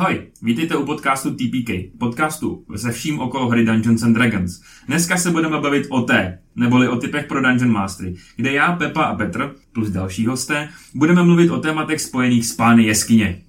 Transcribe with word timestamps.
Ahoj, 0.00 0.26
vítejte 0.42 0.76
u 0.76 0.86
podcastu 0.86 1.30
TPK, 1.30 1.98
podcastu 1.98 2.64
se 2.76 2.92
vším 2.92 3.20
okolo 3.20 3.48
hry 3.48 3.64
Dungeons 3.64 4.02
and 4.02 4.12
Dragons. 4.12 4.60
Dneska 4.86 5.16
se 5.16 5.30
budeme 5.30 5.60
bavit 5.60 5.86
o 5.90 6.00
té, 6.02 6.38
neboli 6.56 6.88
o 6.88 6.96
typech 6.96 7.26
pro 7.26 7.42
Dungeon 7.42 7.72
Mastery, 7.72 8.14
kde 8.36 8.52
já, 8.52 8.72
Pepa 8.72 9.02
a 9.02 9.14
Petr, 9.14 9.54
plus 9.72 9.90
další 9.90 10.26
hosté, 10.26 10.68
budeme 10.94 11.22
mluvit 11.22 11.50
o 11.50 11.60
tématech 11.60 12.00
spojených 12.00 12.46
s 12.46 12.52
pány 12.52 12.84
jeskyně. 12.84 13.42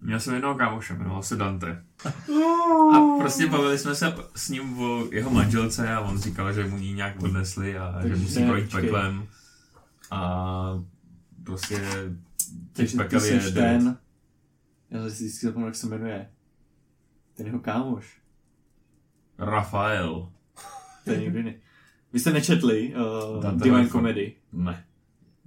Měl 0.00 0.20
jsem 0.20 0.34
jednoho 0.34 0.54
kámoše, 0.54 0.94
jmenoval 0.94 1.22
se 1.22 1.36
Dante. 1.36 1.82
A 2.94 3.18
prostě 3.18 3.46
bavili 3.46 3.78
jsme 3.78 3.94
se 3.94 4.14
s 4.34 4.48
ním 4.48 4.78
o 4.78 5.04
jeho 5.12 5.30
manželce 5.30 5.92
a 5.92 6.00
on 6.00 6.18
říkal, 6.18 6.52
že 6.52 6.64
mu 6.64 6.78
ji 6.78 6.92
nějak 6.92 7.22
odnesli 7.22 7.78
a 7.78 8.00
že 8.08 8.16
musí 8.16 8.44
projít 8.44 8.72
peklem. 8.72 9.22
A 10.10 10.82
prostě 11.44 11.80
Takže 12.72 12.98
ty 13.08 13.14
je 13.14 13.20
jsi 13.20 13.30
devět. 13.34 13.52
ten, 13.52 13.98
já 14.90 15.02
si 15.10 15.24
vždycky 15.24 15.46
zapomenu, 15.46 15.66
jak 15.68 15.74
se 15.76 15.86
jmenuje. 15.86 16.28
Ten 17.34 17.46
jeho 17.46 17.58
kámoš. 17.58 18.18
Rafael. 19.38 20.28
To 21.04 21.10
je 21.10 21.20
někdo 21.20 21.38
jiný. 21.38 21.54
Vy 22.12 22.18
jste 22.20 22.32
nečetli 22.32 22.94
uh, 23.36 23.42
Dante 23.42 23.64
Divine 23.64 23.80
Life. 23.82 23.90
Comedy. 23.92 24.34
Ne. 24.52 24.84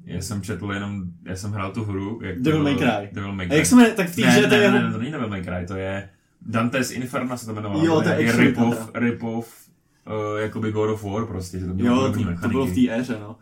Já 0.06 0.22
jsem 0.22 0.42
četl 0.42 0.72
jenom, 0.74 1.04
já 1.26 1.36
jsem 1.36 1.52
hrál 1.52 1.72
tu 1.72 1.84
hru. 1.84 2.20
Jak 2.24 2.38
to 2.38 2.44
Devil 2.44 2.64
bylo- 2.64 2.76
May 2.76 2.76
Cry. 3.00 3.10
Devil 3.16 3.34
May 3.34 3.46
A 3.46 3.50
Cry. 3.50 3.58
jak 3.58 3.66
se 3.66 3.76
jmenuje, 3.76 3.96
tak 3.96 4.10
v 4.10 4.16
té 4.16 4.22
ne, 4.22 4.28
hře 4.28 4.42
ne, 4.42 4.48
to 4.48 4.56
je 4.56 4.72
ne, 4.72 4.84
ne, 4.84 4.92
to 4.92 4.98
není 4.98 5.12
Devil 5.12 5.30
May 5.30 5.44
Cry, 5.44 5.68
to 5.68 5.76
je 5.76 6.10
Dante's 6.42 6.92
Inferno 6.92 7.38
se 7.38 7.46
to 7.46 7.52
jmenovalo. 7.52 7.86
Jo, 7.86 8.02
to 8.02 8.10
je 8.10 8.16
actually 8.16 8.48
rip-off, 8.48 8.92
rip-off 8.94 9.70
uh, 10.08 10.40
jakoby 10.40 10.72
God 10.72 10.90
of 10.90 11.04
War 11.04 11.26
prostě, 11.26 11.60
že 11.60 11.66
to 11.68 11.74
mělo 11.74 12.06
Jo, 12.08 12.14
to, 12.14 12.42
to 12.42 12.48
bylo 12.48 12.66
v 12.66 12.76
té 12.76 12.94
éře, 13.00 13.18
no. 13.20 13.36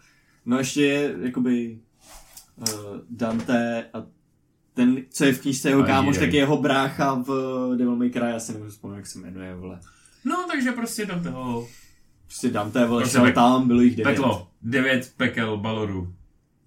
No 0.50 0.58
ještě 0.58 0.82
je, 0.84 1.16
jakoby, 1.22 1.80
uh, 2.56 2.66
Dante 3.10 3.86
a 3.94 4.04
ten, 4.74 4.98
co 5.10 5.26
je 5.26 5.34
v 5.34 5.42
knížce 5.42 5.70
jeho 5.70 5.84
kámoš, 5.84 6.18
tak 6.18 6.34
je 6.34 6.40
jeho 6.40 6.58
brácha 6.58 7.14
v 7.14 7.28
Devil 7.78 7.96
May 7.96 8.10
Cry, 8.10 8.22
já 8.22 8.40
si 8.40 8.54
nemůžu 8.54 8.72
vzpomenout, 8.72 8.98
jak 8.98 9.08
se 9.08 9.20
jmenuje, 9.20 9.56
vole. 9.56 9.80
No, 10.26 10.46
takže 10.52 10.72
prostě 10.72 11.06
Danteho 11.06 11.68
Prostě 12.26 12.50
Dante, 12.50 12.86
vole, 12.86 13.02
Prostě 13.02 13.18
šel 13.18 13.26
pek- 13.28 13.34
tam, 13.34 13.68
bylo 13.68 13.82
jich 13.82 13.96
devět. 13.96 14.14
peklo, 14.16 14.48
devět 14.62 15.14
pekel 15.18 15.58
Baloru. 15.58 16.14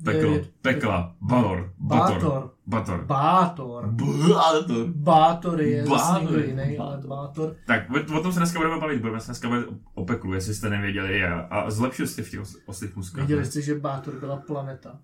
Peklo, 0.05 0.39
pekla, 0.63 1.17
Balor, 1.21 1.73
Bator. 1.79 2.15
Bátor. 2.21 2.51
Bator. 2.67 3.05
Bátor. 3.05 3.87
Bátor. 3.93 4.87
Bátor 4.95 5.61
je 5.61 5.87
zase 5.87 5.91
Bátor. 6.13 6.23
někdo 6.23 6.39
jiný, 6.39 6.79
ale 6.79 6.99
Bátor. 7.07 7.57
Tak, 7.67 7.83
o, 8.17 8.21
tom 8.23 8.33
se 8.33 8.39
dneska 8.39 8.59
budeme 8.59 8.81
bavit, 8.81 9.01
budeme 9.01 9.21
se 9.21 9.27
dneska 9.27 9.49
bavit 9.49 9.67
o 9.95 10.05
peklu, 10.05 10.35
jestli 10.35 10.55
jste 10.55 10.71
nevěděli 10.71 11.25
a, 11.25 11.41
a 11.41 11.71
zlepšil 11.71 12.07
jste 12.07 12.23
v 12.23 12.31
těch 12.31 12.41
os- 12.41 12.57
oslých 12.67 12.97
muskách. 12.97 13.27
Věděli 13.27 13.47
jste, 13.47 13.63
že 13.63 13.75
Bátor 13.75 14.15
byla 14.21 14.37
planeta? 14.37 14.99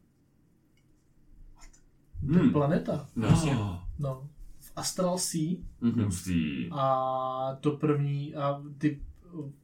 Hmm. 2.23 2.51
planeta. 2.53 3.07
No, 3.17 3.27
jasně. 3.29 3.57
Oh, 3.57 3.77
No. 3.99 4.29
V 4.61 4.73
Astral 4.77 5.19
Sea 5.19 5.57
Mhm. 5.81 6.05
hustý. 6.05 6.69
a 6.73 7.57
to 7.61 7.71
první, 7.71 8.35
a 8.35 8.63
ty 8.79 9.01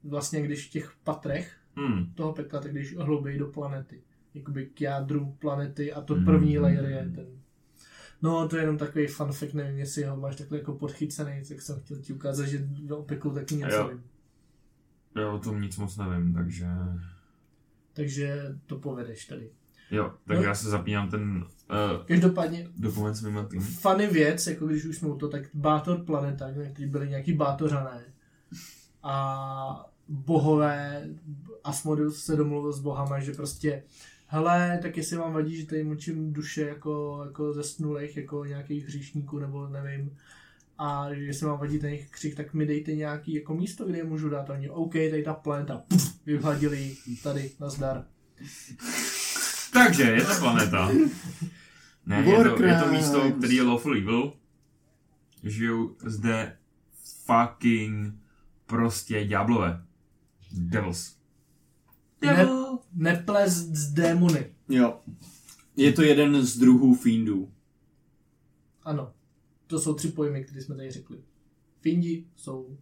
vlastně 0.04 0.42
když 0.42 0.66
v 0.68 0.70
těch 0.70 0.92
patrech 1.04 1.56
Hmm. 1.76 2.06
toho 2.14 2.32
pekla, 2.32 2.60
tak 2.60 2.70
když 2.72 2.96
hlouběji 2.96 3.38
do 3.38 3.46
planety. 3.46 4.00
Jakoby 4.34 4.66
k 4.66 4.80
jádru 4.80 5.36
planety 5.38 5.92
a 5.92 6.00
to 6.00 6.14
Hmm. 6.14 6.24
první 6.24 6.58
layer 6.58 6.84
je 6.84 7.10
ten 7.14 7.26
No, 8.22 8.48
to 8.48 8.56
je 8.56 8.62
jenom 8.62 8.78
takový 8.78 9.06
fun 9.06 9.32
fact, 9.32 9.54
nevím, 9.54 9.78
jestli 9.78 10.04
ho 10.04 10.16
máš 10.16 10.36
takhle 10.36 10.58
jako 10.58 10.72
podchycený, 10.72 11.42
tak 11.48 11.62
jsem 11.62 11.80
chtěl 11.80 11.96
ti 11.98 12.12
ukázat, 12.12 12.44
že 12.46 12.68
o 12.90 13.02
peklu 13.02 13.34
taky 13.34 13.54
něco 13.56 13.76
Jo. 13.76 13.88
vím. 13.88 14.02
Já 15.16 15.30
o 15.30 15.38
tom 15.38 15.62
nic 15.62 15.76
moc 15.76 15.96
nevím, 15.96 16.34
takže... 16.34 16.66
Takže 17.92 18.56
to 18.66 18.76
povedeš 18.78 19.24
tady. 19.26 19.50
Jo, 19.90 20.12
tak 20.26 20.36
No. 20.36 20.42
já 20.42 20.54
se 20.54 20.68
zapínám 20.70 21.10
ten 21.10 21.44
uh, 21.70 22.06
Každopádně 22.06 22.68
dokument 22.76 23.14
s 23.14 23.22
mýma 23.22 23.44
tým. 23.44 23.60
funny 23.60 24.06
věc, 24.06 24.46
jako 24.46 24.66
když 24.66 24.84
už 24.84 24.96
jsme 24.98 25.08
u 25.08 25.16
to, 25.16 25.28
tak 25.28 25.42
Bátor 25.54 26.04
Planeta, 26.04 26.50
kteří 26.72 26.86
byli 26.86 27.08
nějaký 27.08 27.32
Bátořané 27.32 28.04
a 29.02 29.90
bohové, 30.08 31.08
Asmodeus 31.64 32.24
se 32.24 32.36
domluvil 32.36 32.72
s 32.72 32.80
bohama, 32.80 33.20
že 33.20 33.32
prostě 33.32 33.82
hele, 34.34 34.78
tak 34.82 34.96
jestli 34.96 35.16
vám 35.16 35.32
vadí, 35.32 35.56
že 35.56 35.66
tady 35.66 35.84
mučím 35.84 36.32
duše 36.32 36.62
jako, 36.62 37.22
jako 37.24 37.52
zesnulých, 37.52 38.16
jako 38.16 38.44
nějakých 38.44 38.84
hříšníků, 38.84 39.38
nebo 39.38 39.68
nevím, 39.68 40.16
a 40.78 41.14
že 41.14 41.20
jestli 41.20 41.46
vám 41.46 41.58
vadí 41.58 41.78
ten 41.78 41.90
jejich 41.90 42.10
křik, 42.10 42.34
tak 42.34 42.54
mi 42.54 42.66
dejte 42.66 42.94
nějaký 42.94 43.34
jako 43.34 43.54
místo, 43.54 43.84
kde 43.84 43.98
je 43.98 44.04
můžu 44.04 44.28
dát. 44.28 44.50
A 44.50 44.52
oni, 44.52 44.70
OK, 44.70 44.92
tady 44.92 45.22
ta 45.22 45.34
planeta, 45.34 45.82
puf, 45.88 46.26
vyhladili 46.26 46.96
ji 47.06 47.16
tady, 47.16 47.50
nazdar. 47.60 48.04
Takže, 49.72 50.02
je 50.02 50.24
to 50.24 50.34
planeta. 50.38 50.90
Ne, 52.06 52.20
je 52.20 52.44
to, 52.44 52.62
je 52.62 52.78
to 52.78 52.92
místo, 52.92 53.32
který 53.38 53.56
je 53.56 53.62
lawful 53.62 53.96
evil. 53.96 54.32
Žijou 55.42 55.96
zde 56.04 56.56
fucking 57.24 58.14
prostě 58.66 59.24
ďáblové. 59.24 59.82
Devils. 60.52 61.16
Ne, 62.26 62.46
neples 62.94 63.52
z 63.52 63.92
démony. 63.92 64.46
Jo. 64.68 65.00
Je 65.76 65.92
to 65.92 66.02
jeden 66.02 66.42
z 66.42 66.58
druhů 66.58 66.94
Fiendů. 66.94 67.50
Ano, 68.82 69.12
to 69.66 69.80
jsou 69.80 69.94
tři 69.94 70.08
pojmy, 70.08 70.44
které 70.44 70.60
jsme 70.62 70.76
tady 70.76 70.90
řekli. 70.90 71.16
Findi 71.80 72.24
jsou 72.36 72.76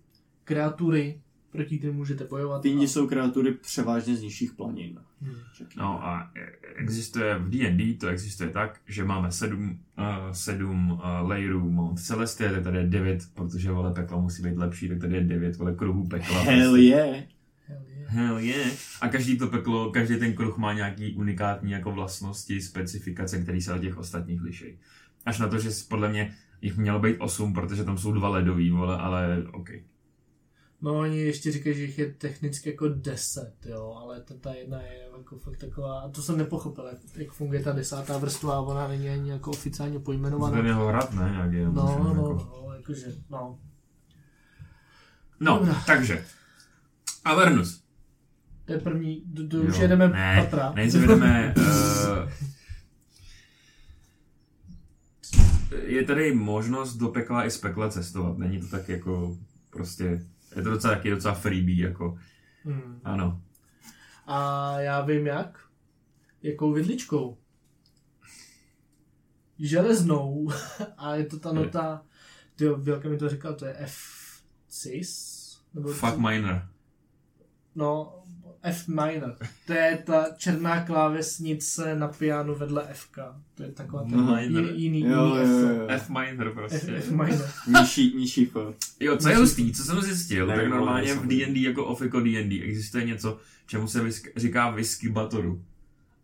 kreatury, 0.44 1.20
proti 1.50 1.78
kterým 1.78 1.97
můžete 1.97 2.25
bojovat. 2.25 2.62
Fiindi 2.62 2.84
a- 2.84 2.88
jsou 2.88 3.06
kreatury 3.06 3.53
převážně 3.54 4.16
z 4.16 4.22
nižších 4.22 4.53
planin. 4.53 5.00
Hmm. 5.20 5.34
No 5.76 6.04
a 6.06 6.30
existuje 6.76 7.38
v 7.38 7.50
D&D, 7.50 7.94
to 7.94 8.09
existuje 8.09 8.50
tak, 8.50 8.80
že 8.86 9.04
máme 9.04 9.32
sedm, 9.32 9.70
uh, 9.98 10.32
sedm 10.32 10.91
uh, 10.92 11.00
layerů 11.28 11.70
Mount 11.70 12.00
Celestia, 12.00 12.53
tak 12.53 12.62
tady 12.62 12.78
je 12.78 12.86
devět, 12.86 13.22
protože 13.34 13.70
vole 13.72 13.92
pekla 13.94 14.20
musí 14.20 14.42
být 14.42 14.56
lepší, 14.56 14.88
tak 14.88 14.98
tady 14.98 15.14
je 15.14 15.20
devět 15.24 15.56
vole 15.56 15.74
kruhů 15.74 16.09
pekla. 16.09 16.41
Hell 16.42 16.70
prostě. 16.70 16.82
yeah. 16.86 17.24
Hell 17.67 17.83
yeah. 17.89 18.11
Hell 18.12 18.39
yeah. 18.39 18.73
A 19.00 19.09
každý 19.09 19.39
to 19.39 19.47
peklo, 19.47 19.91
každý 19.91 20.17
ten 20.17 20.34
kruh 20.34 20.56
má 20.59 20.73
nějaký 20.73 21.15
unikátní 21.17 21.73
jako 21.73 21.93
vlastnosti, 21.93 22.61
specifikace, 22.61 23.43
které 23.43 23.61
se 23.61 23.75
od 23.75 23.78
těch 23.81 23.97
ostatních 23.99 24.43
liší. 24.43 24.78
Až 25.27 25.39
na 25.39 25.49
to, 25.49 25.59
že 25.59 25.71
podle 25.89 26.09
mě 26.09 26.34
jich 26.61 26.77
mělo 26.77 26.99
být 27.01 27.17
osm, 27.19 27.55
protože 27.55 27.84
tam 27.84 27.99
jsou 27.99 28.12
dva 28.12 28.28
ledový, 28.28 28.71
vole, 28.71 28.97
ale 28.99 29.45
OK. 29.53 29.69
No 30.81 30.95
oni 30.99 31.19
ještě 31.21 31.53
říkají, 31.53 31.77
že 31.77 31.83
jich 31.83 31.99
je 31.99 32.12
technicky 32.12 32.71
jako 32.71 32.89
10, 32.89 33.55
jo, 33.67 33.99
ale 34.03 34.21
ta, 34.21 34.34
ta 34.41 34.53
jedna 34.53 34.83
je 34.83 34.99
jako 35.17 35.39
fakt 35.39 35.56
taková, 35.56 36.01
a 36.01 36.09
to 36.09 36.22
jsem 36.22 36.39
nepochopil, 36.39 36.84
jak, 36.87 36.99
jak 37.17 37.33
funguje 37.33 37.62
ta 37.62 37.72
desátá 37.72 38.19
vrstva 38.19 38.55
a 38.56 38.61
ona 38.61 38.89
není 38.89 39.09
ani 39.09 39.31
jako 39.31 39.51
oficiálně 39.51 39.99
pojmenovaná. 39.99 40.59
jeho 40.67 40.87
hrad, 40.89 41.12
ne? 41.15 41.34
Jak 41.41 41.53
je, 41.53 41.65
No, 41.65 41.72
no, 41.72 42.09
jako- 42.09 42.62
no, 42.67 42.75
jakože, 42.77 43.06
no. 43.31 43.59
no 45.41 45.59
Dobrá. 45.59 45.83
takže. 45.87 46.25
Avernus. 47.25 47.83
To 48.65 48.72
je 48.72 48.78
první, 48.78 49.22
to, 49.37 49.49
to 49.49 49.56
už 49.62 49.78
jedeme 49.78 50.09
ne, 50.09 50.37
patra. 50.41 50.72
Nejdřív 50.72 51.03
jdeme... 51.03 51.55
Uh, 51.56 52.31
je 55.83 56.05
tady 56.05 56.34
možnost 56.34 56.97
do 56.97 57.09
pekla 57.09 57.47
i 57.47 57.50
z 57.50 57.59
pekla 57.59 57.88
cestovat. 57.88 58.38
Není 58.38 58.60
to 58.60 58.66
tak 58.66 58.88
jako 58.88 59.37
prostě... 59.71 60.27
Je 60.56 60.62
to 60.62 60.71
docela 60.71 60.94
taky 60.94 61.10
docela 61.10 61.34
freebie, 61.34 61.88
jako... 61.88 62.19
Hmm. 62.65 63.00
Ano. 63.05 63.43
A 64.27 64.81
já 64.81 65.00
vím 65.00 65.27
jak. 65.27 65.59
Jakou 66.43 66.72
vidličkou. 66.72 67.39
Železnou. 69.59 70.50
A 70.99 71.15
je 71.15 71.27
to 71.27 71.39
ta 71.39 71.53
nota, 71.53 72.03
ty 72.56 72.69
Bělka 72.69 73.09
mi 73.09 73.19
to 73.19 73.28
říkal, 73.28 73.54
to 73.54 73.66
je 73.66 73.75
F 73.78 73.97
cis? 74.69 75.43
Nebo 75.75 75.89
Fuck 75.93 76.16
minor. 76.16 76.72
No, 77.75 78.19
F 78.62 78.88
minor. 78.88 79.37
To 79.66 79.72
je 79.72 80.03
ta 80.06 80.27
černá 80.37 80.84
klávesnice 80.84 81.94
na 81.94 82.09
pianu 82.09 82.55
vedle 82.55 82.89
Fk. 82.92 83.19
To 83.54 83.63
je 83.63 83.72
taková 83.72 84.03
ten 84.03 84.10
Minor. 84.21 84.39
jiný, 84.41 84.83
jiný, 84.83 85.01
Jo, 85.01 85.07
jiný 85.36 85.53
jo, 85.53 85.69
F. 85.69 85.77
jo. 85.80 85.86
F 85.89 86.09
minor 86.09 86.48
F, 86.48 86.54
prostě. 86.54 86.92
F 86.97 87.10
minor. 87.10 87.47
Nižší, 87.80 88.15
nižší 88.16 88.47
F. 88.47 88.57
Jo, 89.01 89.16
co 89.16 89.28
je 89.28 89.36
hustý, 89.36 89.72
co 89.72 89.83
jsem 89.84 90.01
zjistil, 90.01 90.47
Nevím, 90.47 90.63
tak 90.63 90.71
normálně 90.71 91.15
v 91.15 91.27
D&D 91.27 91.60
jako 91.63 91.86
off 91.86 92.01
jako 92.03 92.21
D&D 92.21 92.63
existuje 92.63 93.04
něco, 93.04 93.39
čemu 93.66 93.89
se 93.89 94.03
visk, 94.04 94.28
říká 94.36 94.71
whisky 94.71 95.09
batoru. 95.09 95.65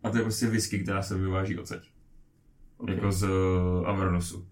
A 0.03 0.09
to 0.09 0.17
je 0.17 0.23
prostě 0.23 0.47
whisky, 0.47 0.79
která 0.79 1.03
se 1.03 1.17
vyváží 1.17 1.57
odsaď. 1.59 1.87
Okay. 2.77 2.95
Jako 2.95 3.11
z 3.11 3.23
uh, 3.23 3.29
Avernosu. 3.87 4.47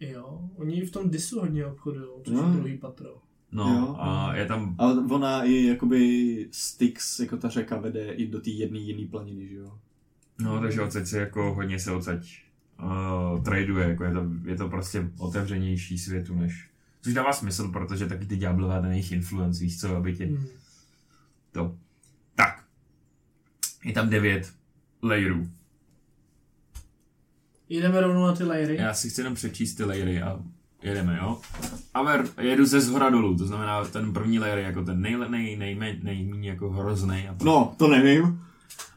Jo, 0.00 0.40
oni 0.56 0.80
v 0.86 0.90
tom 0.90 1.10
disu 1.10 1.40
hodně 1.40 1.66
obchodují, 1.66 2.08
což 2.24 2.34
No. 2.34 2.42
je 2.42 2.56
druhý 2.56 2.78
patro. 2.78 3.14
No 3.52 3.68
Jo. 3.68 3.96
a 3.98 4.34
je 4.34 4.46
tam 4.46 4.74
A 4.78 4.84
ona 4.86 5.44
i 5.44 5.66
jakoby 5.66 6.48
Styx, 6.50 7.20
jako 7.20 7.36
ta 7.36 7.48
řeka, 7.48 7.76
vede 7.78 8.12
i 8.12 8.26
do 8.26 8.40
té 8.40 8.50
jedné 8.50 8.78
jiné 8.78 9.08
planiny, 9.08 9.48
že 9.48 9.54
jo? 9.56 9.78
No, 10.40 10.60
takže 10.60 10.80
odsaď 10.82 11.06
se 11.06 11.20
jako 11.20 11.54
hodně 11.54 11.78
se 11.78 11.90
odsaď 11.92 12.26
uh, 12.82 13.42
traduje, 13.42 13.88
jako 13.88 14.04
je 14.04 14.12
to, 14.12 14.26
je 14.44 14.56
to 14.56 14.68
prostě 14.68 15.10
otevřenější 15.18 15.98
světu 15.98 16.34
než... 16.34 16.68
Což 17.02 17.14
dává 17.14 17.32
smysl, 17.32 17.68
protože 17.68 18.06
taky 18.06 18.26
ty 18.26 18.36
ďáblové 18.36 18.80
ten 18.80 18.90
jejich 18.90 19.12
influence, 19.12 19.60
víš 19.64 19.80
co, 19.80 19.96
aby 19.96 20.16
tě 20.16 20.24
Hmm. 20.26 20.46
to... 21.52 21.76
Tak. 22.34 22.64
Je 23.84 23.92
tam 23.92 24.08
devět 24.10 24.52
layerů. 25.02 25.48
Jdeme 27.68 28.00
rovnou 28.00 28.26
na 28.26 28.32
ty 28.36 28.44
layery. 28.44 28.76
Já 28.76 28.94
si 28.94 29.10
chci 29.10 29.20
jenom 29.20 29.34
přečíst 29.34 29.74
ty 29.74 29.84
layery 29.84 30.22
a 30.22 30.40
jedeme, 30.82 31.18
jo? 31.22 31.40
Aver, 31.94 32.24
jedu 32.40 32.66
ze 32.66 32.80
zhora 32.80 33.10
dolů, 33.10 33.36
to 33.36 33.46
znamená 33.46 33.84
ten 33.84 34.12
první 34.12 34.38
layer 34.38 34.58
je 34.58 34.64
jako 34.64 34.84
ten 34.84 35.00
nej, 35.00 35.16
nej, 35.28 35.56
nej, 35.56 36.00
nejméně 36.02 36.50
jako 36.50 36.70
hrozný. 36.70 37.28
A 37.28 37.36
No, 37.44 37.74
to 37.76 37.88
nevím. 37.88 38.42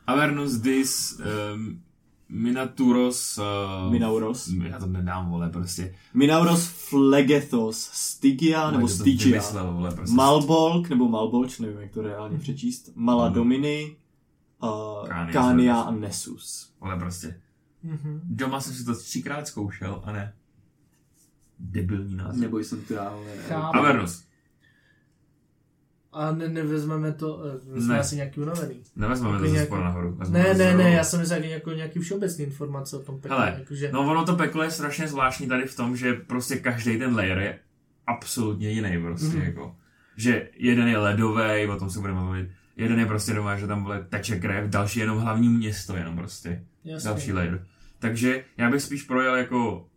Avernus 0.08 0.52
dis 0.54 1.20
um, 1.56 1.82
Minaturos... 2.30 3.38
Uh, 3.86 3.92
Minauros. 3.92 4.48
Já 4.48 4.80
to 4.80 4.86
nedám, 4.86 5.30
vole, 5.32 5.50
prostě. 5.50 5.96
Minauros 6.14 6.66
Flegethos 6.68 7.90
Stygia 7.94 8.72
nebo 8.72 8.88
Stygia. 8.88 9.26
vymyslel, 9.26 9.74
vole, 9.74 9.92
prostě. 9.92 10.16
Malbolk 10.16 10.90
nebo 10.90 11.10
Malbolč, 11.10 11.60
nevím 11.60 11.78
jak 11.80 11.92
to 11.92 12.02
reálně 12.02 12.38
přečíst. 12.38 12.90
Maladomini, 12.96 13.96
uh, 14.64 15.08
Kánia, 15.08 15.34
Kania 15.34 15.82
a 15.82 15.92
Nessus. 15.92 16.72
Vole, 16.82 17.00
prostě. 17.00 17.40
Mhm. 17.84 18.22
Doma 18.24 18.60
jsem 18.62 18.74
si 18.74 18.86
to 18.86 18.96
třikrát 18.96 19.48
zkoušel 19.48 20.02
a 20.06 20.12
ne. 20.12 20.34
Debilní 21.60 22.16
název. 22.16 22.42
Neboj 22.42 22.63
jsem 22.63 22.81
to 22.81 22.94
já, 22.94 23.02
ale... 23.04 23.25
Chápu. 23.48 23.78
Avernus. 23.78 24.25
A 26.13 26.31
ne, 26.31 26.48
nevezmeme 26.50 27.12
to, 27.12 27.42
eh, 27.75 27.81
jsme 27.81 27.94
Ne. 27.94 28.00
asi 28.00 28.16
nějaký 28.16 28.40
unavený. 28.40 28.75
Nevezmeme 28.96 29.38
to 29.40 29.44
Jako 29.46 29.54
nějaký- 29.56 29.74
nahoru. 29.74 30.12
vezmeme 30.16 30.44
Ne, 30.48 30.54
ne, 30.54 30.72
ne, 30.78 30.84
dolů. 30.84 30.96
já 30.96 31.04
jsem 31.04 31.19
myslel 31.19 31.44
jako 31.44 31.72
nějaký 31.72 32.00
všeobecný 32.00 32.44
informace 32.44 32.98
o 32.98 33.00
tom 33.00 33.22
pekle. 33.22 33.38
Hele, 33.38 33.56
jakože, 33.60 33.92
No 33.92 34.02
ono 34.12 34.25
to 34.25 34.36
peklo 34.36 34.63
je 34.63 34.72
strašně 34.72 35.07
zvláštní 35.07 35.48
tady 35.48 35.66
v 35.66 35.75
tom, 35.75 35.98
že 35.98 36.13
prostě 36.13 36.56
každý 36.56 36.98
ten 37.00 37.16
layer 37.16 37.38
je 37.38 37.60
absolutně 38.08 38.69
jiný 38.69 39.01
prostě 39.01 39.28
Mhm. 39.38 39.42
jako. 39.42 39.75
Že 40.18 40.50
jeden 40.56 40.88
je 40.88 40.98
ledový, 40.98 41.68
o 41.68 41.80
tom 41.80 41.90
se 41.90 42.00
budeme 42.00 42.22
mluvit. 42.22 42.50
Jeden 42.78 43.00
je 43.00 43.06
prostě 43.06 43.34
doma, 43.34 43.58
že 43.58 43.68
tam 43.68 43.84
vole 43.84 44.06
teče 44.10 44.40
krev, 44.40 44.69
další 44.69 45.00
je 45.00 45.04
jenom 45.04 45.18
hlavní 45.19 45.50
město 45.50 45.96
jenom 45.96 46.16
prostě. 46.16 46.63
jasně. 46.84 47.10
Další 47.10 47.34
layer. 47.34 47.66
Takže 48.00 48.44
já 48.58 48.72
bych 48.72 48.81
spíš 48.81 49.04
projel 49.04 49.36
jako 49.36 49.88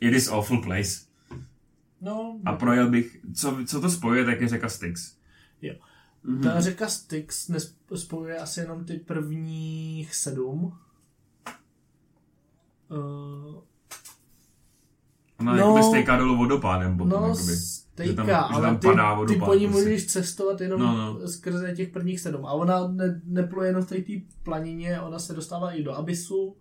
It 0.00 0.14
is 0.14 0.28
awful 0.28 0.62
place. 0.62 1.00
No, 2.00 2.40
A 2.44 2.52
projel 2.52 2.90
bych, 2.90 3.16
co, 3.34 3.58
co 3.66 3.80
to 3.80 3.90
spojuje, 3.90 4.24
tak 4.24 4.40
je 4.40 4.48
řeka 4.48 4.68
Styx. 4.68 5.16
Mhm. 6.24 6.42
ta 6.42 6.60
řeka 6.60 6.88
Styx 6.88 7.48
nespojuje 7.48 8.38
asi 8.38 8.60
jenom 8.60 8.84
ty 8.84 8.94
prvních 8.94 10.14
sedm. 10.14 10.72
Uh, 12.90 13.62
Ona 15.40 15.52
No. 15.52 15.58
jakoby 15.58 15.82
stejká 15.82 16.16
dolů 16.16 16.36
vodopádem 16.36 16.98
potom, 16.98 17.22
no, 17.22 17.28
jakoby. 17.28 17.56
stejka, 17.56 18.10
že 18.10 18.16
tam- 18.32 18.54
že 18.56 18.60
tam 18.60 18.78
ty, 18.78 18.86
padá 18.86 19.10
ty 19.12 19.16
vodopád 19.18 19.48
po 19.48 19.54
ní 19.54 19.66
prostě. 19.66 19.80
můžeš 19.84 20.06
cestovat 20.06 20.60
jenom 20.60 20.80
No, 20.80 20.96
no. 21.20 21.28
skrze 21.28 21.72
těch 21.76 21.88
prvních 21.88 22.20
sedm. 22.20 22.46
A 22.46 22.52
ona 22.52 22.88
ne, 22.88 23.20
nepluje 23.24 23.68
jenom 23.68 23.82
v 23.82 23.88
té 23.88 23.94
té 24.02 24.12
planině, 24.42 25.00
ona 25.00 25.18
se 25.18 25.34
dostává 25.34 25.72
i 25.72 25.82
do 25.82 25.94
Abysu. 25.94 26.56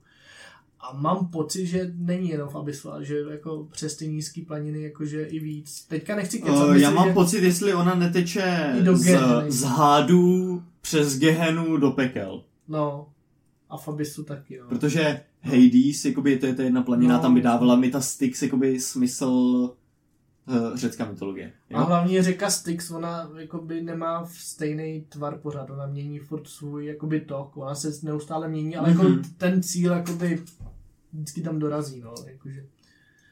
A 0.79 0.93
mám 0.97 1.27
pocit, 1.27 1.65
že 1.65 1.91
není 1.97 2.29
jenom 2.29 2.49
v 2.49 2.55
Abysu, 2.55 2.91
ale 2.91 3.05
že 3.05 3.17
jako 3.31 3.67
přes 3.71 3.95
ty 3.97 4.07
nízké 4.07 4.41
planiny 4.47 4.81
jakože 4.81 5.23
i 5.23 5.39
víc. 5.39 5.85
Teďka 5.89 6.15
nechci 6.15 6.39
kecat, 6.41 6.67
Uh, 6.69 6.75
já 6.75 6.89
mám 6.89 7.07
že... 7.07 7.13
pocit, 7.13 7.43
jestli 7.43 7.73
ona 7.73 7.95
neteče 7.95 8.75
do 8.83 8.97
z, 8.97 9.03
Geheny. 9.03 9.51
z 9.51 9.63
hádů 9.63 10.63
přes 10.81 11.19
Gehenu 11.19 11.77
do 11.77 11.91
pekel. 11.91 12.43
No, 12.67 13.07
a 13.69 13.77
v 13.77 13.87
Abysu 13.87 14.23
taky, 14.23 14.57
no. 14.59 14.67
Protože 14.69 15.19
Hades, 15.41 16.05
jakoby, 16.05 16.37
to 16.37 16.45
je 16.45 16.55
ta 16.55 16.63
jedna 16.63 16.81
planina, 16.81 17.15
No. 17.15 17.21
tam 17.21 17.33
by 17.33 17.41
dávala 17.41 17.75
mi 17.75 17.89
ta 17.91 18.01
Styx 18.01 18.41
jakoby, 18.41 18.79
smysl 18.79 19.69
řecká 20.75 21.05
mytologie. 21.11 21.53
A 21.73 21.79
Jo? 21.79 21.85
hlavně 21.85 22.23
řeka 22.23 22.49
Styx, 22.49 22.91
ona 22.91 23.29
jakoby 23.37 23.81
nemá 23.81 24.23
v 24.25 24.31
stejný 24.31 25.05
tvar 25.09 25.37
pořád, 25.37 25.69
ona 25.69 25.87
mění 25.87 26.19
furt 26.19 26.47
svůj 26.47 26.85
jakoby 26.85 27.21
tok, 27.21 27.57
ona 27.57 27.75
se 27.75 27.91
neustále 28.03 28.47
mění, 28.49 28.75
ale 28.75 28.89
Mhm. 28.93 28.99
jako 29.07 29.21
ten 29.37 29.63
cíl 29.63 29.91
jakoby 29.91 30.41
vždycky 31.13 31.41
tam 31.41 31.59
dorazí, 31.59 31.99
no, 32.01 32.13
jakože 32.27 32.65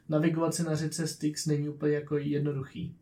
navigovat 0.10 0.54
se 0.56 0.64
na 0.64 0.76
řece 0.76 1.08
Styx 1.08 1.46
není 1.46 1.70
úplně 1.70 1.94
jako 1.94 2.18
jednoduchý. 2.18 2.96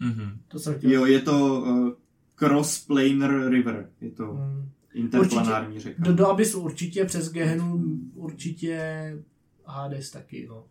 Mhm. 0.00 0.38
To 0.48 0.58
jsem 0.58 0.74
chtěl. 0.78 0.90
Jo, 0.90 1.06
je 1.06 1.20
to 1.20 1.62
uh, 1.62 1.90
Cross-Planar 2.38 3.48
River. 3.50 3.90
Je 4.00 4.10
to 4.10 4.24
Mm. 4.34 4.68
interplanární 4.94 5.80
řeka. 5.80 6.02
Do, 6.04 6.12
do 6.14 6.26
Abysu 6.26 6.60
určitě, 6.60 7.04
přes 7.04 7.32
Gehenu 7.32 7.82
určitě 8.14 8.78
Hades 9.66 10.10
taky, 10.10 10.46
no. 10.50 10.64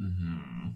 Mhm. 0.00 0.74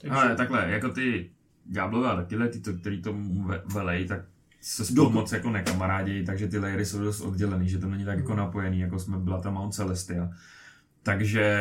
Takže, 0.00 0.16
Ale 0.16 0.36
takhle, 0.36 0.70
jako 0.70 0.88
ty 0.88 1.30
ďáblové 1.66 2.10
a 2.10 2.16
takyhle, 2.16 2.48
ty, 2.48 2.60
to, 2.60 2.72
který 2.72 3.02
tomu 3.02 3.42
ve- 3.44 3.62
velej, 3.72 4.06
tak 4.06 4.20
se 4.60 4.84
spolu 4.84 4.96
Dokud- 4.96 5.14
moc 5.14 5.32
jako 5.32 5.50
nekamarádějí, 5.50 6.24
takže 6.26 6.48
ty 6.48 6.58
layery 6.58 6.86
jsou 6.86 6.98
dost 6.98 7.20
oddělený, 7.20 7.68
že 7.68 7.78
to 7.78 7.86
není 7.88 8.04
tak 8.04 8.18
jako 8.18 8.34
napojený, 8.34 8.80
jako 8.80 8.98
jsme 8.98 9.18
byla 9.18 9.40
tam 9.40 9.54
Mount 9.54 9.74
Celestia. 9.74 10.30
Takže 11.02 11.58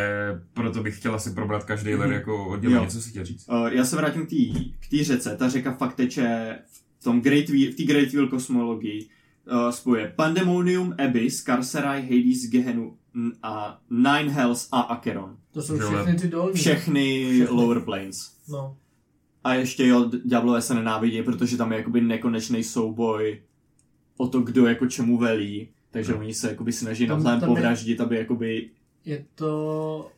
proto 0.54 0.84
bych 0.84 0.98
chtěla 0.98 1.20
si 1.20 1.32
probrat 1.32 1.64
každý 1.64 1.90
layer 1.90 2.06
Mhm. 2.08 2.14
jako 2.14 2.48
odděleně, 2.48 2.88
co 2.88 3.02
si 3.02 3.10
chtěl 3.10 3.26
říct. 3.26 3.50
Uh, 3.50 3.68
já 3.68 3.86
se 3.86 3.96
vrátím 3.96 4.26
k 4.26 4.30
té 4.30 4.36
k 4.80 4.90
té 4.90 5.04
řece. 5.04 5.36
Ta 5.38 5.50
řeka 5.50 5.74
fakt 5.74 5.96
teče 5.96 6.60
v 7.00 7.04
tom 7.04 7.22
Great 7.22 7.50
Wheel, 7.50 7.72
v 7.72 7.76
té 7.76 7.84
Great 7.84 8.12
Wheel 8.14 8.28
kosmologii. 8.28 9.10
Uh, 9.52 9.70
spoje 9.70 10.14
Pandemonium, 10.16 10.96
Abyss, 11.08 11.44
Carcerai, 11.44 12.02
Hades, 12.02 12.50
Gehenu 12.50 12.98
n- 13.16 13.32
a 13.44 13.82
Nine 13.90 14.30
Hells 14.32 14.68
a 14.72 14.80
Acheron. 14.82 15.38
to 15.52 15.62
jsou 15.62 15.78
všechny 15.80 16.16
ty 16.16 16.28
dolní. 16.28 16.54
Všechny 16.54 17.26
Všechny. 17.30 17.48
lower 17.56 17.80
planes. 17.80 18.16
No. 18.50 18.78
A 19.44 19.54
ještě 19.54 19.88
jo, 19.88 20.04
d- 20.04 20.20
ďáblové 20.26 20.62
se 20.62 20.74
nenávidí, 20.74 21.24
protože 21.24 21.58
tam 21.58 21.72
je 21.72 21.78
jakoby 21.78 22.02
nekonečný 22.02 22.64
souboj 22.64 23.42
o 24.18 24.28
to, 24.28 24.42
kdo 24.42 24.68
jako 24.68 24.88
čemu 24.88 25.18
velí. 25.18 25.70
Takže 25.92 26.12
No. 26.12 26.20
oni 26.20 26.34
se 26.34 26.50
jakoby 26.50 26.72
snaží 26.74 27.08
Tam- 27.08 27.18
navzájem 27.18 27.40
tam 27.40 27.50
je- 27.50 27.56
povraždit, 27.56 28.02
aby 28.02 28.16
jakoby... 28.18 28.70
je 29.06 29.26
to, 29.36 30.12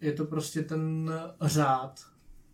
je 0.00 0.12
to 0.12 0.24
prostě 0.24 0.62
ten 0.62 1.10
řád, 1.40 2.00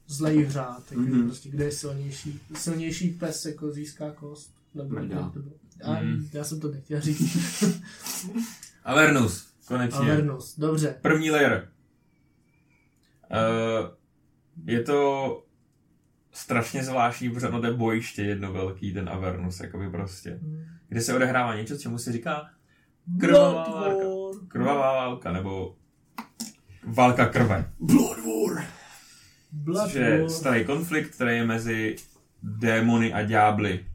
zlej 0.06 0.46
řád, 0.50 0.92
Mhm. 0.92 1.22
prostě, 1.26 1.48
kde 1.48 1.64
je 1.64 1.72
silnější, 1.72 2.40
silnější 2.54 3.10
pes 3.10 3.44
jako 3.46 3.70
získá 3.72 4.10
kost. 4.10 4.50
Nebo 4.74 4.94
to 4.96 5.04
bylo. 5.04 5.32
A, 5.84 5.92
Mhm. 6.00 6.28
Já 6.32 6.44
jsem 6.44 6.60
to 6.60 6.70
nechtěl 6.70 7.00
říct. 7.00 7.64
Avernus, 8.84 9.48
konečně. 9.66 9.98
Avernus, 9.98 10.58
dobře. 10.58 10.98
První 11.02 11.30
layer. 11.30 11.68
Uh, 13.30 13.88
je 14.66 14.82
to 14.82 15.40
strašně 16.32 16.84
zvláštní, 16.84 17.30
protože 17.30 17.48
ono 17.48 17.60
to 17.60 17.66
je 17.66 17.72
bojiště 17.72 18.22
jedno 18.22 18.52
velký, 18.52 18.92
ten 18.92 19.08
Avernus, 19.08 19.60
jakoby 19.60 19.90
prostě. 19.90 20.40
Kde 20.88 21.00
se 21.00 21.14
odehrává 21.14 21.56
něco, 21.56 21.76
čemu 21.78 21.98
se 21.98 22.12
říká 22.12 22.50
Krvavá 23.20 23.52
válka. 23.70 24.04
Krvavá 24.48 24.92
válka, 24.92 25.32
nebo 25.32 25.76
válka 26.86 27.26
krve. 27.26 27.72
Blood 27.80 28.18
War! 28.18 28.64
Blood 29.52 29.84
Což 29.86 29.94
je 29.94 30.28
starý 30.30 30.64
konflikt, 30.64 31.14
který 31.14 31.36
je 31.36 31.44
mezi 31.46 31.96
démony 32.42 33.12
a 33.12 33.22
ďábly. 33.22 33.86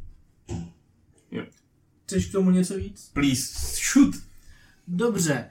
Chceš 2.10 2.26
k 2.26 2.32
tomu 2.32 2.52
něco 2.52 2.78
víc? 2.78 3.12
Please, 3.14 3.54
shoot! 3.94 4.16
Dobře. 4.88 5.50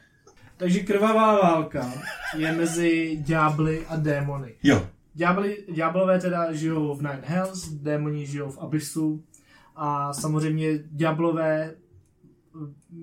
Takže 0.57 0.81
krvavá 0.81 1.41
válka 1.41 1.93
je 2.37 2.53
mezi 2.53 3.19
ďábly 3.23 3.87
a 3.87 3.97
démony. 3.97 4.55
Jo. 4.63 4.87
Ďábly, 5.15 5.65
ďáblové 5.75 6.21
teda 6.21 6.53
žijou 6.53 6.95
v 6.95 7.03
Nine 7.03 7.23
Hells, 7.25 7.69
démoni 7.69 8.27
žijou 8.27 8.51
v 8.51 8.59
Abyssu 8.59 9.25
a 9.77 10.13
samozřejmě 10.13 10.79
ďáblové, 10.91 11.75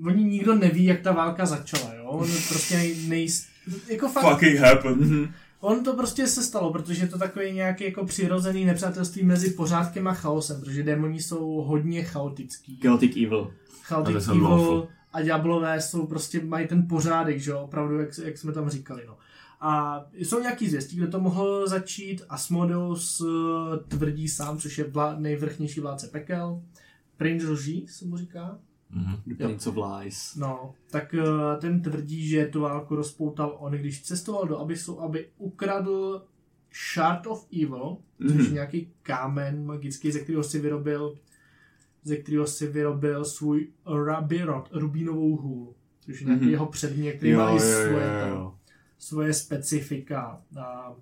oni 0.06 0.24
nikdo 0.24 0.56
neví, 0.56 0.86
jak 0.86 1.02
ta 1.02 1.12
válka 1.12 1.46
začala, 1.46 1.94
jo? 1.94 2.06
On 2.06 2.28
prostě 2.48 2.76
nej, 2.76 2.96
nej, 3.08 3.28
jako 3.90 4.10
fakt, 4.10 4.24
Fucking 4.24 4.60
happened. 4.60 5.30
On 5.66 5.84
to 5.84 5.94
prostě 5.96 6.28
se 6.28 6.44
stalo, 6.44 6.72
protože 6.72 7.04
je 7.04 7.08
to 7.08 7.18
takový 7.18 7.52
nějaký 7.52 7.84
jako 7.84 8.06
přirozený 8.06 8.66
nepřátelství 8.66 9.24
mezi 9.24 9.50
pořádkem 9.50 10.08
a 10.08 10.14
chaosem, 10.14 10.62
protože 10.62 10.84
démoni 10.84 11.22
jsou 11.22 11.62
hodně 11.62 12.04
chaotický. 12.04 12.80
Chaotic 12.84 13.12
Evil. 13.16 13.54
Chaotic 13.82 14.28
Evil 14.28 14.44
lawful. 14.44 14.88
a 15.14 15.22
ďáblové 15.22 15.82
jsou 15.82 16.08
prostě, 16.08 16.46
mají 16.46 16.68
ten 16.68 16.88
pořádek, 16.88 17.40
že 17.40 17.52
jo, 17.52 17.60
opravdu, 17.60 18.00
jak, 18.00 18.10
jak 18.24 18.38
jsme 18.38 18.52
tam 18.52 18.70
říkali, 18.70 19.04
no. 19.08 19.18
A 19.62 20.02
jsou 20.14 20.40
nějaký 20.40 20.70
zvěstí, 20.70 20.98
kde 20.98 21.08
to 21.08 21.20
mohl 21.20 21.68
začít. 21.68 22.22
Asmodeus 22.30 23.22
eh, 23.22 23.78
tvrdí 23.88 24.28
sám, 24.28 24.58
což 24.58 24.78
je 24.78 24.84
vlá, 24.84 25.16
nejvrchnější 25.20 25.80
vládce 25.80 26.08
pekel. 26.08 26.62
Prince 27.18 27.50
lží, 27.50 27.88
se 27.90 28.06
mu 28.06 28.18
říká. 28.18 28.60
Mhm. 28.96 29.36
Prince 29.38 29.70
of 29.70 29.76
Lies. 29.78 30.36
No, 30.36 30.74
tak 30.92 31.14
eh, 31.14 31.22
ten 31.62 31.82
tvrdí, 31.82 32.28
že 32.28 32.46
tu 32.46 32.62
válku 32.62 32.96
rozpoutal 32.96 33.56
on, 33.60 33.72
když 33.74 34.02
cestoval 34.04 34.48
do 34.48 34.60
Abyssu, 34.60 35.02
aby 35.02 35.28
ukradl 35.38 36.26
Shard 36.94 37.28
of 37.28 37.48
Evil, 37.64 37.98
což 38.28 38.36
je 38.38 38.44
Mhm. 38.44 38.54
nějaký 38.54 38.92
kámen 39.02 39.66
magický, 39.66 40.12
ze 40.12 40.20
kterého 40.20 40.44
si 40.44 40.60
vyrobil 40.60 41.16
ze 42.04 42.18
kterého 42.18 42.48
si 42.48 42.68
vyrobil 42.68 43.26
svůj 43.26 43.68
Rabirot, 44.06 44.70
rubínovou 44.74 45.36
hůl, 45.38 45.74
což 46.00 46.22
je 46.22 46.26
nějaký 46.28 46.44
Mhm. 46.44 46.52
jeho 46.52 46.66
předmět, 46.66 47.14
který 47.14 47.32
Jo, 47.32 47.40
má 47.40 47.50
i 47.50 47.54
jo, 47.54 47.60
svoje, 47.60 47.90
jo, 48.06 48.20
tam, 48.22 48.30
jo. 48.30 48.56
svoje 48.98 49.34
specifika. 49.34 50.42
A 50.62 50.94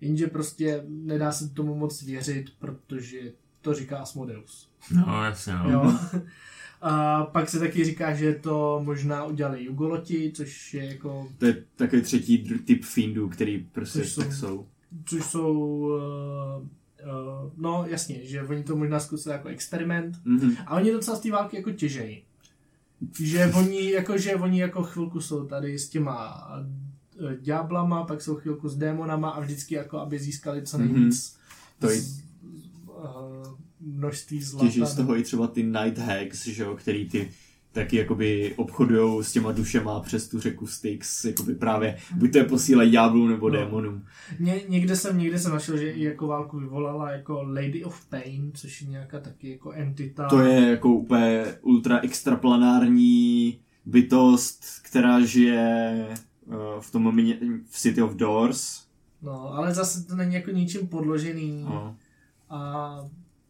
jenže 0.00 0.26
prostě 0.26 0.84
nedá 0.88 1.32
se 1.32 1.48
tomu 1.48 1.74
moc 1.74 2.02
věřit, 2.02 2.46
protože 2.58 3.32
to 3.60 3.74
říká 3.74 3.98
Asmodeus. 3.98 4.70
No, 5.06 5.24
jasně, 5.24 5.52
no. 5.52 5.70
Jo. 5.70 5.92
A 6.80 7.24
pak 7.24 7.48
se 7.50 7.58
taky 7.58 7.84
říká, 7.84 8.14
že 8.14 8.34
to 8.34 8.80
možná 8.84 9.24
udělali 9.24 9.64
Jugoloti, 9.64 10.32
což 10.34 10.74
je 10.74 10.84
jako, 10.84 11.28
To 11.38 11.46
je 11.46 11.64
takový 11.76 12.02
třetí 12.02 12.38
typ 12.64 12.84
findů, 12.84 13.28
který 13.28 13.66
prostě 13.72 13.98
Což 13.98 14.12
jsou- 14.12 14.20
tak 14.22 14.32
jsou. 14.32 14.66
což 15.04 15.24
jsou, 15.24 15.52
uh, 15.58 15.92
uh, 16.62 17.52
no 17.56 17.84
jasně, 17.88 18.26
že 18.26 18.42
oni 18.42 18.62
to 18.64 18.76
možná 18.76 19.00
zkusili 19.00 19.32
jako 19.32 19.48
experiment. 19.48 20.16
Mhm. 20.24 20.56
A 20.66 20.76
oni 20.76 20.92
docela 20.92 21.16
z 21.16 21.20
té 21.20 21.30
války 21.30 21.56
jako 21.56 21.70
těžejí. 21.70 22.22
Že 23.22 23.46
oni 23.56 23.90
jako, 23.90 24.18
že 24.18 24.34
oni 24.36 24.60
jako 24.60 24.82
chvilku 24.82 25.20
jsou 25.20 25.44
tady 25.46 25.78
s 25.78 25.88
těma 25.88 26.46
eh, 27.30 27.36
ďáblama, 27.40 28.04
pak 28.04 28.20
jsou 28.22 28.34
chvilku 28.34 28.68
s 28.68 28.76
démonama 28.76 29.30
a 29.30 29.40
vždycky 29.40 29.74
jako, 29.74 29.98
aby 29.98 30.18
získali 30.18 30.62
co 30.62 30.78
Mhm. 30.78 30.92
nejvíc 30.92 31.36
To 31.78 31.90
je- 31.90 32.00
z, 32.00 32.22
uh, 33.00 33.46
množství 33.80 34.42
zlata. 34.42 34.66
Těží 34.66 34.86
z 34.86 34.94
toho 34.94 35.16
i 35.16 35.22
třeba 35.22 35.46
ty 35.46 35.62
night 35.62 35.98
hacks, 35.98 36.46
že 36.46 36.62
jo, 36.62 36.74
který 36.76 37.08
ty 37.08 37.30
taky 37.72 37.96
jakoby 37.96 38.54
obchodujou 38.56 39.22
s 39.22 39.32
těma 39.32 39.52
dušema 39.52 40.00
přes 40.00 40.28
tu 40.28 40.40
řeku 40.40 40.66
Styx, 40.66 41.24
jakoby 41.24 41.54
právě 41.54 41.96
buď 42.16 42.32
to 42.32 42.38
je 42.38 42.44
posílají 42.44 42.90
ďáblům 42.90 43.30
nebo 43.30 43.48
No. 43.50 43.56
démonům. 43.58 44.04
Ně, 44.38 44.60
někde 44.68 44.96
jsem, 44.96 45.18
někde 45.18 45.38
jsem 45.38 45.52
našel, 45.52 45.76
že 45.76 45.90
i 45.90 46.04
jako 46.04 46.26
válku 46.26 46.58
vyvolala 46.58 47.10
jako 47.10 47.42
Lady 47.42 47.84
of 47.84 48.06
Pain, 48.06 48.52
což 48.54 48.82
je 48.82 48.88
nějaká 48.88 49.20
taky 49.20 49.50
jako 49.50 49.70
entita. 49.72 50.28
To 50.28 50.40
je 50.40 50.70
jako 50.70 50.88
úplně 50.88 51.44
ultra 51.62 51.98
extraplanární 51.98 53.60
bytost, 53.86 54.64
která 54.82 55.20
žije 55.20 56.06
uh, 56.44 56.54
v 56.80 56.90
tom 56.92 57.16
v 57.70 57.78
City 57.78 58.02
of 58.02 58.14
Doors. 58.14 58.84
No, 59.22 59.54
ale 59.54 59.74
zase 59.74 60.04
to 60.06 60.16
není 60.16 60.34
jako 60.34 60.50
ničím 60.50 60.88
podložený. 60.88 61.62
No. 61.62 61.96
A 62.50 62.96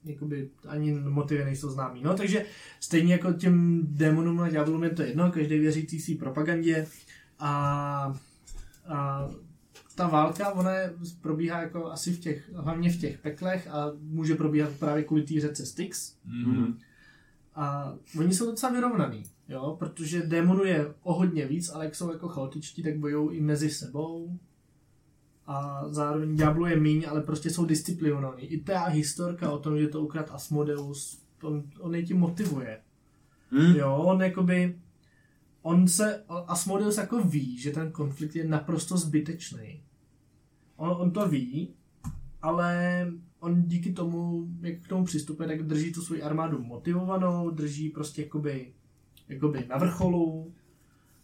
jakoby 0.04 0.50
ani 0.68 0.92
motivy 0.92 1.44
nejsou 1.44 1.70
známý. 1.70 2.02
No, 2.02 2.14
takže 2.14 2.46
stejně 2.80 3.12
jako 3.12 3.32
těm 3.32 3.80
démonům 3.90 4.40
a 4.40 4.50
ďáblům 4.50 4.84
je 4.84 4.90
to 4.90 5.02
jedno, 5.02 5.32
každý 5.32 5.58
věří 5.58 5.86
té 5.86 6.14
propagandě 6.18 6.86
a, 7.38 8.14
a 8.88 9.28
ta 9.94 10.08
válka, 10.08 10.52
ona 10.52 10.72
je, 10.72 10.94
probíhá 11.20 11.62
jako 11.62 11.90
asi 11.90 12.12
v 12.12 12.20
těch, 12.20 12.50
hlavně 12.54 12.90
v 12.92 12.96
těch 12.96 13.18
peklech 13.18 13.68
a 13.68 13.92
může 14.00 14.34
probíhat 14.34 14.72
právě 14.78 15.04
kvůli 15.04 15.22
té 15.22 15.40
řece 15.40 15.66
Styx. 15.66 16.16
Mhm. 16.24 16.78
A 17.54 17.94
oni 18.18 18.34
jsou 18.34 18.46
docela 18.46 18.72
vyrovnaný, 18.72 19.24
jo, 19.48 19.76
protože 19.78 20.22
démonů 20.22 20.64
je 20.64 20.94
o 21.02 21.14
hodně 21.14 21.46
víc, 21.46 21.68
ale 21.68 21.84
jak 21.84 21.94
jsou 21.94 22.12
jako 22.12 22.28
chaotičtí, 22.28 22.82
tak 22.82 22.98
bojují 22.98 23.38
i 23.38 23.40
mezi 23.40 23.70
sebou. 23.70 24.38
A 25.50 25.84
zároveň 25.88 26.36
ďáblu 26.36 26.66
je 26.66 26.80
míň, 26.80 27.06
ale 27.08 27.20
prostě 27.20 27.50
jsou 27.50 27.64
disciplinovaní. 27.64 28.42
I 28.42 28.60
ta 28.60 28.84
historka 28.84 29.50
o 29.50 29.58
tom, 29.58 29.78
že 29.78 29.88
to 29.88 30.00
ukrad 30.00 30.30
Asmodeus, 30.30 31.22
on, 31.42 31.62
on 31.80 31.94
je 31.94 32.02
tím 32.02 32.18
motivuje. 32.18 32.80
Hm? 33.50 33.74
Jo, 33.76 33.96
on 33.96 34.22
jakoby, 34.22 34.78
on 35.62 35.88
se, 35.88 36.24
Asmodeus 36.46 36.96
jako 36.96 37.22
ví, 37.22 37.58
že 37.58 37.70
ten 37.70 37.92
konflikt 37.92 38.36
je 38.36 38.44
naprosto 38.48 38.96
zbytečný. 38.96 39.82
On, 40.76 40.90
on 40.90 41.10
to 41.10 41.28
ví, 41.28 41.74
ale 42.42 43.06
on 43.40 43.62
díky 43.62 43.92
tomu, 43.92 44.48
jak 44.60 44.80
k 44.80 44.88
tomu 44.88 45.04
přistupuje, 45.04 45.48
tak 45.48 45.62
drží 45.62 45.92
tu 45.92 46.02
svoji 46.02 46.22
armádu 46.22 46.62
motivovanou, 46.62 47.50
drží 47.50 47.88
prostě 47.88 48.22
jakoby, 48.22 48.72
jakoby 49.28 49.66
na 49.68 49.78
vrcholu 49.78 50.52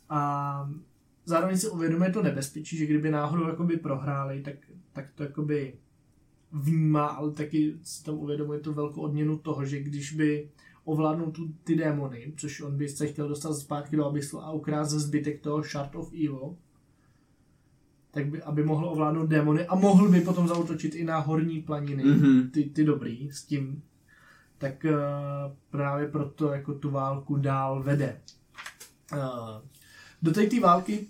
a 0.09 0.71
zároveň 1.27 1.57
si 1.59 1.69
uvědomuje 1.69 2.11
to 2.13 2.23
nebezpečí, 2.23 2.77
že 2.77 2.87
kdyby 2.87 3.11
náhodou 3.11 3.49
jakoby 3.49 3.77
prohráli, 3.77 4.43
tak, 4.43 4.55
tak 4.93 5.13
to 5.15 5.23
jakoby 5.23 5.75
vnímá, 6.53 7.07
ale 7.07 7.33
taky 7.33 7.75
si 7.83 8.05
tam 8.05 8.15
uvědomuje 8.15 8.61
tu 8.61 8.73
velkou 8.73 9.01
odměnu 9.01 9.39
toho, 9.39 9.65
že 9.65 9.81
když 9.81 10.13
by 10.13 10.49
ovládnul 10.85 11.31
tu, 11.31 11.49
ty 11.65 11.77
démony, 11.77 12.33
což 12.37 12.61
on 12.61 12.77
by 12.77 12.89
se 12.89 13.07
chtěl 13.07 13.29
dostat 13.29 13.55
zpátky 13.55 13.97
do 13.97 14.05
Abyssu 14.07 14.41
a 14.43 14.53
ukrást 14.53 14.91
zbytek 14.91 15.41
toho 15.41 15.63
Shard 15.63 15.95
of 15.95 16.13
Evil, 16.13 16.57
tak 18.11 18.27
by, 18.27 18.43
aby 18.43 18.65
mohl 18.65 18.89
ovládnout 18.89 19.27
démony 19.29 19.67
a 19.67 19.75
mohl 19.75 20.09
by 20.09 20.21
potom 20.21 20.49
zautočit 20.49 20.95
i 20.95 21.05
na 21.05 21.19
horní 21.19 21.63
planiny, 21.63 22.05
Mhm. 22.05 22.51
ty, 22.51 22.65
ty 22.65 22.85
dobrý 22.85 23.31
s 23.33 23.45
tím, 23.45 23.83
tak 24.59 24.85
uh, 24.85 24.93
právě 25.71 26.09
proto 26.09 26.53
jako 26.53 26.75
tu 26.75 26.91
válku 26.91 27.37
dál 27.37 27.83
vede. 27.83 28.21
Uh, 29.13 29.19
do 30.23 30.33
té 30.33 30.61
války, 30.61 31.07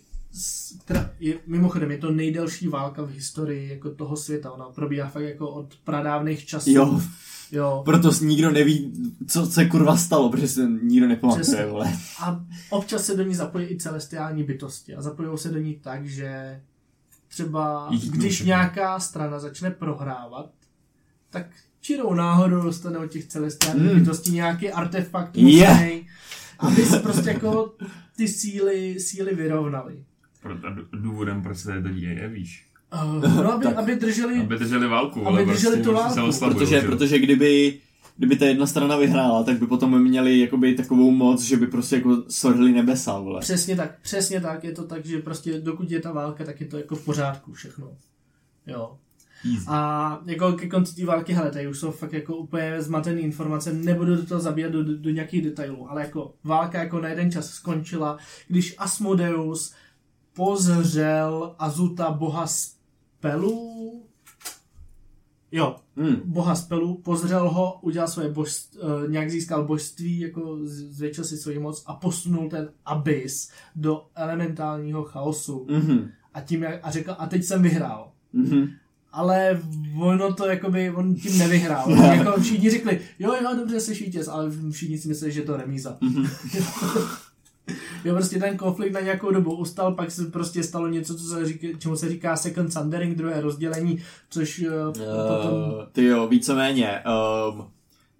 která 0.84 1.10
je, 1.20 1.34
mimochodem 1.46 1.90
je 1.90 1.98
to 1.98 2.10
nejdelší 2.10 2.68
válka 2.68 3.02
v 3.02 3.10
historii 3.10 3.68
jako 3.70 3.90
toho 3.90 4.16
světa, 4.16 4.50
ona 4.52 4.64
probíhá 4.64 5.08
fakt 5.08 5.22
jako 5.24 5.48
od 5.50 5.74
pradávných 5.84 6.46
časů. 6.46 6.70
Jo, 6.70 7.00
jo. 7.52 7.82
proto 7.84 8.10
nikdo 8.22 8.50
neví, 8.50 8.92
co 9.28 9.46
se 9.46 9.64
kurva 9.64 9.96
stalo, 9.96 10.30
protože 10.30 10.48
se 10.48 10.68
nikdo 10.82 11.08
nepamatuje, 11.08 11.66
vole. 11.66 11.92
A 12.22 12.40
občas 12.70 13.04
se 13.06 13.16
do 13.16 13.22
ní 13.22 13.34
zapojí 13.34 13.66
i 13.66 13.76
celestiální 13.78 14.42
bytosti. 14.44 14.94
A 14.94 15.02
zapojí 15.02 15.38
se 15.38 15.48
do 15.48 15.58
ní 15.58 15.74
tak, 15.74 16.06
že 16.06 16.60
třeba 17.28 17.88
Jí 17.90 18.00
chytnou 18.00 18.18
když 18.18 18.34
všechno. 18.34 18.46
nějaká 18.48 19.00
strana 19.00 19.38
začne 19.38 19.70
prohrávat, 19.70 20.50
tak 21.30 21.46
čirou 21.80 22.14
náhodou 22.14 22.62
dostane 22.62 22.98
od 22.98 23.06
těch 23.06 23.26
celestiálních 23.26 23.92
Mm. 23.92 23.98
bytostí 23.98 24.32
nějaký 24.32 24.70
artefakt 24.70 25.36
mocnej, 25.36 26.06
aby 26.58 26.84
se 26.86 26.98
prostě 26.98 27.28
jako 27.30 27.74
ty 28.16 28.28
síly, 28.28 29.00
síly 29.00 29.34
vyrovnaly. 29.34 30.04
Proto 30.46 30.70
d- 30.70 30.82
důvodem, 30.92 31.42
proč 31.42 31.58
se 31.58 31.82
to 31.82 31.88
děje, 31.88 32.28
víš. 32.28 32.66
Uh, 33.04 33.22
no, 33.42 33.52
aby, 33.52 33.64
Tak. 33.64 33.76
aby 33.76 33.96
drželi... 33.96 34.40
Aby 34.40 34.58
drželi 34.58 34.88
válku, 34.88 35.28
Aby 35.28 35.44
drželi 35.44 35.76
prostě 35.76 35.90
tu 35.90 35.92
válku, 35.92 36.28
oslabujou, 36.28 36.58
Protože, 36.58 36.80
že 36.80 36.86
protože 36.86 37.18
kdyby, 37.18 37.78
kdyby 38.16 38.36
ta 38.36 38.46
jedna 38.46 38.66
strana 38.66 38.96
vyhrála, 38.96 39.42
tak 39.42 39.58
by 39.58 39.66
potom 39.66 40.02
měli 40.02 40.40
jakoby 40.40 40.74
takovou 40.74 41.10
moc, 41.10 41.42
že 41.42 41.56
by 41.56 41.66
prostě 41.66 41.96
jako 41.96 42.22
sorhli 42.28 42.72
nebesa, 42.72 43.18
vole. 43.18 43.40
Přesně 43.40 43.76
tak, 43.76 44.00
přesně 44.02 44.40
tak, 44.40 44.64
je 44.64 44.72
to 44.72 44.84
tak, 44.84 45.06
že 45.06 45.18
prostě 45.18 45.60
dokud 45.60 45.90
je 45.90 46.00
ta 46.00 46.12
válka, 46.12 46.44
tak 46.44 46.60
je 46.60 46.66
to 46.66 46.76
jako 46.76 46.96
v 46.96 47.04
pořádku 47.04 47.52
všechno. 47.52 47.90
Jo. 48.66 48.96
Easy. 49.52 49.66
A 49.68 50.20
jako 50.26 50.52
ke 50.52 50.68
konci 50.68 50.94
té 50.94 51.06
války, 51.06 51.32
hele, 51.32 51.50
tady 51.50 51.68
už 51.68 51.78
jsou 51.78 51.90
fakt 51.90 52.12
jako 52.12 52.36
úplně 52.36 52.82
zmatený 52.82 53.22
informace, 53.22 53.72
nebudu 53.72 54.16
do 54.16 54.26
toho 54.26 54.40
zabíjat 54.40 54.72
do, 54.72 54.84
do, 54.84 54.96
do 54.98 55.10
nějakých 55.10 55.42
detailů, 55.42 55.90
ale 55.90 56.02
jako 56.02 56.34
válka 56.44 56.78
jako 56.78 57.00
na 57.00 57.08
jeden 57.08 57.32
čas 57.32 57.50
skončila, 57.50 58.18
když 58.48 58.74
Asmodeus 58.78 59.74
pozřel 60.36 61.54
Azuta 61.58 62.10
boha 62.10 62.46
spelů, 62.46 64.02
jo, 65.52 65.76
Hmm. 65.98 66.16
boha 66.24 66.54
spelu, 66.54 66.94
pozřel 67.04 67.48
ho, 67.50 67.78
udělal 67.82 68.08
svoje 68.08 68.28
božství, 68.28 68.80
uh, 68.80 69.10
nějak 69.10 69.30
získal 69.30 69.64
božství, 69.64 70.20
jako 70.20 70.58
zvětšil 70.64 71.24
si 71.24 71.36
svoji 71.36 71.58
moc 71.58 71.82
a 71.86 71.94
posunul 71.94 72.48
ten 72.50 72.68
abys 72.84 73.50
do 73.76 74.06
elementálního 74.14 75.04
chaosu. 75.04 75.66
Mhm. 75.70 76.08
A 76.34 76.40
tím 76.40 76.66
a 76.82 76.90
řekl, 76.90 77.14
a 77.18 77.26
teď 77.26 77.44
jsem 77.44 77.62
vyhrál. 77.62 78.12
Mhm. 78.32 78.66
Ale 79.12 79.62
ono 80.00 80.34
to 80.34 80.46
jakoby, 80.46 80.90
on 80.90 81.14
tím 81.14 81.38
nevyhrál. 81.38 81.90
jako 82.16 82.40
všichni 82.40 82.70
řekli, 82.70 83.00
jo, 83.18 83.34
jo, 83.42 83.56
dobře, 83.56 83.80
jsi 83.80 83.94
vítěz, 83.94 84.28
ale 84.28 84.50
všichni 84.70 84.98
si 84.98 85.08
mysleli, 85.08 85.32
že 85.32 85.40
je 85.40 85.46
to 85.46 85.56
remíza. 85.56 85.98
Mhm. 86.00 86.26
jo, 88.08 88.14
prostě 88.14 88.38
ten 88.38 88.56
konflikt 88.56 88.92
na 88.92 89.00
nějakou 89.00 89.30
dobu 89.30 89.56
ustal, 89.56 89.94
pak 89.94 90.10
se 90.10 90.25
prostě 90.25 90.62
stalo 90.62 90.88
něco, 90.88 91.14
co 91.14 91.25
se 91.25 91.46
říká, 91.46 91.68
čemu 91.78 91.96
se 91.96 92.08
říká 92.08 92.36
second 92.36 92.72
sundering, 92.72 93.16
druhé 93.16 93.40
rozdělení, 93.40 93.98
což 94.30 94.58
uh, 94.58 94.92
potom... 94.92 95.52
Uh, 95.52 95.84
ty 95.92 96.04
jo, 96.04 96.26
víceméně. 96.28 97.02
Um, 97.50 97.64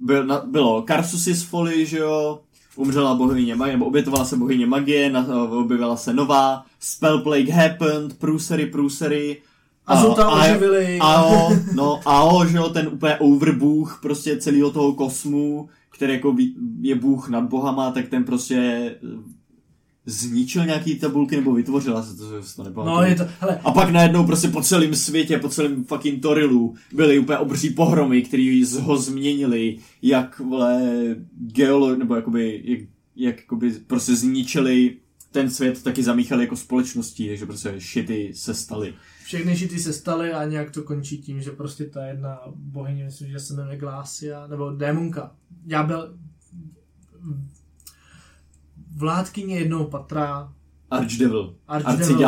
byl, 0.01 0.27
na, 0.27 0.43
bylo 0.47 0.83
Karsusis 0.83 1.43
Folly, 1.43 1.87
že 1.87 1.99
jo, 1.99 2.41
umřela 2.77 3.15
bohyně 3.15 3.57
magie, 3.57 3.77
nebo 3.77 3.87
obětovala 3.87 4.25
se 4.25 4.37
bohyně 4.37 4.67
magie, 4.67 5.11
na, 5.11 5.27
uh, 5.27 5.59
objevila 5.59 5.97
se 5.97 6.13
nová, 6.13 6.65
Spell 6.81 7.19
Plague 7.19 7.53
Happened, 7.53 8.19
Průsery, 8.19 8.67
Průsery, 8.67 9.43
A 9.87 10.03
Zuta 10.03 10.25
a- 10.25 10.45
oživili. 10.45 10.99
Ao, 11.01 11.51
no, 11.75 12.01
Ao, 12.05 12.47
že 12.47 12.57
jo, 12.57 12.69
ten 12.69 12.89
úplně 12.89 13.17
overbůh 13.17 13.99
prostě 14.03 14.37
celého 14.37 14.71
toho 14.71 14.93
kosmu, 14.93 15.69
který 15.91 16.13
jako 16.13 16.37
je 16.81 16.95
bůh 16.95 17.29
nad 17.29 17.45
bohama, 17.45 17.91
tak 17.91 18.09
ten 18.09 18.25
prostě 18.25 18.57
eh, 18.57 19.36
zničil 20.07 20.67
nějaký 20.67 20.99
tabulky 20.99 21.37
nebo 21.37 21.55
vytvořila 21.55 22.03
se 22.03 22.17
to, 22.17 22.25
že 22.43 22.55
to 22.57 22.63
nepamatuju. 22.65 22.97
No, 22.97 23.03
je 23.03 23.15
to, 23.15 23.25
hele, 23.41 23.61
A 23.65 23.73
pak 23.73 23.91
najednou 23.91 24.27
prostě 24.27 24.49
po 24.49 24.63
celém 24.63 24.95
světě, 24.95 25.39
po 25.39 25.49
celém 25.49 25.85
fucking 25.85 26.23
Torilu 26.23 26.75
byly 26.93 27.19
úplně 27.19 27.39
obří 27.39 27.71
pohromy, 27.71 28.23
který 28.23 28.65
z- 28.65 28.77
ho 28.81 28.97
změnili, 28.97 29.79
jak 30.03 30.39
vole 30.39 30.83
geolo, 31.39 31.97
nebo 31.97 32.17
jakoby, 32.17 32.63
jak, 32.65 32.81
jak 33.17 33.37
jakoby 33.41 33.71
prostě 33.87 34.17
zničili 34.17 34.97
ten 35.33 35.51
svět, 35.51 35.83
taky 35.83 36.03
zamíchali 36.03 36.45
jako 36.45 36.57
společností, 36.57 37.29
takže 37.29 37.47
prostě 37.47 37.75
šity 37.79 38.33
se 38.35 38.55
staly. 38.55 38.95
všechny 39.25 39.57
šity 39.57 39.79
se 39.79 39.93
staly 39.93 40.33
a 40.33 40.45
nějak 40.45 40.71
to 40.71 40.83
končí 40.83 41.19
tím, 41.19 41.43
že 41.43 41.51
prostě 41.51 41.85
ta 41.85 42.07
jedna 42.07 42.39
bohyně, 42.55 43.05
myslím, 43.05 43.31
že 43.31 43.41
se 43.41 43.55
jmenuje 43.55 43.77
Glásia, 43.77 44.47
nebo 44.47 44.71
démonka, 44.71 45.33
ďábel, 45.65 46.15
vládkyně 48.97 49.59
jednoho 49.59 49.85
patra, 49.85 50.53
Archdevil. 50.91 51.57
Archdevil, 51.69 52.19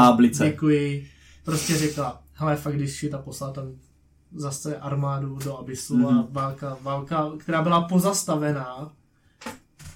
děkuji, 0.51 1.09
prostě 1.45 1.77
řekla, 1.77 2.23
hele, 2.33 2.57
fakt, 2.57 2.75
když 2.75 2.95
šita 2.97 3.19
poslala 3.19 3.53
tam 3.53 3.73
zase 4.35 4.77
armádu 4.77 5.39
do 5.45 5.59
Abysu 5.59 5.97
mm-hmm. 5.99 6.09
a 6.09 6.13
Mhm. 6.13 6.27
válka, 6.31 6.77
válka, 6.83 7.33
která 7.39 7.63
byla 7.63 7.81
pozastavená, 7.89 8.93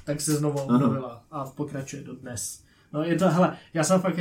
tak 0.04 0.20
se 0.20 0.34
znovu 0.34 0.58
obnovila 0.60 1.24
a 1.30 1.44
pokračuje 1.44 2.02
do 2.02 2.14
dnes. 2.16 2.64
No 2.92 3.02
je 3.02 3.16
to, 3.16 3.28
hele, 3.28 3.56
já 3.74 3.84
jsem 3.84 4.00
fakt 4.00 4.16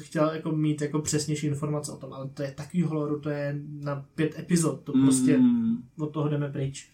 chtěl 0.00 0.30
jako 0.30 0.52
mít 0.52 0.82
jako 0.82 0.98
přesnější 0.98 1.46
informace 1.46 1.92
o 1.92 1.96
tom, 1.96 2.12
ale 2.12 2.28
to 2.28 2.42
je 2.42 2.52
takový 2.52 2.82
holoru, 2.82 3.20
to 3.20 3.30
je 3.30 3.56
na 3.80 4.04
pět 4.14 4.38
epizod, 4.38 4.80
to 4.80 4.92
prostě 4.92 5.38
Mm, 5.38 5.76
od 5.98 6.06
toho 6.06 6.28
jdeme 6.28 6.48
pryč. 6.48 6.90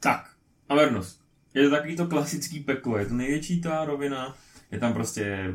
Tak, 0.00 0.30
Avernus. 0.68 1.20
Je 1.54 1.64
to 1.68 1.70
takový 1.76 1.96
to 1.96 2.06
klasický 2.06 2.60
peklo, 2.60 2.98
je 2.98 3.06
to 3.06 3.14
největší 3.14 3.60
ta 3.60 3.84
rovina, 3.84 4.36
je 4.72 4.78
tam 4.78 4.92
prostě 4.92 5.54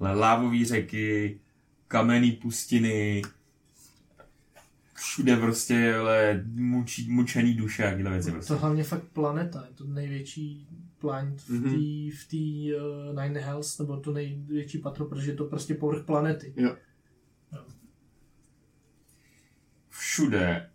lávové 0.00 0.64
řeky, 0.64 1.40
kamenný 1.88 2.32
pustiny, 2.32 3.22
všude 4.94 5.36
prostě 5.36 5.94
ale 5.94 6.44
mučí, 6.54 7.10
mučený 7.10 7.54
duše 7.54 7.92
a 7.92 7.96
tyhle 7.96 8.10
věci 8.10 8.30
prostě. 8.32 8.52
To 8.52 8.58
hlavně 8.58 8.84
fakt 8.84 9.04
planeta, 9.04 9.64
je 9.68 9.74
to 9.74 9.84
největší 9.84 10.68
planet 10.98 11.40
v 11.40 11.62
té 11.62 12.16
v 12.16 12.28
tý, 12.28 12.74
uh, 12.74 13.22
Nine 13.22 13.40
Hells, 13.40 13.78
nebo 13.78 13.96
to 13.96 14.12
největší 14.12 14.78
patro, 14.78 15.06
protože 15.06 15.30
je 15.30 15.36
to 15.36 15.44
prostě 15.44 15.74
povrch 15.74 16.04
planety. 16.04 16.52
jo. 16.56 16.76
Všude 19.88 20.70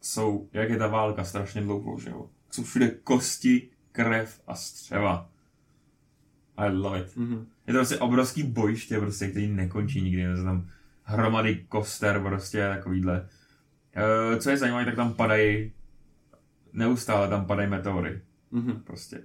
jsou, 0.00 0.48
jak 0.52 0.70
je 0.70 0.76
ta 0.76 0.86
válka 0.86 1.24
strašně 1.24 1.60
dlouhou, 1.60 1.98
že 1.98 2.10
jo? 2.10 2.30
Jsou 2.50 2.62
všude 2.62 2.88
kosti, 2.88 3.70
krev 3.92 4.40
a 4.46 4.54
střeva. 4.54 5.31
I 6.68 6.72
love 6.72 6.98
it. 7.00 7.16
Mhm. 7.16 7.46
Je 7.66 7.72
to 7.72 7.78
prostě 7.78 7.96
obrovský 7.98 8.42
bojiště, 8.42 8.98
prostě, 8.98 9.28
který 9.28 9.48
nekončí 9.48 10.02
nikdy. 10.02 10.22
Je 10.22 10.34
tam 10.44 10.68
hromady 11.02 11.64
koster, 11.68 12.20
prostě 12.20 12.68
takovýhle. 12.76 13.28
E, 13.96 14.36
co 14.36 14.50
je 14.50 14.56
zajímavé, 14.56 14.84
tak 14.84 14.94
tam 14.96 15.14
padají, 15.14 15.72
neustále 16.72 17.28
tam 17.28 17.44
padají 17.46 17.68
meteory, 17.70 18.20
Mhm. 18.50 18.80
prostě. 18.86 19.20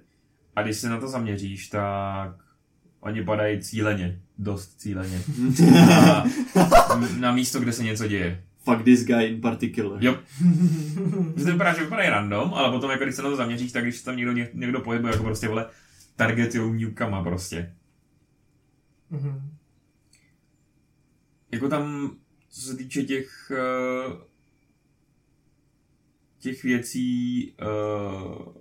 A 0.56 0.62
když 0.62 0.76
se 0.76 0.88
na 0.88 1.00
to 1.00 1.08
zaměříš, 1.08 1.68
tak 1.68 2.30
oni 3.00 3.24
padají 3.24 3.60
cíleně, 3.60 4.20
dost 4.38 4.80
cíleně. 4.80 5.20
Na, 5.86 6.24
na 7.20 7.32
místo, 7.32 7.60
kde 7.60 7.72
se 7.72 7.84
něco 7.84 8.08
děje. 8.08 8.42
Fuck 8.64 8.82
this 8.84 9.04
guy 9.04 9.24
in 9.24 9.40
particular. 9.40 10.04
Jo. 10.04 10.18
Že 11.36 11.44
to 11.44 11.50
vypadá, 11.52 11.74
že 11.74 11.80
vypadají 11.84 12.08
random, 12.10 12.54
ale 12.54 12.70
potom, 12.72 12.90
jako 12.90 13.04
když 13.04 13.14
se 13.16 13.22
na 13.22 13.30
to 13.30 13.36
zaměříš, 13.36 13.72
tak 13.72 13.82
když 13.82 14.02
tam 14.02 14.16
někdo, 14.16 14.32
ně- 14.32 14.48
někdo 14.54 14.80
pohybuje, 14.80 15.12
jako 15.12 15.24
prostě, 15.24 15.48
vole, 15.48 15.66
targetujou 16.18 16.72
nukama 16.72 17.22
prostě. 17.22 17.74
Mhm. 19.10 19.56
jako 21.52 21.68
tam, 21.68 22.16
co 22.48 22.60
se 22.60 22.76
týče 22.76 23.02
těch 23.02 23.50
eh, 23.50 24.28
těch 26.38 26.62
věcí 26.62 27.48
eh, 27.60 27.64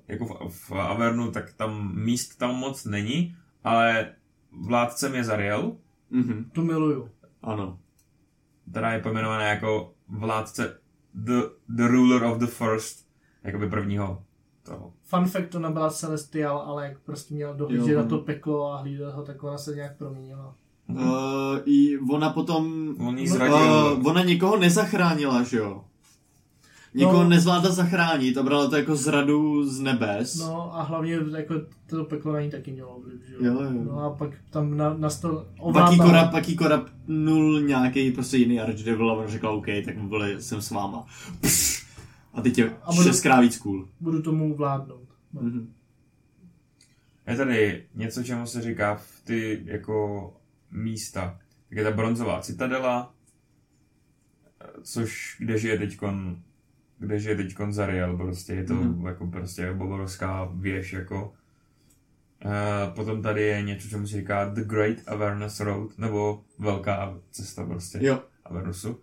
jako 0.08 0.26
v, 0.50 0.70
v 0.70 0.72
Avernu, 0.72 1.32
tak 1.32 1.54
tam 1.54 1.96
míst 1.96 2.36
tam 2.36 2.56
moc 2.56 2.86
není, 2.86 3.38
ale 3.64 4.16
vládcem 4.52 5.16
je 5.16 5.24
Zariel, 5.24 5.78
Mhm. 6.10 6.50
Tu 6.54 6.64
miluju. 6.64 7.12
Ano. 7.42 7.80
která 8.72 8.94
je 8.94 9.00
pojmenovaná 9.00 9.44
jako 9.44 9.94
vládce 10.08 10.82
the, 11.14 11.42
the 11.70 11.88
ruler 11.88 12.24
of 12.24 12.38
the 12.38 12.46
first, 12.46 13.08
jakoby 13.44 13.70
prvního 13.70 14.26
toho. 14.70 14.94
Fun 15.04 15.26
fact, 15.26 15.50
to 15.50 15.60
nebyla 15.60 15.90
Celestial, 15.90 16.58
ale 16.58 16.86
jak 16.86 17.00
prostě 17.00 17.34
měl 17.34 17.54
dohlížet 17.54 17.88
Jo. 17.88 18.00
na 18.00 18.06
to 18.10 18.18
peklo 18.18 18.72
a 18.72 18.78
hlídat 18.78 19.16
ho, 19.16 19.24
tak 19.24 19.44
ona 19.44 19.58
se 19.58 19.76
nějak 19.76 19.98
proměnila. 19.98 20.54
Uh, 20.90 21.00
I 21.66 21.98
ona 22.12 22.30
potom... 22.30 22.96
On 23.08 23.16
No. 23.50 23.96
Uh, 23.98 24.08
ona 24.08 24.24
nikoho 24.24 24.58
nezachránila, 24.58 25.44
že 25.44 25.58
jo? 25.58 25.84
Nikoho 26.94 27.24
No. 27.24 27.30
nezvládla 27.30 27.72
zachránit 27.72 28.38
a 28.38 28.44
brala 28.44 28.70
to 28.70 28.76
jako 28.76 28.96
zradu 28.96 29.66
z 29.68 29.80
nebes. 29.80 30.36
No 30.40 30.76
a 30.76 30.82
hlavně 30.84 31.20
jako 31.38 31.54
to 31.90 32.04
peklo 32.04 32.34
na 32.34 32.42
ní 32.42 32.52
taky 32.52 32.72
mělo 32.72 33.00
vliv, 33.04 33.22
že 33.28 33.46
Jo, 33.48 33.54
jo. 33.54 33.70
No 33.92 34.00
a 34.00 34.10
pak 34.10 34.30
tam 34.50 34.78
na, 34.78 34.94
nastal 34.98 35.36
Pak 35.36 35.46
jí 35.92 36.00
ovládala- 36.00 36.06
korab, 36.06 36.32
pak 36.32 36.44
korab 36.58 36.86
nul 37.08 37.62
nějaký 37.62 38.12
prostě 38.12 38.38
jiný 38.38 38.60
Archdevil 38.60 39.12
a 39.12 39.14
on 39.14 39.28
řekl 39.28 39.48
OK, 39.48 39.66
tak 39.86 39.98
vole, 39.98 40.42
jsem 40.42 40.62
s 40.62 40.72
váma. 40.72 41.06
Pš. 41.42 41.77
A 42.38 42.42
teď 42.42 42.58
je 42.58 42.78
A 42.82 42.92
budu- 42.92 43.04
šestkrát 43.04 43.42
víc 43.42 43.58
cool. 43.58 43.90
budu 44.00 44.22
tomu 44.22 44.56
vládnout. 44.56 45.08
No. 45.34 45.42
Mhm. 45.42 45.74
Je 47.28 47.36
tady 47.38 47.86
něco, 47.96 48.24
čemu 48.24 48.48
se 48.48 48.62
říká 48.62 48.96
v 48.96 49.22
ty 49.24 49.62
jako 49.66 50.34
místa. 50.72 51.40
Tak 51.70 51.78
je 51.78 51.84
ta 51.84 51.92
bronzová 51.92 52.42
citadela, 52.42 53.14
což 54.84 55.36
kde 55.40 55.58
žije 55.58 55.78
teďkon, 55.78 56.42
kde 57.00 57.20
žije 57.20 57.36
teďkon 57.36 57.74
Zariel, 57.74 58.18
prostě 58.18 58.54
je 58.54 58.64
to 58.64 58.74
Mhm. 58.74 59.06
jako 59.08 59.28
prostě 59.28 59.72
obrovská 59.72 60.46
věž, 60.54 60.94
jako. 60.94 61.34
Uh, 62.46 62.94
potom 62.96 63.22
tady 63.22 63.42
je 63.42 63.62
něco, 63.62 63.88
čemu 63.88 64.08
se 64.08 64.18
říká 64.18 64.46
The 64.50 64.62
Great 64.62 64.98
Avernus 65.08 65.60
Road, 65.60 65.98
nebo 65.98 66.44
Velká 66.60 67.20
cesta 67.32 67.66
prostě 67.66 68.00
Jo. 68.02 68.24
Avernusu. 68.46 68.90
Uh, 68.92 68.98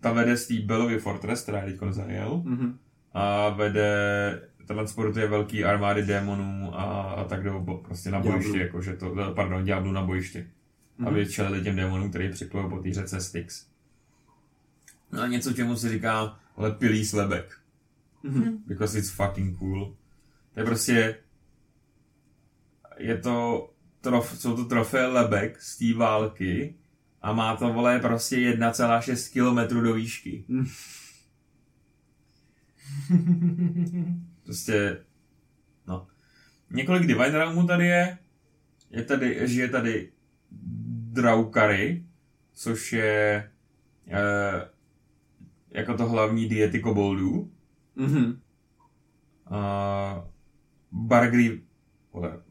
ta 0.00 0.12
vede 0.12 0.36
z 0.36 0.46
té 0.48 0.54
Belovy 0.54 0.98
Fortress, 0.98 1.42
která 1.42 1.62
je 1.62 1.78
Zariel 1.90 2.42
Mhm. 2.44 2.78
a 3.12 3.48
vede, 3.48 4.42
transportuje 4.66 5.26
velký 5.28 5.64
armády 5.64 6.02
démonů 6.02 6.70
a, 6.80 7.02
a 7.02 7.24
tak 7.24 7.42
jdou 7.42 7.60
bo- 7.60 7.78
prostě 7.78 8.10
na 8.10 8.18
Ďáblů. 8.18 8.32
bojiště, 8.32 8.58
jakože 8.58 8.96
to, 8.96 9.14
pardon, 9.34 9.64
ďáblů 9.64 9.92
na 9.92 10.02
bojiště. 10.04 10.46
Mhm. 10.98 11.08
Aby 11.08 11.26
čelili 11.26 11.62
těm 11.64 11.76
démonům, 11.76 12.10
který 12.10 12.28
připlujou 12.32 12.70
po 12.70 12.78
té 12.78 12.92
řece 12.92 13.20
Styx. 13.20 13.66
No 15.12 15.22
a 15.22 15.26
něco, 15.26 15.52
čemu 15.52 15.76
se 15.76 15.88
říká 15.88 16.38
lepilý 16.56 17.04
slebek. 17.04 17.56
Mhm. 18.22 18.58
Because 18.66 18.98
it's 18.98 19.10
fucking 19.10 19.58
cool. 19.58 19.94
To 20.54 20.60
je 20.60 20.66
prostě, 20.66 21.16
je 22.98 23.18
to, 23.18 23.70
trof, 24.00 24.40
jsou 24.40 24.56
to 24.56 24.64
trofeje 24.64 25.06
lebek 25.06 25.62
z 25.62 25.78
té 25.78 25.98
války 25.98 26.74
a 27.22 27.32
má 27.32 27.56
to, 27.56 27.72
vole, 27.72 27.98
prostě 27.98 28.36
1,6 28.36 29.68
km 29.68 29.74
do 29.82 29.94
výšky. 29.94 30.44
Prostě, 34.44 35.04
no. 35.86 36.06
Několik 36.70 37.06
Divine 37.06 37.30
Realmů 37.30 37.66
tady 37.66 37.86
je. 37.86 38.18
Je 38.90 39.04
tady, 39.04 39.48
žije 39.48 39.68
tady 39.68 40.12
Draukary, 41.12 42.04
což 42.52 42.92
je 42.92 43.50
eh, 44.08 44.68
jako 45.70 45.96
to 45.96 46.08
hlavní 46.08 46.48
diety 46.48 46.80
koboldů. 46.80 47.52
Mhm. 47.96 48.40
Uh, 49.50 50.24
Bargri... 50.92 51.62
Vole, 52.12 52.42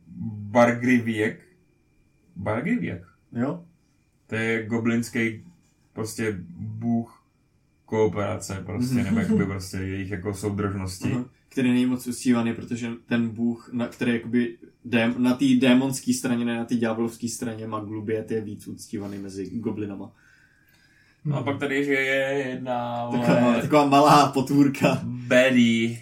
Bargriviek. 0.52 1.48
Bargriviek. 2.36 3.04
Jo. 3.32 3.66
To 4.30 4.36
je 4.36 4.66
goblinský 4.66 5.44
prostě 5.94 6.36
bůh 6.58 7.24
kooperace 7.86 8.64
prostě, 8.66 8.96
nebo 8.96 9.20
jakoby 9.26 9.46
prostě 9.46 9.78
jejich 9.78 10.12
jako 10.12 10.34
soudržnosti. 10.34 11.12
Aha. 11.12 11.26
Který 11.50 11.70
není 11.72 11.86
moc 11.86 12.08
uctívaný, 12.08 12.54
protože 12.54 12.90
ten 13.06 13.30
bůh, 13.30 13.70
na, 13.74 13.88
který 13.88 14.14
jakoby 14.14 14.58
dém, 14.86 15.16
na 15.18 15.34
té 15.34 15.46
démonské 15.60 16.14
straně, 16.14 16.46
ne 16.46 16.58
na 16.58 16.66
té 16.66 16.76
ďáblovské 16.76 17.28
straně, 17.28 17.68
Maglubiet 17.68 18.32
je 18.32 18.42
víc 18.42 18.68
uctívaný 18.68 19.18
mezi 19.18 19.50
goblinama. 19.60 20.12
No 21.26 21.38
a 21.38 21.44
pak 21.44 21.60
tady 21.60 21.86
že 21.86 21.94
je 21.94 22.48
jedna 22.48 23.08
Taková, 23.12 23.40
vole, 23.40 23.62
taková 23.62 23.86
malá 23.86 24.32
potvůrka. 24.32 25.02
baddie. 25.04 25.98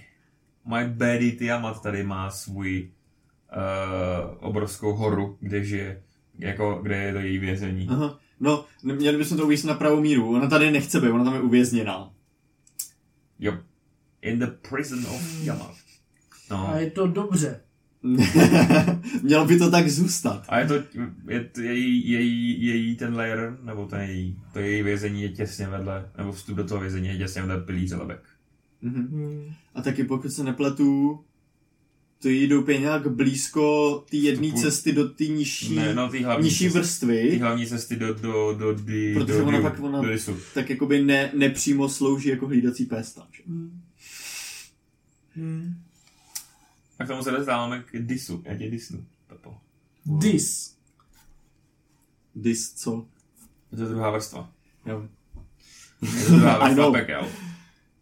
My 0.66 0.88
baddie 0.88 1.32
Tiamat 1.32 1.82
tady 1.82 2.04
má 2.04 2.30
svůj 2.30 2.90
uh, 3.56 4.48
obrovskou 4.50 4.94
horu, 4.94 5.38
kde 5.40 5.64
žije, 5.64 6.02
jako, 6.38 6.80
kde 6.84 7.04
je 7.04 7.14
to 7.14 7.20
její 7.20 7.38
vězení. 7.38 7.88
Aha. 7.90 8.20
No, 8.40 8.66
měli 8.84 9.18
bychom 9.18 9.38
to 9.38 9.46
uvést 9.46 9.64
na 9.64 9.74
pravou 9.74 10.02
míru. 10.02 10.36
Ona 10.36 10.48
tady 10.48 10.72
nechce 10.72 11.02
být, 11.02 11.10
ona 11.10 11.24
tam 11.24 11.34
je 11.34 11.42
uvězněná. 11.42 12.12
Jo. 13.40 13.58
In 14.22 14.40
the 14.40 14.48
prison 14.70 15.00
of 15.00 15.42
Tiamat. 15.44 15.76
No. 16.52 16.70
A 16.70 16.78
je 16.78 16.92
to 16.92 17.08
dobře. 17.08 17.60
Mělo 19.24 19.46
by 19.46 19.58
to 19.58 19.72
tak 19.72 19.90
zůstat. 19.90 20.46
A 20.50 20.60
je 20.60 20.68
to, 20.68 20.74
je 21.30 21.44
to 21.44 21.62
její, 21.62 22.10
její, 22.10 22.66
její 22.66 22.96
ten 22.96 23.16
layer, 23.16 23.58
nebo 23.64 23.86
ten 23.86 24.02
její, 24.02 24.40
to 24.54 24.60
její 24.60 24.84
vězení 24.84 25.22
je 25.22 25.30
těsně 25.30 25.68
vedle, 25.68 26.10
nebo 26.18 26.32
vstup 26.32 26.58
do 26.58 26.64
toho 26.64 26.82
vězení 26.82 27.08
je 27.08 27.18
těsně 27.18 27.42
vedle 27.42 27.62
pilíře 27.62 27.96
lebek. 27.96 28.24
Mhm. 28.82 29.08
Hmm. 29.08 29.54
A 29.76 29.82
taky 29.82 30.04
pokud 30.04 30.32
se 30.32 30.44
nepletu, 30.44 31.20
to 32.22 32.30
jdou 32.30 32.62
úplně 32.62 32.80
nějak 32.80 33.08
blízko 33.08 33.96
té 34.12 34.18
jedné 34.18 34.52
cesty 34.52 34.94
do 34.94 35.10
té 35.10 35.24
nižší, 35.24 35.76
Ne, 35.76 35.94
no 35.96 36.10
ty 36.10 36.24
hlavní, 36.24 36.44
nižší 36.46 36.64
cesty, 36.66 36.80
vrstvy, 36.80 37.30
ty 37.32 37.38
hlavní 37.38 37.66
cesty 37.68 37.96
do, 37.96 38.14
do, 38.14 38.54
do, 38.54 38.74
do, 38.74 38.84
Protože 39.14 39.34
do, 39.38 39.46
ona 39.46 39.58
do, 39.58 39.64
pak- 39.64 39.80
ona- 39.80 40.02
do 40.02 40.08
lisu. 40.10 40.38
tak 40.54 40.70
jakoby 40.70 41.04
ne, 41.04 41.32
nepřímo 41.36 41.90
slouží 41.90 42.30
jako 42.30 42.48
hlídací 42.48 42.86
pesta. 42.86 43.28
že? 43.32 43.44
Hmm. 43.48 43.82
Hmm. 45.36 45.76
A 47.00 47.04
k 47.06 47.08
tomu 47.08 47.24
se 47.24 47.32
dostáváme 47.32 47.84
k 47.92 48.06
disu. 48.06 48.44
Já 48.46 48.58
tě 48.58 48.70
disnu, 48.72 49.06
Pepo. 49.28 49.58
Dis. 50.06 50.76
Dis, 52.36 52.74
co? 52.74 53.06
Je 53.72 53.78
to 53.78 53.86
druhá 53.86 54.12
vrstva. 54.12 54.52
Jo. 54.86 55.08
Je 56.02 56.26
to 56.26 56.32
druhá 56.32 56.58
vrstva 56.66 56.92
pekel. 56.92 57.28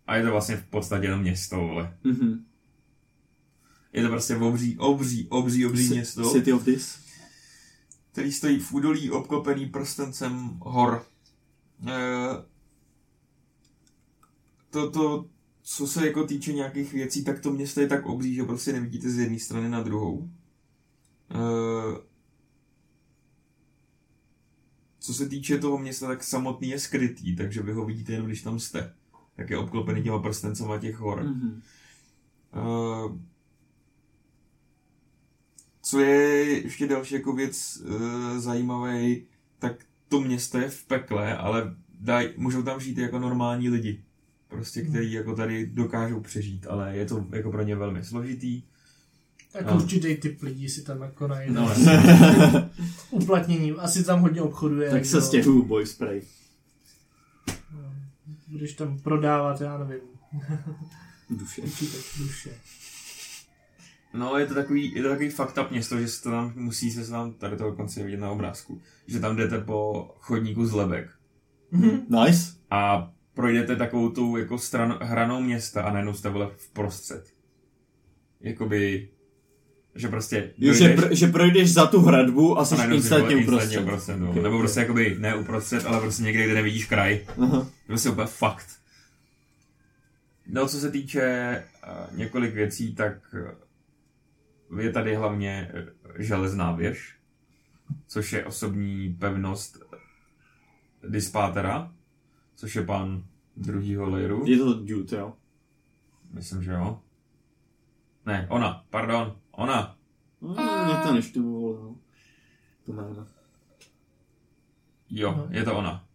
A 0.08 0.16
je 0.16 0.24
to 0.24 0.32
vlastně 0.32 0.56
v 0.58 0.64
podstatě 0.66 1.06
jenom 1.06 1.22
město, 1.22 1.56
vole. 1.56 1.98
Mhm. 2.04 2.46
Je 3.96 4.04
to 4.04 4.10
prostě 4.10 4.36
obří, 4.36 4.78
obří, 4.78 5.28
obří, 5.30 5.66
obří 5.66 5.90
město, 5.90 6.32
City 6.32 6.54
of 6.54 6.66
This. 6.66 7.00
který 8.12 8.32
stojí 8.32 8.60
v 8.60 8.74
údolí 8.74 9.12
obklopený 9.12 9.66
prstencem 9.66 10.58
hor. 10.62 11.06
Eh, 11.88 12.44
to, 14.70 14.92
to, 14.92 15.30
co 15.62 15.88
se 15.88 16.08
jako 16.08 16.28
týče 16.28 16.54
nějakých 16.54 16.94
věcí, 16.94 17.24
tak 17.24 17.40
to 17.40 17.52
město 17.52 17.82
je 17.82 17.88
tak 17.88 18.06
obří, 18.06 18.36
že 18.36 18.44
prostě 18.44 18.74
nevidíte 18.74 19.10
z 19.10 19.18
jedné 19.20 19.40
strany 19.40 19.70
na 19.70 19.82
druhou. 19.82 20.30
Eh, 21.32 22.02
co 25.00 25.14
se 25.14 25.30
týče 25.30 25.58
toho 25.58 25.78
města, 25.78 26.08
tak 26.08 26.24
samotný 26.24 26.70
je 26.70 26.80
skrytý, 26.80 27.36
takže 27.36 27.62
vy 27.62 27.74
ho 27.74 27.86
vidíte 27.86 28.12
jenom, 28.12 28.28
když 28.28 28.42
tam 28.42 28.60
jste. 28.60 28.94
Tak 29.36 29.50
je 29.50 29.58
obklopený 29.58 30.04
těma 30.04 30.20
prstencema 30.20 30.78
těch 30.78 30.96
hor. 30.98 31.24
Mhm. 31.24 31.62
Co 35.86 36.00
je 36.00 36.44
ještě 36.64 36.88
další 36.88 37.14
jako 37.16 37.34
věc 37.34 37.82
uh, 37.86 38.38
zajímavý, 38.40 39.24
tak 39.60 39.86
to 40.10 40.22
město 40.22 40.58
je 40.58 40.70
v 40.70 40.84
pekle, 40.84 41.38
ale 41.38 41.76
daj, 42.00 42.34
můžou 42.38 42.64
tam 42.64 42.80
žít 42.80 42.98
jako 42.98 43.20
normální 43.20 43.70
lidi. 43.70 44.04
Prostě, 44.48 44.82
kteří 44.82 45.12
jako 45.12 45.36
tady 45.36 45.66
dokážou 45.68 46.20
přežít, 46.20 46.68
ale 46.68 46.98
je 46.98 47.06
to 47.06 47.26
jako 47.32 47.52
pro 47.52 47.64
ně 47.64 47.76
velmi 47.76 48.04
složitý. 48.04 48.64
Jako 49.54 49.70
No. 49.74 49.82
určitý 49.82 50.16
typ 50.16 50.42
lidí 50.42 50.70
si 50.70 50.82
tam 50.84 51.02
jako 51.02 51.28
najde. 51.28 51.54
No, 51.54 51.72
Uplatněním. 53.12 53.76
Asi 53.80 54.04
tam 54.04 54.22
hodně 54.22 54.42
obchoduje. 54.42 54.90
tak 54.92 55.06
se 55.06 55.22
stěhuju 55.22 55.66
boy 55.66 55.86
spray. 55.86 56.22
Budeš 58.48 58.74
tam 58.74 59.00
prodávat, 59.00 59.62
já 59.62 59.78
nevím, 59.78 60.02
Duše. 61.30 61.62
určitě 61.62 61.98
duše. 62.18 62.50
No, 64.16 64.38
je 64.38 64.46
to 64.46 64.54
takový, 64.54 64.96
je 64.96 65.04
to 65.04 65.10
takový 65.10 65.30
fakt 65.30 65.58
up 65.62 65.72
město, 65.72 66.00
že 66.00 66.08
se 66.08 66.24
to 66.24 66.32
tam 66.32 66.54
musí 66.56 66.92
se 66.92 67.12
vám 67.12 67.34
tady 67.34 67.58
to 67.58 67.64
dokonce 67.64 68.04
vidět 68.04 68.20
na 68.20 68.32
obrázku. 68.32 68.82
Že 69.08 69.20
tam 69.20 69.36
jdete 69.36 69.60
po 69.60 70.10
chodníku 70.20 70.66
z 70.66 70.74
lebek 70.74 71.10
Mhm. 71.72 72.00
Nice. 72.10 72.52
a 72.72 73.12
projdete 73.34 73.76
takovou 73.76 74.10
tou 74.10 74.38
jako 74.38 74.58
stran, 74.58 75.00
hranou 75.02 75.42
města 75.42 75.82
a 75.84 75.92
najednou 75.94 76.14
jste 76.14 76.30
vole 76.30 76.50
v 76.58 76.70
prostřed. 76.74 77.34
Jakoby, 78.42 79.10
že 79.96 80.08
prostě 80.08 80.54
Jo, 80.58 80.74
že, 80.74 80.96
pr- 80.96 81.12
že 81.12 81.28
projdeš 81.28 81.74
za 81.74 81.86
tu 81.86 82.02
hradbu 82.02 82.60
a 82.60 82.66
jsi 82.66 82.76
instantně 82.96 83.36
vole 83.36 83.44
uprostřed. 83.48 83.82
uprostřed 83.82 84.18
no. 84.18 84.30
Okay, 84.30 84.44
Nebo 84.44 84.60
prostě 84.60 84.80
jakoby 84.80 85.16
ne 85.20 85.36
uprostřed, 85.36 85.86
ale 85.86 86.00
prostě 86.02 86.24
někde, 86.24 86.46
kde 86.46 86.54
nevidíš 86.54 86.86
kraj. 86.86 87.20
Aha. 87.42 87.68
Prostě 87.88 88.10
úplně 88.10 88.28
fakt. 88.28 88.68
No, 90.48 90.68
co 90.68 90.78
se 90.80 90.92
týče 90.92 91.64
uh, 92.12 92.18
několik 92.18 92.54
věcí, 92.54 92.96
tak 92.96 93.14
uh, 93.34 93.40
je 94.80 94.92
tady 94.92 95.16
hlavně 95.16 95.72
uh, 95.74 96.16
železná 96.18 96.72
věž, 96.72 97.18
což 98.08 98.34
je 98.34 98.46
osobní 98.46 99.14
pevnost 99.14 99.78
Dispátera, 101.10 101.94
což 102.56 102.76
je 102.76 102.84
pan 102.86 103.24
druhýho 103.58 104.10
lejru. 104.10 104.44
Je 104.48 104.58
to 104.58 104.74
dude, 104.86 105.18
jo? 105.18 105.34
Myslím, 106.32 106.64
že 106.64 106.72
jo. 106.72 107.02
Ne, 108.26 108.48
ona, 108.50 108.86
pardon, 108.90 109.40
ona. 109.52 109.98
Mm, 110.42 110.52
Mě 110.86 110.96
to 111.04 111.14
neštuvovalo, 111.14 111.84
no. 111.84 111.96
To 112.86 112.94
jméno. 112.94 113.28
Jo, 115.10 115.32
No. 115.38 115.48
je 115.52 115.64
to 115.64 115.78
ona. 115.78 116.08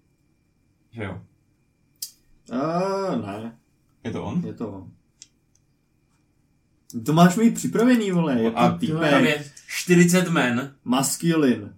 Že 0.91 1.03
jo. 1.05 1.23
A 2.53 3.17
ne, 3.17 3.59
Je 4.05 4.11
to 4.11 4.25
on? 4.25 4.47
je 4.47 4.55
to 4.55 4.73
on. 4.73 4.93
To 7.07 7.13
máš 7.13 7.37
mít 7.37 7.55
připravený, 7.55 8.11
vole, 8.11 8.41
je 8.43 8.51
to 8.51 8.59
A 8.59 8.69
tam 8.71 8.79
týpek. 8.79 9.25
je 9.25 9.45
40 9.69 10.29
men, 10.31 10.75
Maskulin. 10.85 11.75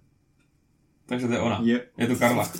takže 1.05 1.27
to 1.27 1.33
je 1.33 1.39
ona. 1.39 1.59
Je, 1.63 1.85
Je 1.97 2.07
to 2.07 2.15
Karla. 2.15 2.51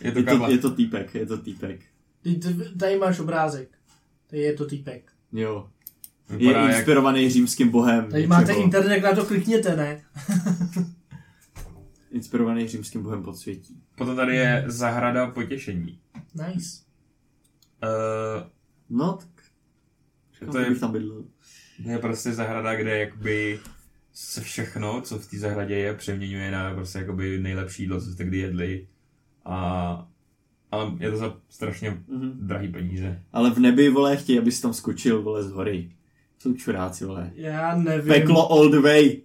Je 0.00 0.12
to 0.12 0.18
je, 0.18 0.24
to, 0.24 0.30
Karla. 0.30 0.48
je 0.48 0.58
to 0.58 0.70
týpek, 0.70 1.14
je 1.14 1.26
to 1.26 1.38
týpek. 1.38 1.80
Ty, 2.22 2.40
tady 2.78 2.98
máš 2.98 3.18
obrázek. 3.20 3.68
Tady 4.30 4.42
je 4.42 4.52
to 4.52 4.66
týpek. 4.66 5.12
Jo. 5.32 5.68
Je 6.30 6.36
Vypadá 6.38 6.60
jak 6.68 6.76
inspirovaný 6.76 7.30
římským 7.30 7.68
bohem. 7.68 8.10
Tady 8.10 8.26
máte 8.26 8.42
Něčeho. 8.46 8.64
internet, 8.64 9.00
na 9.00 9.12
to 9.14 9.24
klikněte, 9.24 9.76
ne? 9.76 10.02
Inspirovaný 12.10 12.68
římským 12.68 13.02
bohem 13.02 13.22
podsvětí. 13.22 13.82
Potom 13.96 14.16
tady 14.16 14.36
je 14.36 14.64
zahrada 14.66 15.26
potěšení. 15.30 16.00
Nice. 16.34 16.82
Uh, 17.82 18.42
No, 18.90 19.12
tak... 19.12 19.28
To 20.46 20.52
To 20.52 20.58
je- 20.58 20.70
bych 20.70 20.80
tam 20.80 20.92
bydlel. 20.92 21.24
Je 21.84 21.98
prostě 21.98 22.32
zahrada, 22.32 22.74
kde 22.74 22.98
jakoby 22.98 23.60
se 24.14 24.40
všechno, 24.40 25.00
co 25.00 25.18
v 25.18 25.26
té 25.26 25.38
zahradě 25.38 25.74
je, 25.76 25.94
přeměňuje 25.94 26.50
na 26.50 26.74
prostě 26.74 26.98
jakoby 26.98 27.38
nejlepší 27.38 27.82
jídlo, 27.82 28.00
co 28.00 28.10
jste 28.12 28.24
kdy 28.24 28.38
jedli. 28.38 28.86
A, 29.44 30.08
ale 30.70 30.92
je 30.98 31.10
to 31.10 31.16
za 31.16 31.36
strašně 31.48 31.90
Mhm. 32.08 32.32
drahý 32.46 32.68
peníze. 32.68 33.22
Ale 33.32 33.50
v 33.50 33.58
nebi, 33.58 33.90
vole, 33.90 34.16
chtějí, 34.16 34.38
abys 34.38 34.60
tam 34.60 34.74
skočil, 34.74 35.22
vole, 35.22 35.42
z 35.42 35.50
hory. 35.50 35.90
Jsou 36.38 36.54
čuráci, 36.54 37.04
vole. 37.04 37.30
Já 37.34 37.76
nevím. 37.76 38.08
Peklo 38.08 38.52
all 38.52 38.70
the 38.70 38.78
way. 38.80 39.16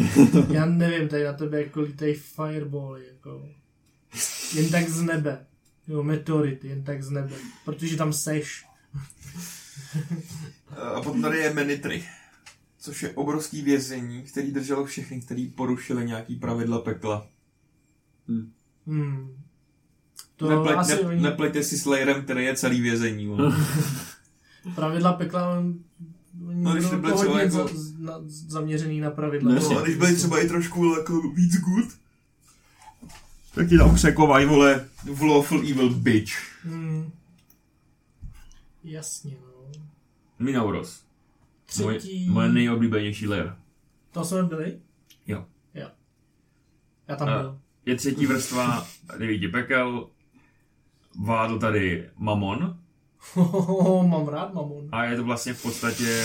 Já 0.52 0.66
nevím, 0.66 1.08
tady 1.08 1.24
na 1.24 1.32
tebe 1.32 1.62
jako 1.62 1.80
lítají 1.80 2.14
firebally, 2.14 3.02
jako. 3.12 3.48
Jen 4.54 4.70
tak 4.70 4.88
z 4.88 5.02
nebe. 5.02 5.46
Jo, 5.88 6.02
meteority, 6.02 6.68
jen 6.68 6.84
tak 6.84 7.02
z 7.02 7.10
nebe. 7.10 7.34
Protože 7.64 7.96
tam 7.96 8.12
seš. 8.12 8.64
A 10.96 11.00
potom 11.00 11.22
tady 11.22 11.38
je 11.38 11.54
Menitry, 11.54 12.04
což 12.78 13.02
je 13.02 13.10
obrovský 13.10 13.62
vězení, 13.62 14.22
který 14.22 14.52
drželo 14.52 14.84
všechny, 14.84 15.20
který 15.20 15.48
porušili 15.48 16.06
nějaký 16.06 16.36
pravidla 16.36 16.78
pekla. 16.78 17.26
Hmm. 18.86 19.36
To 20.36 20.48
Nepleť, 20.50 20.76
asi 20.76 20.92
ne, 20.94 21.00
oni 21.00 21.20
nepleťte 21.20 21.62
si 21.62 21.78
s 21.78 21.86
Layerem, 21.86 22.22
který 22.22 22.44
je 22.44 22.56
celý 22.56 22.80
vězení. 22.80 23.36
pravidla 24.74 25.12
pekla, 25.12 25.58
on- 25.58 25.78
oni 26.48 26.62
No, 26.62 26.72
když 26.72 26.84
to 26.90 27.16
třeba 27.16 27.40
jako- 27.40 27.56
za, 27.56 27.64
na, 27.98 28.14
zaměřený 28.26 29.00
na 29.00 29.10
pravidla. 29.10 29.54
No, 29.54 29.60
No, 29.60 29.78
a 29.78 29.82
když 29.82 29.96
byli 29.96 30.14
třeba 30.14 30.40
i 30.40 30.48
trošku 30.48 30.94
jako 30.98 31.20
víc 31.30 31.56
good, 31.60 31.88
tak 33.54 33.68
ti 33.68 33.78
tam 33.78 33.94
překovají, 33.94 34.46
vole, 34.46 34.88
v 35.04 35.22
lawful 35.22 35.58
evil 35.70 35.90
bitch. 35.94 36.32
Hmm. 36.64 37.10
Jasně, 38.84 39.36
no. 39.42 39.49
Minauros. 40.40 41.04
Moje, 41.82 41.98
Třetí... 41.98 42.28
moje 42.30 42.48
nejoblíbenější 42.48 43.28
layer. 43.28 43.56
To 44.10 44.24
jsme 44.24 44.42
byli? 44.42 44.78
Jo. 45.26 45.46
Jo. 45.74 45.88
Já 47.08 47.16
tam 47.16 47.28
byl. 47.28 47.58
Je 47.86 47.96
třetí 47.96 48.26
vrstva 48.26 48.86
devíti 49.18 49.48
pekel, 49.48 50.08
vládl 51.24 51.58
tady 51.58 52.10
Mamon 52.16 52.78
Mám 54.08 54.28
rád 54.28 54.54
mamon. 54.54 54.88
a 54.92 55.04
je 55.04 55.16
to 55.16 55.24
vlastně 55.24 55.54
v 55.54 55.62
podstatě 55.62 56.24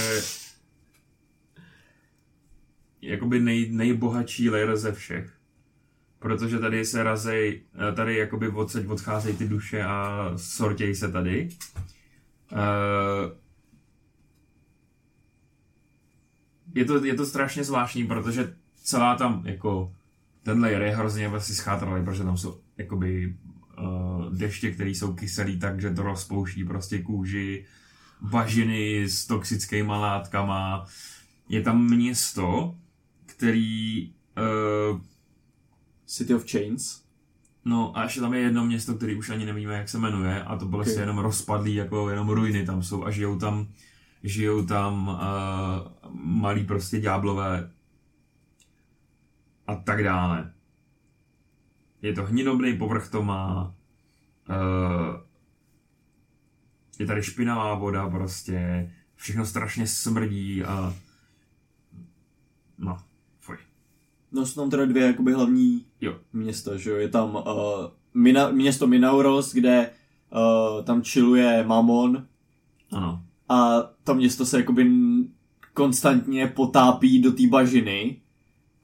jakoby 3.01 3.39
nej, 3.39 3.69
nejbohatší 3.71 4.49
layer 4.49 4.77
ze 4.77 4.91
všech. 4.91 5.33
Protože 6.19 6.59
tady 6.59 6.85
se 6.85 7.03
razej, 7.03 7.61
tady 7.95 8.15
jakoby 8.17 8.49
odsaď 8.49 8.87
odcházejí 8.87 9.37
ty 9.37 9.47
duše 9.47 9.83
a 9.83 10.31
sortějí 10.35 10.95
se 10.95 11.11
tady. 11.11 11.49
Eh, 12.51 13.44
Je 16.75 16.85
to, 16.85 17.05
je 17.05 17.13
to 17.13 17.25
strašně 17.25 17.63
zvláštní, 17.63 18.07
protože 18.07 18.55
celá 18.83 19.15
tam 19.15 19.41
jako 19.45 19.93
ten 20.43 20.61
layer 20.61 20.81
je 20.81 20.95
hrozně 20.95 21.27
vlastně 21.27 21.55
schátralý, 21.55 22.05
protože 22.05 22.23
tam 22.23 22.37
jsou 22.37 22.59
jakoby 22.77 23.35
uh, 23.79 24.33
deště, 24.35 24.71
které 24.71 24.89
jsou 24.89 25.13
kyselý 25.13 25.59
tak, 25.59 25.81
že 25.81 25.89
to 25.89 26.03
rozpouští 26.03 26.63
prostě 26.63 27.01
kůži, 27.01 27.65
bažiny 28.21 29.03
s 29.03 29.25
toxickými 29.27 29.91
látkama. 29.91 30.85
Je 31.49 31.61
tam 31.61 31.89
město, 31.89 32.75
který 33.25 34.11
uh, 34.91 35.01
City 36.05 36.35
of 36.35 36.51
Chains. 36.51 37.01
No 37.65 37.97
a 37.97 38.03
ještě 38.03 38.19
tam 38.19 38.33
je 38.33 38.39
jedno 38.39 38.65
město, 38.65 38.93
který 38.93 39.15
už 39.15 39.29
ani 39.29 39.45
nevíme, 39.45 39.73
jak 39.73 39.89
se 39.89 39.97
jmenuje 39.97 40.43
a 40.43 40.57
to 40.57 40.65
bylo 40.65 40.81
Okay. 40.81 40.93
okay. 40.93 41.03
jenom 41.03 41.17
rozpadlý, 41.17 41.75
jako 41.75 42.09
jenom 42.09 42.29
ruiny 42.29 42.65
tam 42.65 42.83
jsou 42.83 43.05
a 43.05 43.11
žijou 43.11 43.39
tam, 43.39 43.67
žijou 44.25 44.65
tam 44.65 45.07
uh, 45.07 45.17
malí 46.13 46.63
prostě 46.63 46.99
ďáblové 46.99 47.71
a 49.67 49.75
tak 49.75 50.03
dále. 50.03 50.53
Je 52.01 52.13
to 52.13 52.25
hnidobný 52.25 52.77
povrch 52.77 53.09
to 53.09 53.23
má, 53.23 53.75
uh, 54.49 55.15
je 56.99 57.05
tady 57.05 57.23
špinavá 57.23 57.75
voda 57.75 58.09
prostě, 58.09 58.91
všechno 59.15 59.45
strašně 59.45 59.87
smrdí 59.87 60.63
a 60.63 60.93
no, 62.77 62.97
fuj. 63.39 63.57
No 64.31 64.45
jsou 64.45 64.61
tam 64.61 64.69
teda 64.69 64.85
dvě 64.85 65.05
jakoby 65.05 65.33
hlavní 65.33 65.85
Jo. 66.01 66.19
města, 66.33 66.77
že 66.77 66.89
jo. 66.89 66.97
Je 66.97 67.09
tam 67.09 67.35
uh, 67.35 67.43
Mina, 68.13 68.51
město 68.51 68.87
Minauros, 68.87 69.53
kde 69.53 69.89
uh, 70.29 70.83
tam 70.83 71.01
chilluje 71.01 71.63
Mamon 71.67 72.27
Ano. 72.91 73.25
A 73.49 73.81
to 74.03 74.15
město 74.15 74.45
se 74.45 74.57
jakoby 74.57 74.91
konstantně 75.73 76.47
potápí 76.47 77.21
do 77.21 77.31
té 77.31 77.47
bažiny 77.47 78.21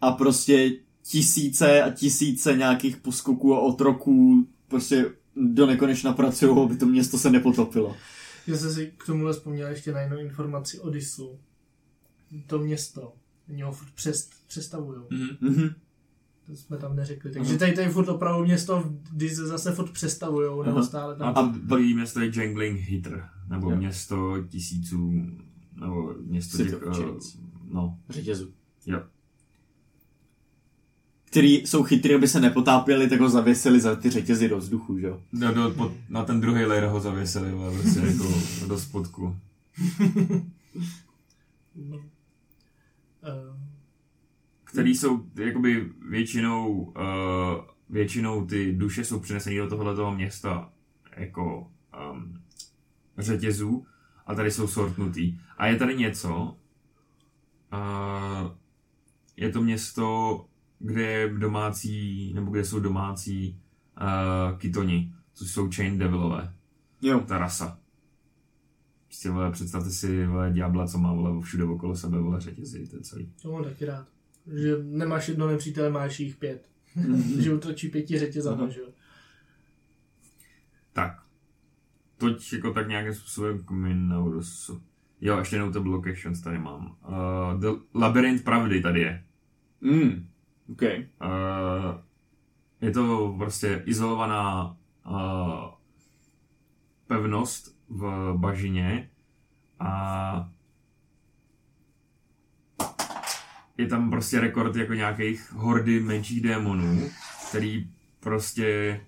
a 0.01 0.11
prostě 0.11 0.71
tisíce 1.03 1.81
a 1.83 1.89
tisíce 1.89 2.57
nějakých 2.57 2.97
poskoků 2.97 3.55
a 3.55 3.59
otroků 3.59 4.47
prostě 4.67 5.11
do 5.35 5.65
nekonečna 5.65 6.13
pracují, 6.13 6.63
aby 6.65 6.77
to 6.77 6.85
město 6.85 7.17
se 7.17 7.29
nepotopilo. 7.29 7.95
Já 8.47 8.57
jsem 8.57 8.73
si 8.73 8.93
k 8.97 9.05
tomuhle 9.05 9.33
vzpomněl 9.33 9.67
ještě 9.67 9.91
na 9.91 10.01
jednu 10.01 10.17
informaci 10.17 10.79
o 10.79 10.89
Disu. 10.89 11.39
To 12.47 12.59
město. 12.59 13.13
Oni 13.49 13.61
ho 13.61 13.71
furt 13.71 13.91
přes, 13.95 14.29
přestavují. 14.47 14.99
Mhm. 15.09 15.27
Mhm. 15.41 15.69
To 16.45 16.55
jsme 16.55 16.77
tam 16.77 16.95
neřekli. 16.95 17.31
Takže 17.31 17.57
tady, 17.57 17.71
tady 17.71 17.89
furt 17.89 18.09
opravdu 18.09 18.45
město 18.45 18.83
v 19.13 19.29
zase 19.29 19.71
furt 19.71 19.91
přestavujou. 19.91 20.63
Nebo 20.63 20.77
Aha. 20.77 20.85
stále 20.85 21.15
A 21.15 21.33
tam. 21.33 21.53
to 21.53 21.59
druhý 21.59 21.93
město 21.93 22.19
je 22.19 22.31
Jangling 22.35 22.79
Hitter, 22.79 23.29
nebo 23.51 23.71
Jo. 23.71 23.77
město 23.77 24.43
tisíců, 24.49 25.11
nebo 25.75 26.13
město 26.25 26.57
City 26.57 26.69
těch, 26.69 26.79
eh, 26.87 26.93
Chains. 26.93 27.37
no, 27.71 27.97
Řetězu. 28.09 28.51
jo. 28.85 29.03
Který 31.25 31.53
jsou 31.53 31.83
chytrý, 31.83 32.15
aby 32.15 32.27
se 32.27 32.39
nepotápěli, 32.39 33.09
tak 33.09 33.19
ho 33.19 33.29
zavěsili 33.29 33.79
za 33.81 33.95
ty 33.95 34.09
řetězy 34.09 34.49
do 34.49 34.57
vzduchu, 34.57 34.99
že 34.99 35.07
jo? 35.07 35.21
Do, 35.33 35.51
do, 35.53 35.69
pod, 35.71 35.91
na 36.09 36.23
ten 36.25 36.41
druhý 36.41 36.65
layer 36.65 36.85
ho 36.85 36.99
zavěsili, 36.99 37.51
ale 37.51 37.71
prostě 37.77 37.99
jako 38.05 38.33
do 38.67 38.79
spodku. 38.79 39.35
No. 41.75 41.97
Uh, 41.97 42.03
Který 44.63 44.95
jsou 44.95 45.25
jakoby 45.35 45.89
většinou, 46.09 46.73
uh, 46.81 46.93
většinou 47.89 48.45
ty 48.45 48.73
duše 48.73 49.03
jsou 49.05 49.19
přineseny 49.19 49.57
do 49.57 49.67
tohoto 49.69 50.11
města 50.11 50.69
jako 51.17 51.71
um, 52.13 52.40
řetězů 53.17 53.85
a 54.25 54.35
tady 54.35 54.51
jsou 54.51 54.67
sortnutý. 54.67 55.39
A 55.57 55.67
je 55.67 55.75
tady 55.75 55.95
něco, 55.97 56.57
uh, 57.73 58.51
je 59.37 59.49
to 59.49 59.61
město, 59.61 60.45
kde 60.79 61.01
je 61.01 61.29
domácí, 61.37 62.33
nebo 62.33 62.51
kde 62.51 62.65
jsou 62.65 62.79
domácí 62.79 63.59
uh, 64.01 64.57
kytoni, 64.57 65.13
což 65.33 65.51
jsou 65.51 65.69
chain 65.71 65.97
devilové, 65.97 66.53
Jo. 67.01 67.19
ta 67.19 67.37
rasa. 67.37 67.77
Prostě, 69.07 69.29
vole, 69.29 69.51
představte 69.51 69.91
si, 69.91 70.25
vole, 70.27 70.51
ďábla, 70.53 70.87
co 70.87 70.97
má, 70.97 71.13
vole, 71.13 71.41
všude 71.41 71.63
okolo 71.63 71.95
sebe, 71.95 72.19
vole, 72.19 72.41
řetězy, 72.41 72.87
to 72.87 72.95
je 72.95 73.01
celý. 73.01 73.33
to 73.41 73.51
mám 73.51 73.63
taky 73.63 73.85
rád. 73.85 74.07
Že 74.53 74.77
nemáš 74.83 75.27
jedno 75.27 75.47
nepřítele, 75.47 75.89
máš 75.89 76.19
jich 76.19 76.35
pět. 76.35 76.69
že 77.39 77.53
utočí 77.53 77.89
pěti 77.89 78.19
řetězama, 78.19 78.69
že 78.69 78.79
jo. 78.79 78.87
Tak. 80.93 81.23
Toť 82.21 82.53
jako 82.53 82.73
tak 82.73 82.87
nějakým 82.87 83.13
způsobem 83.13 83.63
k 83.63 83.71
Minaurusu. 83.71 84.81
Jo, 85.21 85.37
ještě 85.37 85.59
notable 85.59 85.91
locations 85.91 86.41
tady 86.41 86.59
mám. 86.59 86.95
Uh, 87.07 87.59
the 87.59 87.67
Labyrinth 87.95 88.43
pravdy 88.43 88.81
tady 88.81 89.01
je. 89.01 89.23
Mm. 89.81 90.27
OK. 90.71 90.81
Uh, 90.81 92.01
je 92.81 92.91
to 92.91 93.35
prostě 93.37 93.83
izolovaná 93.85 94.77
uh, 95.05 95.69
pevnost 97.07 97.77
v 97.89 98.33
bažině 98.37 99.09
a 99.79 100.51
je 103.77 103.87
tam 103.87 104.09
prostě 104.09 104.39
rekord 104.39 104.75
jako 104.75 104.93
nějakých 104.93 105.51
hordy 105.51 105.99
menších 105.99 106.41
démonů, 106.41 107.09
který 107.49 107.89
prostě 108.19 109.01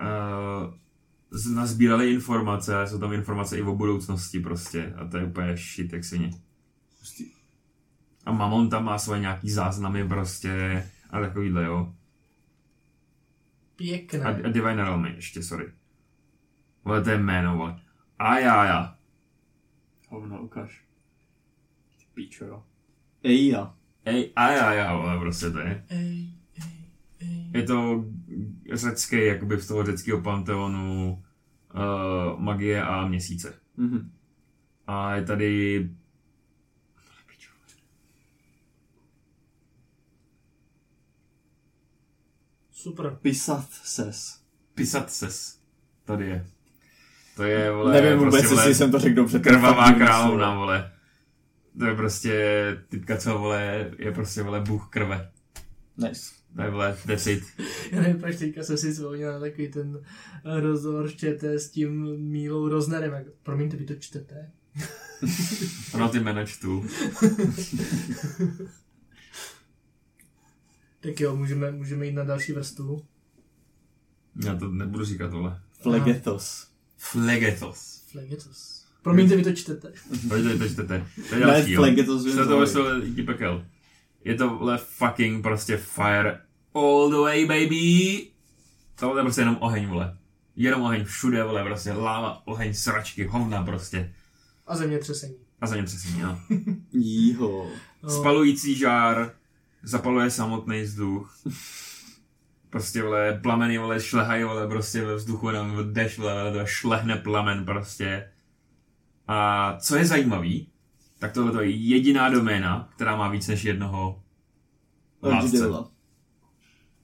uh, 0.00 0.74
nazbírali 1.54 2.12
informace 2.12 2.76
a 2.76 2.86
jsou 2.86 2.98
tam 2.98 3.12
informace 3.12 3.58
i 3.58 3.62
o 3.62 3.76
budoucnosti 3.76 4.40
prostě 4.40 4.94
a 4.96 5.04
to 5.04 5.16
je 5.16 5.24
úplně 5.24 5.56
shit 5.56 5.92
jak 5.92 6.04
svině. 6.04 6.30
Hustý. 6.98 7.24
A 8.24 8.32
Mamon 8.32 8.70
tam 8.70 8.84
má 8.84 8.98
svoje 8.98 9.20
nějaký 9.20 9.50
záznamy 9.50 10.08
prostě 10.08 10.84
a 11.10 11.20
takovýhle 11.20 11.64
jo. 11.64 11.94
Pěkné. 13.76 14.24
A, 14.24 14.28
a 14.28 14.48
Divine 14.48 14.74
Realmy 14.74 15.12
ještě, 15.14 15.42
sorry. 15.42 15.72
Vole, 16.84 17.02
to 17.02 17.10
je 17.10 17.18
jméno, 17.18 17.56
vole. 17.56 17.80
A 18.18 18.38
já, 18.38 18.64
já. 18.64 18.98
Hovno, 20.08 20.42
ukáž. 20.42 20.84
Píčo, 22.14 22.44
jo. 22.44 22.62
Eja. 23.22 23.74
Ej, 24.04 24.32
a 24.36 24.50
já, 24.50 24.72
já, 24.72 24.96
vole, 24.96 25.18
prostě 25.18 25.50
to 25.50 25.58
je. 25.58 25.84
Ej. 25.88 26.37
Je 27.54 27.62
to 27.62 28.04
řecký, 28.72 29.26
jakoby 29.26 29.60
z 29.60 29.66
toho 29.66 29.84
řeckého 29.84 30.20
panteonu 30.20 31.22
uh, 31.74 32.40
magie 32.40 32.82
a 32.82 33.08
měsíce. 33.08 33.54
Mhm. 33.76 34.10
A 34.86 35.14
je 35.16 35.24
tady... 35.24 35.88
Super. 42.70 43.18
Pisat 43.22 43.68
ses. 43.70 44.40
Pisat 44.74 45.10
ses. 45.10 45.60
Tady 46.04 46.26
je. 46.26 46.46
To 47.36 47.42
je, 47.44 47.72
vole, 47.72 47.92
Nevím 47.92 48.18
vůbec, 48.18 48.32
prostě, 48.32 48.54
jestli 48.54 48.74
jsem 48.74 48.90
to 48.90 48.98
řekl 48.98 49.14
dobře. 49.14 49.38
krvavá 49.38 49.92
královna, 49.92 50.54
vole. 50.54 50.92
To 51.78 51.84
je 51.84 51.94
prostě 51.94 52.42
typka, 52.88 53.16
co, 53.16 53.38
vole, 53.38 53.90
je 53.98 54.12
prostě, 54.12 54.42
vole, 54.42 54.60
bůh 54.60 54.88
krve. 54.90 55.30
Nice. 55.96 56.37
To 56.56 56.62
je, 56.62 56.70
vole, 56.70 56.96
that's 57.06 57.26
it. 57.26 57.42
Já 57.92 58.00
nevím, 58.00 58.20
proč 58.20 58.36
teďka 58.36 58.62
jsem 58.62 58.78
si 58.78 58.92
vzpomněl 58.92 59.32
na 59.32 59.40
takový 59.40 59.68
ten 59.68 60.00
rozhovor 60.44 61.10
s 61.42 61.70
tím 61.70 62.16
Mílou 62.16 62.68
Roznerem. 62.68 63.12
Jak, 63.12 63.26
promiňte, 63.42 63.76
vy 63.76 63.84
to 63.84 63.94
čtete? 63.94 64.50
Ono 65.94 66.08
ty 66.08 66.20
jména 66.20 66.46
čtu. 66.46 66.86
Tak 71.00 71.20
jo, 71.20 71.36
můžeme, 71.36 71.70
můžeme 71.70 72.06
jít 72.06 72.12
na 72.12 72.24
další 72.24 72.52
vrstvu. 72.52 73.04
Já 74.44 74.56
to 74.56 74.68
nebudu 74.68 75.04
říkat, 75.04 75.32
vole. 75.32 75.60
Flegethos. 75.82 76.68
Flegethos. 76.96 78.04
Flegetus. 78.10 78.86
Promiňte, 79.02 79.36
vy 79.36 79.44
to 79.44 79.52
čtete. 79.52 79.92
Pojďte, 80.28 80.58
to 80.58 80.68
čtete. 80.68 81.06
To 81.28 81.34
je 81.34 81.40
další, 81.40 81.72
jo. 81.72 81.82
Flegethos 81.82 82.32
Čte 82.32 82.46
to 82.46 82.58
vesel 82.58 83.00
díky 83.00 83.22
pekel. 83.22 83.66
Je 84.28 84.34
to, 84.34 84.48
vole, 84.48 84.78
fucking 84.78 85.42
prostě 85.42 85.76
fire 85.76 86.40
all 86.74 87.10
the 87.10 87.16
way, 87.16 87.46
baby. 87.46 88.26
Tohle 88.94 89.20
je 89.20 89.24
prostě 89.24 89.40
jenom 89.40 89.56
oheň, 89.60 89.86
vole. 89.86 90.16
Jenom 90.56 90.82
oheň 90.82 91.04
všude, 91.04 91.44
vole, 91.44 91.64
prostě 91.64 91.92
láva, 91.92 92.42
oheň, 92.44 92.74
sračky, 92.74 93.24
hovna 93.24 93.62
prostě. 93.62 94.14
A 94.66 94.76
zemětřesení. 94.76 95.34
A 95.60 95.66
za 95.66 95.76
ně 95.76 95.82
přesně, 95.82 96.22
no. 96.22 96.40
Jího. 96.92 97.70
No, 98.02 98.10
Spalující 98.10 98.74
žár, 98.74 99.32
zapaluje 99.82 100.30
samotný 100.30 100.82
vzduch. 100.82 101.36
Prostě, 102.70 103.02
vole, 103.02 103.40
plameny, 103.42 103.78
vole, 103.78 104.00
šlehají, 104.00 104.44
vole, 104.44 104.68
prostě 104.68 105.04
ve 105.04 105.14
vzduchu, 105.14 105.48
jenom 105.48 105.92
jdeš, 105.92 106.18
vole, 106.18 106.52
to 106.52 106.66
šlehne 106.66 107.16
plamen, 107.16 107.64
prostě. 107.64 108.30
A 109.28 109.76
co 109.80 109.96
je 109.96 110.06
zajímavý, 110.06 110.68
tak 111.18 111.32
tohle 111.32 111.64
je 111.64 111.70
jediná 111.70 112.30
doména, 112.30 112.88
která 112.94 113.16
má 113.16 113.28
víc 113.28 113.48
než 113.48 113.64
jednoho 113.64 114.22
vládce. 115.20 115.68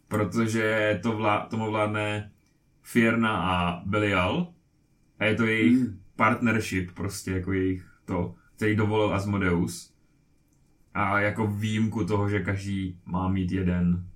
Protože 0.08 1.00
to 1.02 1.16
vlá, 1.16 1.46
tomu 1.46 1.70
vládne 1.70 2.32
Fierna 2.82 3.36
a 3.36 3.82
Belial 3.86 4.52
a 5.18 5.24
je 5.24 5.34
to 5.34 5.44
jejich 5.46 5.78
Mm. 5.78 6.00
partnership, 6.16 6.90
prostě 6.94 7.30
jako 7.30 7.52
jejich 7.52 7.90
to, 8.04 8.34
který 8.56 8.76
dovolil 8.76 9.14
Asmodeus. 9.14 9.94
A 10.94 11.20
jako 11.20 11.46
výjimku 11.46 12.04
toho, 12.04 12.28
že 12.28 12.40
každý 12.40 13.00
má 13.04 13.28
mít 13.28 13.52
jeden 13.52 14.06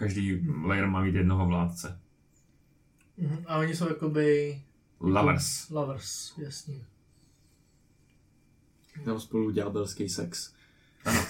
každý 0.00 0.40
layer 0.64 0.86
má 0.86 1.02
mít 1.02 1.14
jednoho 1.14 1.46
vládce. 1.46 2.00
mhm, 3.16 3.44
A 3.46 3.58
oni 3.58 3.74
jsou 3.76 3.88
jakoby... 3.88 4.60
Lovers. 5.00 5.70
Lovers, 5.70 6.38
jasně. 6.38 6.74
Tam 9.04 9.20
spolu 9.20 9.50
ďábelský 9.50 10.08
sex. 10.08 10.54
Ano. 11.04 11.20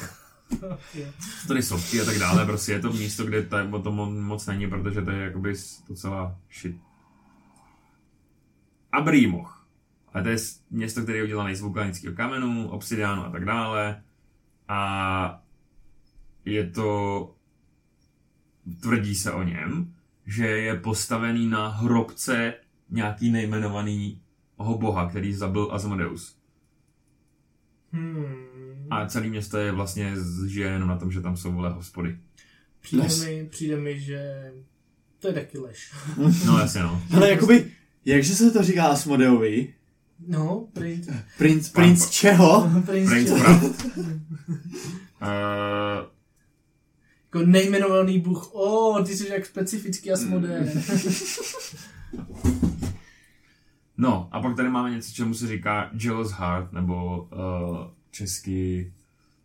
Tady 1.48 1.62
sovky 1.62 2.00
a 2.00 2.04
tak 2.04 2.18
dále, 2.18 2.46
prostě 2.46 2.72
je 2.72 2.80
to 2.80 2.92
místo, 2.92 3.24
kde 3.24 3.42
ta, 3.42 3.68
o 3.70 3.82
tom 3.82 3.96
mo- 3.96 4.20
moc 4.20 4.46
není, 4.46 4.70
protože 4.70 5.02
to 5.02 5.10
je 5.10 5.24
jakoby 5.24 5.54
docela 5.88 6.38
shit. 6.60 6.76
Abrimoch. 8.92 9.66
A 10.12 10.22
to 10.22 10.28
je 10.28 10.36
město, 10.70 11.02
které 11.02 11.18
je 11.18 11.24
udělané 11.24 11.56
z 11.56 11.60
vulkanického 11.60 12.14
kamenu, 12.14 12.68
obsidiánu 12.68 13.24
a 13.24 13.30
tak 13.30 13.44
dále. 13.44 14.02
A 14.68 15.42
je 16.44 16.70
to, 16.70 17.34
tvrdí 18.80 19.14
se 19.14 19.32
o 19.32 19.42
něm, 19.42 19.94
že 20.26 20.46
je 20.46 20.80
postavený 20.80 21.46
na 21.46 21.68
hrobce 21.68 22.54
nějaký 22.90 23.30
nejmenovaný 23.30 24.22
boha, 24.58 25.08
který 25.08 25.34
zabil 25.34 25.68
Asmodeus. 25.72 26.39
Hmm. 27.92 28.86
A 28.90 29.06
celé 29.06 29.26
město 29.26 29.58
je 29.58 29.72
vlastně 29.72 30.14
žije 30.46 30.68
jenom 30.68 30.88
na 30.88 30.96
tom, 30.96 31.12
že 31.12 31.20
tam 31.20 31.36
jsou 31.36 31.52
vole 31.52 31.70
hospody. 31.70 32.18
Přijde, 32.80 33.02
Les. 33.02 33.24
mi, 33.24 33.46
přijde 33.50 33.76
mi, 33.76 34.00
že 34.00 34.52
to 35.18 35.28
je 35.28 35.34
taky 35.34 35.58
lež. 35.58 35.92
No 36.46 36.58
jasně 36.58 36.82
no. 36.82 37.02
Ale 37.16 37.30
jakoby, 37.30 37.72
jakže 38.04 38.34
se 38.34 38.50
to 38.50 38.62
říká 38.62 38.84
Asmodeovi? 38.86 39.74
No, 40.26 40.68
princ. 40.72 41.08
Princ, 41.38 41.68
princ 41.68 42.10
čeho? 42.10 42.70
princ, 42.86 43.10
Prince 43.10 43.36
čeho? 43.38 43.66
Uh, 43.66 43.74
Jako 47.24 47.46
nejmenovaný 47.46 48.20
bůh. 48.20 48.54
O, 48.54 48.60
oh, 48.90 49.04
ty 49.06 49.16
jsi 49.16 49.28
jak 49.28 49.46
specifický 49.46 50.12
Asmodee. 50.12 50.72
Hmm. 54.00 54.10
no, 54.10 54.28
a 54.32 54.40
pak 54.40 54.56
tady 54.56 54.68
máme 54.68 54.90
něco, 54.90 55.12
čemu 55.12 55.34
se 55.34 55.46
říká 55.46 55.90
Jealous 55.92 56.32
Heart, 56.32 56.72
nebo 56.72 57.22
uh, 57.32 57.78
česky... 58.10 58.92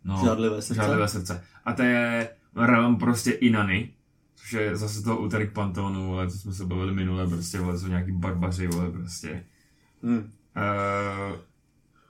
No, 0.04 0.22
Žádlivé 0.26 0.62
srdce. 0.62 0.82
Žádlivé 0.82 1.08
srdce. 1.08 1.44
A 1.66 1.74
to 1.74 1.84
je 1.84 2.30
realm 2.56 2.98
prostě 2.98 3.32
Inany, 3.32 3.94
což 4.36 4.54
je 4.54 4.76
zase 4.76 5.04
to 5.04 5.18
úterek 5.18 5.54
Pantonu, 5.54 6.14
ale 6.14 6.26
to 6.26 6.32
jsme 6.32 6.54
se 6.54 6.66
bavili 6.66 6.94
minule, 6.94 7.28
prostě, 7.28 7.60
vole, 7.60 7.80
jsou 7.80 7.88
nějaký 7.88 8.12
barbaři, 8.12 8.68
vole, 8.68 8.92
prostě. 8.92 9.46
Hm. 10.04 10.18
Uh, 10.18 11.38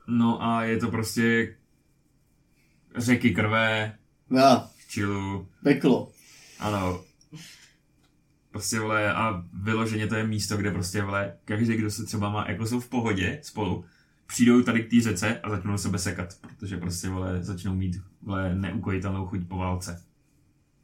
no 0.08 0.44
a 0.44 0.64
je 0.64 0.78
to 0.78 0.92
prostě 0.92 1.56
řeky 2.98 3.34
krve, 3.34 3.98
Já, 4.32 4.70
čilu, 4.90 5.48
peklo. 5.64 6.12
ano. 6.60 7.02
Prostě 8.56 8.80
vole, 8.80 9.14
a 9.14 9.44
vyloženě 9.54 10.08
to 10.08 10.16
je 10.16 10.28
místo, 10.28 10.58
kde 10.58 10.72
prostě 10.72 11.04
vole, 11.04 11.34
každý, 11.46 11.76
kdo 11.76 11.92
se 11.92 12.06
třeba 12.06 12.30
má, 12.30 12.46
jako 12.48 12.66
jsou 12.66 12.80
v 12.80 12.90
pohodě 12.90 13.40
spolu, 13.42 13.86
přijdou 14.28 14.62
tady 14.62 14.84
k 14.84 14.90
té 14.90 15.02
řece 15.02 15.40
a 15.40 15.50
začnou 15.50 15.78
sebe 15.78 16.00
sekat, 16.00 16.34
protože 16.42 16.78
prostě 16.78 17.10
vole, 17.10 17.44
začnou 17.44 17.76
mít 17.76 18.02
vole, 18.22 18.56
neukojitelnou 18.56 19.26
chuť 19.26 19.48
po 19.48 19.58
válce. 19.58 20.04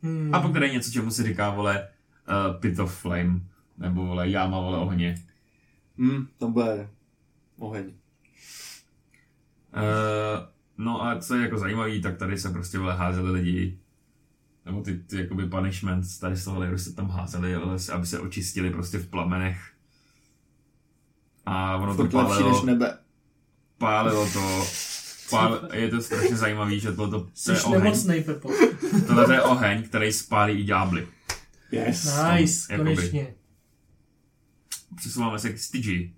Hmm. 0.01 0.35
A 0.35 0.41
pak 0.41 0.53
tady 0.53 0.65
je 0.65 0.73
něco, 0.73 0.91
čemu 0.91 1.11
se 1.11 1.23
říká 1.23 1.49
vole 1.49 1.87
uh, 1.87 2.59
pit 2.59 2.79
of 2.79 2.99
flame, 2.99 3.39
nebo 3.77 4.05
vole 4.05 4.29
jáma 4.29 4.59
vole 4.59 4.77
ohně. 4.77 5.15
Hm, 5.97 6.27
tam 6.37 6.53
bude 6.53 6.89
oheň. 7.57 7.85
Uh, 7.85 7.91
no 10.77 11.05
a 11.05 11.19
co 11.19 11.35
je 11.35 11.41
jako 11.41 11.57
zajímavý, 11.57 12.01
tak 12.01 12.17
tady 12.17 12.37
se 12.37 12.49
prostě 12.49 12.79
vole 12.79 12.95
házeli 12.95 13.31
lidi, 13.31 13.79
nebo 14.65 14.81
ty, 14.81 14.93
ty 14.99 15.17
jakoby 15.17 15.45
punishments 15.49 16.17
tady 16.17 16.35
z 16.37 16.43
toho 16.45 16.59
layeru 16.59 16.77
se 16.77 16.93
tam 16.93 17.09
házeli, 17.09 17.55
ale 17.55 17.79
se- 17.79 17.91
aby 17.93 18.05
se 18.07 18.19
očistili 18.19 18.69
prostě 18.69 18.97
v 18.97 19.07
plamenech. 19.07 19.71
A 21.45 21.77
ono 21.77 21.95
to 21.95 22.03
Furt 22.03 22.13
lepší 22.13 22.29
než 22.33 22.37
pálilo, 22.43 22.65
nebe. 22.65 22.97
pálilo 23.77 24.29
to, 24.33 24.65
pál, 25.29 25.69
je 25.73 25.89
to 25.89 26.01
strašně 26.01 26.35
zajímavý, 26.35 26.79
že 26.79 26.91
tohle 26.91 27.09
to 27.19 27.27
Jsi 27.33 27.51
je 27.51 27.61
oheň, 27.61 27.83
nemocnej, 27.83 28.23
Pepo. 28.23 28.49
tohle 29.07 29.35
je 29.35 29.41
oheň, 29.41 29.83
který 29.83 30.13
spálí 30.13 30.53
i 30.59 30.63
ďábly. 30.63 31.07
Yes. 31.71 32.17
Nice, 32.33 32.73
jakoby. 32.73 32.95
konečně. 32.95 33.33
Přesouváme 34.95 35.39
se 35.39 35.53
k 35.53 35.59
Stygi. 35.59 36.13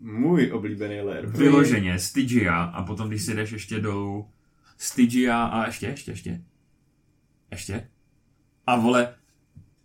Můj 0.00 0.52
oblíbený 0.52 1.00
lair. 1.00 1.26
Vyloženě 1.26 1.98
Stygia 1.98 2.62
a 2.64 2.82
potom, 2.82 3.08
když 3.08 3.22
si 3.22 3.34
jdeš 3.34 3.52
ještě 3.52 3.80
dolů, 3.80 4.28
Stygia 4.78 5.44
a 5.44 5.66
ještě, 5.66 5.86
ještě, 5.86 6.10
ještě. 6.10 6.42
Ještě. 7.54 7.88
A 8.66 8.76
vole, 8.76 9.14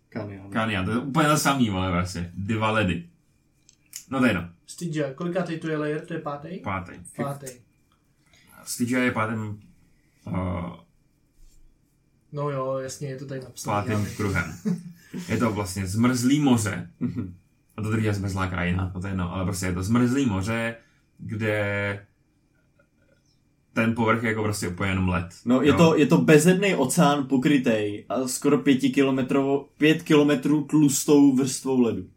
Kanian. 0.08 0.50
Kania, 0.50 0.84
to 0.84 0.90
je 0.90 0.98
úplně 0.98 1.28
to 1.28 1.36
samý, 1.36 1.70
vole, 1.70 1.90
vlastně. 1.90 2.30
Dva 2.34 2.70
ledy. 2.70 3.08
No 4.10 4.18
to 4.18 4.24
je 4.24 4.30
jedno. 4.30 4.48
Stygia, 4.66 5.14
kolikátej 5.14 5.58
to 5.58 5.68
je 5.68 5.76
layer? 5.76 6.06
To 6.06 6.14
je 6.14 6.20
pátý? 6.20 6.58
Pátý. 6.58 6.92
Pátý. 7.16 7.46
Stygia 8.64 9.00
je 9.02 9.10
pátým, 9.10 9.60
uh, 10.26 10.76
No 12.32 12.50
jo, 12.50 12.78
jasně, 12.78 13.08
je 13.08 13.16
to 13.16 13.26
tady 13.26 13.40
napsané. 13.40 13.74
pátým 13.74 14.06
kruhem. 14.16 14.54
Je 15.28 15.36
to 15.38 15.52
vlastně 15.52 15.86
zmrzlý 15.86 16.40
moře. 16.40 16.90
Mhm. 17.00 17.34
A 17.76 17.82
to 17.82 17.90
druhý 17.90 18.04
je 18.04 18.14
zmrzlá 18.14 18.46
krajina, 18.46 18.90
no 18.94 19.00
to 19.00 19.06
je 19.06 19.10
jedno, 19.10 19.34
ale 19.34 19.44
prostě 19.44 19.66
je 19.66 19.72
to 19.74 19.82
zmrzlý 19.82 20.26
moře, 20.26 20.76
kde 21.18 22.06
ten 23.72 23.94
povrch 23.94 24.22
je 24.22 24.28
jako 24.28 24.42
prostě 24.42 24.68
úplně 24.68 24.90
jenom 24.90 25.08
led. 25.08 25.26
No, 25.44 25.62
je 25.62 25.68
jo. 25.68 25.76
to, 25.76 25.96
je 25.96 26.06
to 26.06 26.18
bezedný 26.18 26.74
oceán 26.74 27.26
pokrytej 27.26 28.06
a 28.08 28.28
skoro 28.28 28.58
pětikilometrovou, 28.58 29.68
pět 29.76 30.02
kilometrů 30.02 30.64
tlustou 30.64 31.36
vrstvou 31.36 31.80
ledu. 31.80 32.10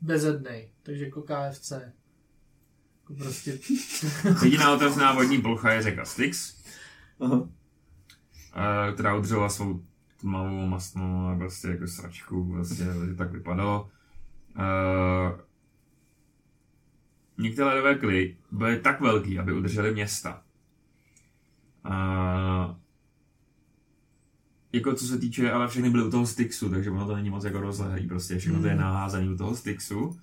Bezednej, 0.00 0.70
takže 0.82 1.04
jako 1.04 1.22
KFC. 1.22 1.70
Jako 1.70 3.14
prostě... 3.18 3.58
Jediná 4.44 4.72
otevřená 4.72 5.12
vodní 5.12 5.40
plocha 5.42 5.72
je 5.72 5.82
řeka 5.82 6.04
Styx, 6.04 6.56
Aha. 7.20 7.48
eh, 8.56 8.92
která 8.92 9.16
udržela 9.16 9.48
svou 9.48 9.80
tmavou 10.20 10.66
mastnou 10.66 11.28
a 11.28 11.36
prostě 11.38 11.68
jako 11.68 11.86
sračku, 11.86 12.52
prostě 12.52 12.84
tak 13.18 13.32
vypadalo. 13.32 13.88
Uh, 14.56 15.40
některé 17.38 17.68
ledové 17.68 17.94
kly 17.94 18.36
byly 18.50 18.80
tak 18.80 19.00
velký, 19.00 19.38
aby 19.38 19.52
udržely 19.52 19.92
města. 19.92 20.42
Uh, 21.86 22.76
jako 24.72 24.94
co 24.94 25.06
se 25.06 25.18
týče, 25.18 25.52
ale 25.52 25.68
všechny 25.68 25.90
byly 25.90 26.04
u 26.04 26.10
toho 26.10 26.26
Styxu, 26.26 26.70
takže 26.70 26.90
ono 26.90 27.06
to 27.06 27.16
není 27.16 27.30
moc 27.30 27.44
jako 27.44 27.60
rozlehlý, 27.60 28.08
prostě 28.08 28.38
všechno 28.38 28.60
to 28.60 28.66
je 28.66 28.72
Hmm. 28.72 28.80
naházaný 28.82 29.28
u 29.28 29.36
toho 29.36 29.56
Styxu. 29.56 29.98
Uh, 30.00 30.16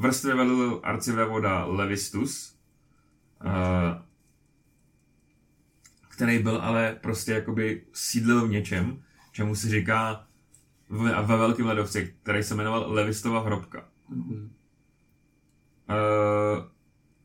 vrstvě 0.00 0.34
vedl 0.34 0.80
arcivévoda 0.82 1.64
Levistus, 1.64 2.56
uh, 3.44 4.02
který 6.08 6.38
byl 6.38 6.56
ale 6.62 6.98
prostě 7.02 7.32
jakoby 7.32 7.84
sídlil 7.92 8.46
v 8.46 8.50
něčem, 8.50 9.02
čemu 9.32 9.54
se 9.54 9.68
říká 9.68 10.26
ve, 10.88 11.22
ve 11.22 11.36
velkém 11.36 11.66
ledovci, 11.66 12.14
který 12.22 12.42
se 12.42 12.54
jmenoval 12.54 12.92
Levistova 12.92 13.40
hrobka. 13.40 13.84
Mhm. 14.08 14.50
Uh, 15.88 16.71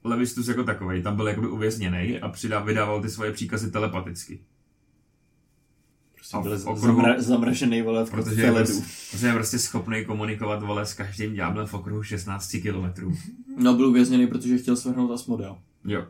Levistus 0.07 0.47
jako 0.47 0.63
takový, 0.63 1.01
tam 1.03 1.15
byl 1.15 1.27
jakoby 1.27 1.47
uvězněný 1.47 2.19
a 2.19 2.29
přidá, 2.29 2.59
vydával 2.59 3.01
ty 3.01 3.09
svoje 3.09 3.31
příkazy 3.31 3.71
telepaticky. 3.71 4.39
Prostě 6.15 6.37
byl 6.41 6.57
okruhu- 6.57 6.79
zamra, 6.79 7.21
zamražený 7.21 7.81
vole 7.81 8.05
v 8.05 8.09
Protože 8.11 8.41
je, 8.41 8.51
prostě, 8.51 8.83
protože 9.11 9.27
je 9.27 9.33
prostě 9.33 9.59
schopný 9.59 10.05
komunikovat 10.05 10.63
vole 10.63 10.85
s 10.85 10.93
každým 10.93 11.33
ďáblem 11.33 11.67
v 11.67 11.73
okruhu 11.73 12.03
16 12.03 12.51
kilometrů. 12.61 13.13
No, 13.57 13.73
byl 13.73 13.85
uvězněný, 13.85 14.27
protože 14.27 14.57
chtěl 14.57 14.75
svrhnout 14.75 15.11
Asmodea. 15.11 15.57
Jo. 15.85 16.07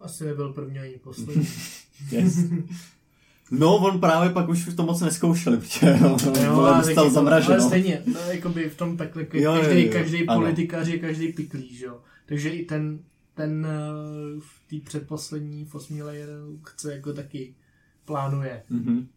Asi 0.00 0.24
nebyl 0.24 0.52
první 0.52 0.78
ani 0.78 0.94
poslední. 0.98 1.48
Yes. 2.10 2.38
No, 3.50 3.76
on 3.76 4.00
právě 4.00 4.30
pak 4.30 4.48
už 4.48 4.74
to 4.76 4.82
moc 4.82 5.00
neskoušel, 5.00 5.56
protože 5.56 5.86
Jo, 6.00 6.16
vole, 6.54 6.70
ale, 6.70 6.84
dostal 6.84 7.04
taky- 7.04 7.46
ale 7.46 7.60
stejně, 7.60 8.02
no, 8.06 8.20
jakoby 8.20 8.68
v 8.70 8.76
tom 8.76 8.96
pekle, 8.96 9.26
Jo, 9.32 9.54
jo, 9.54 9.60
každý, 9.62 9.86
jo, 9.86 9.92
každý 9.92 10.28
ano. 10.28 10.40
politikař 10.40 10.88
je 10.88 10.98
každý 10.98 11.32
piklíš, 11.32 11.80
jo. 11.80 12.00
Takže 12.26 12.50
i 12.50 12.64
ten, 12.64 12.98
ten 13.34 13.66
eh, 13.66 14.40
v 14.40 14.60
té 14.70 14.76
předposlední 14.84 15.64
v 15.64 15.74
layer 16.02 16.28
chce 16.66 16.94
jako 16.94 17.12
taky 17.12 17.54
plánuje. 18.04 18.62
Mhm. 18.70 19.08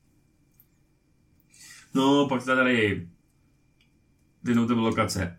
No, 1.94 2.28
pak 2.30 2.44
tady 2.56 3.08
jednou 4.48 4.68
to 4.68 4.76
byla 4.76 4.88
lokace 4.88 5.38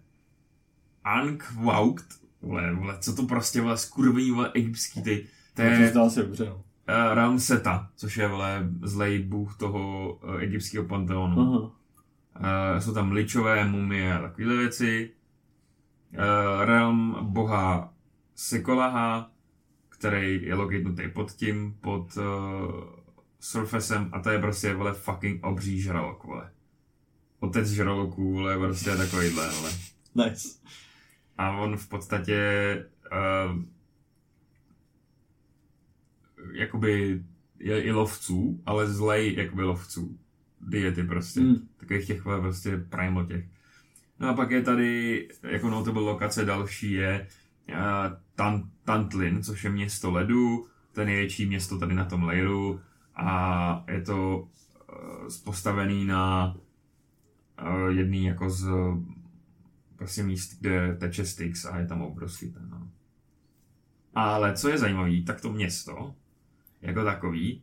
Ankh-Waukt, 1.04 2.04
vole, 2.42 2.74
vole, 2.74 2.98
co 3.00 3.14
to 3.16 3.22
prostě, 3.22 3.60
vole, 3.60 3.78
skurvený, 3.78 4.30
vole, 4.30 4.50
egyptský, 4.54 5.02
ty, 5.02 5.26
to 5.54 5.62
To 5.62 5.62
je 5.62 5.90
zdá 5.90 6.10
se 6.10 6.22
dobře, 6.22 6.44
no. 6.44 6.64
Uh, 6.90 7.14
Ramseta, 7.14 7.90
což 7.96 8.16
je, 8.16 8.28
vole, 8.28 8.68
zlej 8.82 9.18
bůh 9.18 9.56
toho 9.56 10.14
uh, 10.14 10.40
egyptského 10.40 10.84
panteonu. 10.84 11.40
Aha. 11.40 11.58
Uh, 11.60 12.78
jsou 12.78 12.94
tam 12.94 13.12
ličové 13.12 13.68
mumie 13.68 14.14
a 14.14 14.22
takovéhle 14.22 14.56
věci. 14.56 15.10
Uh, 16.12 16.64
realm 16.64 17.16
boha 17.20 17.92
Sekolaha, 18.34 19.30
který 19.88 20.42
je 20.42 20.54
lokitnutý 20.54 21.08
pod 21.08 21.32
tím, 21.32 21.76
pod 21.80 22.16
uh, 22.16 22.24
Surfacem 23.40 24.08
a 24.12 24.20
to 24.20 24.30
je 24.30 24.38
prostě, 24.38 24.74
vole, 24.74 24.92
fucking 24.92 25.44
obří 25.46 25.80
žralok, 25.80 26.24
vole. 26.24 26.50
Otec 27.40 27.68
žraloků, 27.68 28.32
vole, 28.32 28.58
prostě 28.58 28.96
takovýhle, 28.96 29.50
vole. 29.50 29.70
Nice. 30.14 30.48
A 31.38 31.50
on 31.50 31.76
v 31.76 31.88
podstatě 31.88 32.38
uh, 33.12 33.62
jakoby 36.52 37.24
je 37.58 37.82
i 37.82 37.92
lovců, 37.92 38.62
ale 38.66 38.86
zlej 38.86 39.34
jakoby 39.36 39.62
lovců. 39.62 40.18
Diety 40.60 41.04
prostě. 41.04 41.40
Mm. 41.40 41.54
Takových 41.76 42.06
těch 42.06 42.24
vole, 42.24 42.40
prostě 42.40 42.76
primal 42.76 43.26
těch. 43.26 43.44
No 44.20 44.28
a 44.28 44.34
pak 44.34 44.50
je 44.50 44.62
tady, 44.62 45.28
jako 45.42 45.70
notable 45.70 46.02
lokace 46.02 46.44
další 46.44 46.92
je 46.92 47.26
uh, 47.68 47.76
Tan- 48.36 48.68
Tantlin, 48.84 49.42
což 49.42 49.64
je 49.64 49.70
město 49.70 50.10
ledu, 50.10 50.66
to 50.92 51.00
je 51.00 51.06
největší 51.06 51.46
město 51.46 51.78
tady 51.78 51.94
na 51.94 52.04
tom 52.04 52.22
layeru 52.22 52.80
a 53.14 53.84
je 53.88 54.02
to 54.02 54.38
uh, 54.38 55.28
postavený 55.44 56.04
na 56.04 56.54
uh, 57.62 57.88
jedný 57.88 58.24
jako 58.24 58.50
z 58.50 58.68
prostě 59.96 60.22
míst, 60.22 60.60
kde 60.60 60.96
teče 60.96 61.24
Styx 61.24 61.64
a 61.64 61.78
je 61.78 61.86
tam 61.86 62.02
obrovský 62.02 62.52
ten, 62.52 62.68
no. 62.70 62.90
Ale 64.14 64.52
co 64.56 64.68
je 64.68 64.78
zajímavé, 64.78 65.22
tak 65.26 65.40
to 65.40 65.52
město, 65.52 66.14
jako 66.82 67.04
takový, 67.04 67.62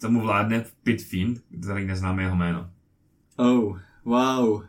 tomu 0.00 0.20
vládne 0.20 0.64
Pitfiend, 0.82 1.42
který 1.62 1.86
neznáme 1.86 2.22
jeho 2.22 2.36
jméno. 2.36 2.70
Oh, 3.36 3.78
wow. 4.04 4.64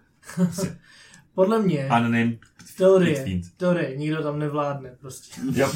Podle 1.33 1.61
mě, 1.61 1.89
Unnamed 1.97 2.39
teorie, 2.77 3.41
teorie, 3.57 3.97
nikdo 3.97 4.23
tam 4.23 4.39
nevládne 4.39 4.89
prostě. 4.99 5.41
Jo. 5.53 5.71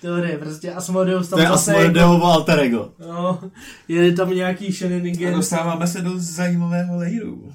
Teorie, 0.00 0.38
prostě 0.38 0.72
Asmodeus 0.72 1.28
tam 1.28 1.36
To 1.36 1.42
je 1.42 1.48
zase 1.48 1.70
jako, 1.70 1.80
Asmodeovo 1.80 2.24
alter 2.24 2.60
ego. 2.60 2.92
no, 2.98 3.50
je 3.88 4.12
tam 4.12 4.30
nějaký 4.30 4.68
A 4.68 4.72
shenanigans, 4.72 5.36
dostáváme 5.36 5.86
se 5.86 6.02
do 6.02 6.18
zajímavého 6.18 6.96
lejru. 6.96 7.52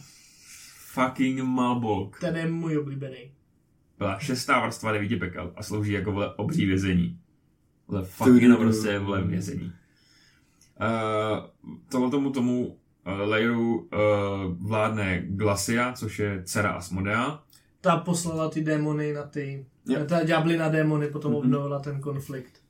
Fucking 0.94 1.42
Malbolk. 1.42 2.20
ten 2.20 2.38
je 2.38 2.48
můj 2.48 2.78
oblíbený. 2.78 3.32
Byla 3.98 4.20
šestá 4.20 4.60
vrstva 4.60 4.92
devíti 4.92 5.16
pekel 5.16 5.54
a 5.56 5.64
slouží 5.64 5.92
jako 5.92 6.12
vole 6.12 6.36
obří 6.36 6.66
vězení. 6.66 7.20
Vole 7.92 8.04
fucking 8.06 8.58
prostě 8.58 9.00
vole 9.00 9.22
vězení. 9.24 9.74
Uh, 10.82 11.40
tohle 11.90 12.12
tomu 12.12 12.32
tomu 12.32 12.66
uh, 12.68 12.74
lejru 13.30 13.78
uh, 13.80 13.88
vládne 14.68 15.22
Glacia, 15.26 15.94
což 15.94 16.20
je 16.20 16.42
dcera 16.46 16.72
Asmodea. 16.72 17.44
Ta 17.82 17.98
poslala 17.98 18.50
ty 18.50 18.62
démony 18.64 19.14
na 19.14 19.24
ty, 19.24 19.66
Jo. 19.88 20.06
ta 20.06 20.24
ďábly 20.24 20.58
na 20.58 20.70
démony, 20.70 21.08
potom 21.08 21.32
Mhm. 21.32 21.40
obnovila 21.40 21.80
ten 21.80 22.02
konflikt. 22.02 22.62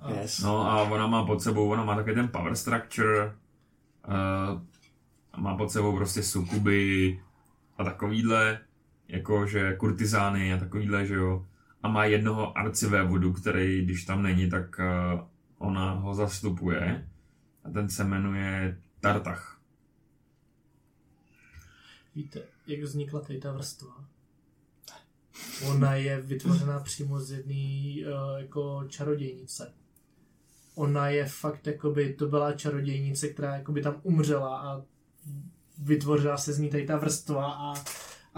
A 0.00 0.10
Yes. 0.12 0.40
No 0.42 0.70
a 0.70 0.82
ona 0.82 1.06
má 1.06 1.26
pod 1.26 1.42
sebou, 1.42 1.68
ona 1.70 1.84
má 1.84 1.96
taky 1.96 2.14
ten 2.14 2.28
power 2.28 2.56
structure, 2.56 3.32
uh, 4.08 4.60
má 5.42 5.56
pod 5.56 5.70
sebou 5.70 5.96
prostě 5.96 6.22
sukuby 6.22 7.20
a 7.78 7.84
takovýhle, 7.84 8.58
jakože 9.08 9.76
kurtizány 9.76 10.52
a 10.54 10.56
takovýhle, 10.58 11.06
že 11.06 11.14
jo. 11.14 11.46
A 11.82 11.88
má 11.88 12.04
jednoho 12.04 12.58
arcivévodu, 12.58 13.32
který, 13.32 13.84
když 13.84 14.04
tam 14.04 14.22
není, 14.22 14.50
tak 14.50 14.78
uh, 14.78 15.20
ona 15.58 15.92
ho 15.92 16.14
zastupuje. 16.14 17.08
A 17.64 17.70
ten 17.70 17.88
se 17.88 18.04
jmenuje 18.04 18.80
Tartach. 19.00 19.60
Víte, 22.14 22.42
jak 22.66 22.80
vznikla 22.80 23.20
tady 23.20 23.38
ta 23.38 23.52
vrstva? 23.52 24.04
Ona 25.66 25.94
je 25.94 26.20
vytvořena 26.20 26.80
přímo 26.80 27.20
z 27.20 27.30
jedné 27.30 28.06
uh, 28.06 28.38
jako 28.38 28.84
čarodějnice. 28.88 29.72
Ona 30.74 31.08
je 31.08 31.26
fakt 31.26 31.66
jakoby, 31.66 32.14
to 32.14 32.26
byla 32.26 32.52
čarodějnice, 32.52 33.28
která 33.28 33.56
jakoby 33.56 33.82
tam 33.82 34.00
umřela 34.02 34.58
a 34.58 34.82
vytvořila 35.78 36.36
se 36.36 36.52
z 36.52 36.58
ní 36.58 36.70
tady 36.70 36.86
ta 36.86 36.96
vrstva 36.96 37.52
a 37.52 37.74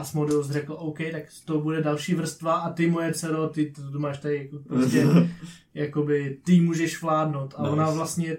Asmodeus 0.00 0.50
řekl, 0.50 0.76
OK, 0.78 0.98
tak 1.12 1.22
to 1.44 1.60
bude 1.60 1.82
další 1.82 2.14
vrstva 2.14 2.52
a 2.54 2.72
ty 2.72 2.90
moje 2.90 3.14
dcero, 3.14 3.48
ty 3.48 3.72
to 3.92 3.98
máš 3.98 4.18
tady 4.18 4.36
jako 4.36 4.58
prostě, 4.68 5.06
jakoby, 5.74 6.38
ty 6.44 6.60
můžeš 6.60 7.02
vládnout. 7.02 7.54
A 7.56 7.62
Nice. 7.62 7.72
ona 7.72 7.90
vlastně, 7.90 8.36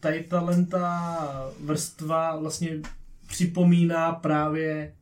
tady 0.00 0.22
ta 0.70 1.52
vrstva 1.60 2.36
vlastně 2.36 2.80
připomíná 3.26 4.12
právě 4.12 4.94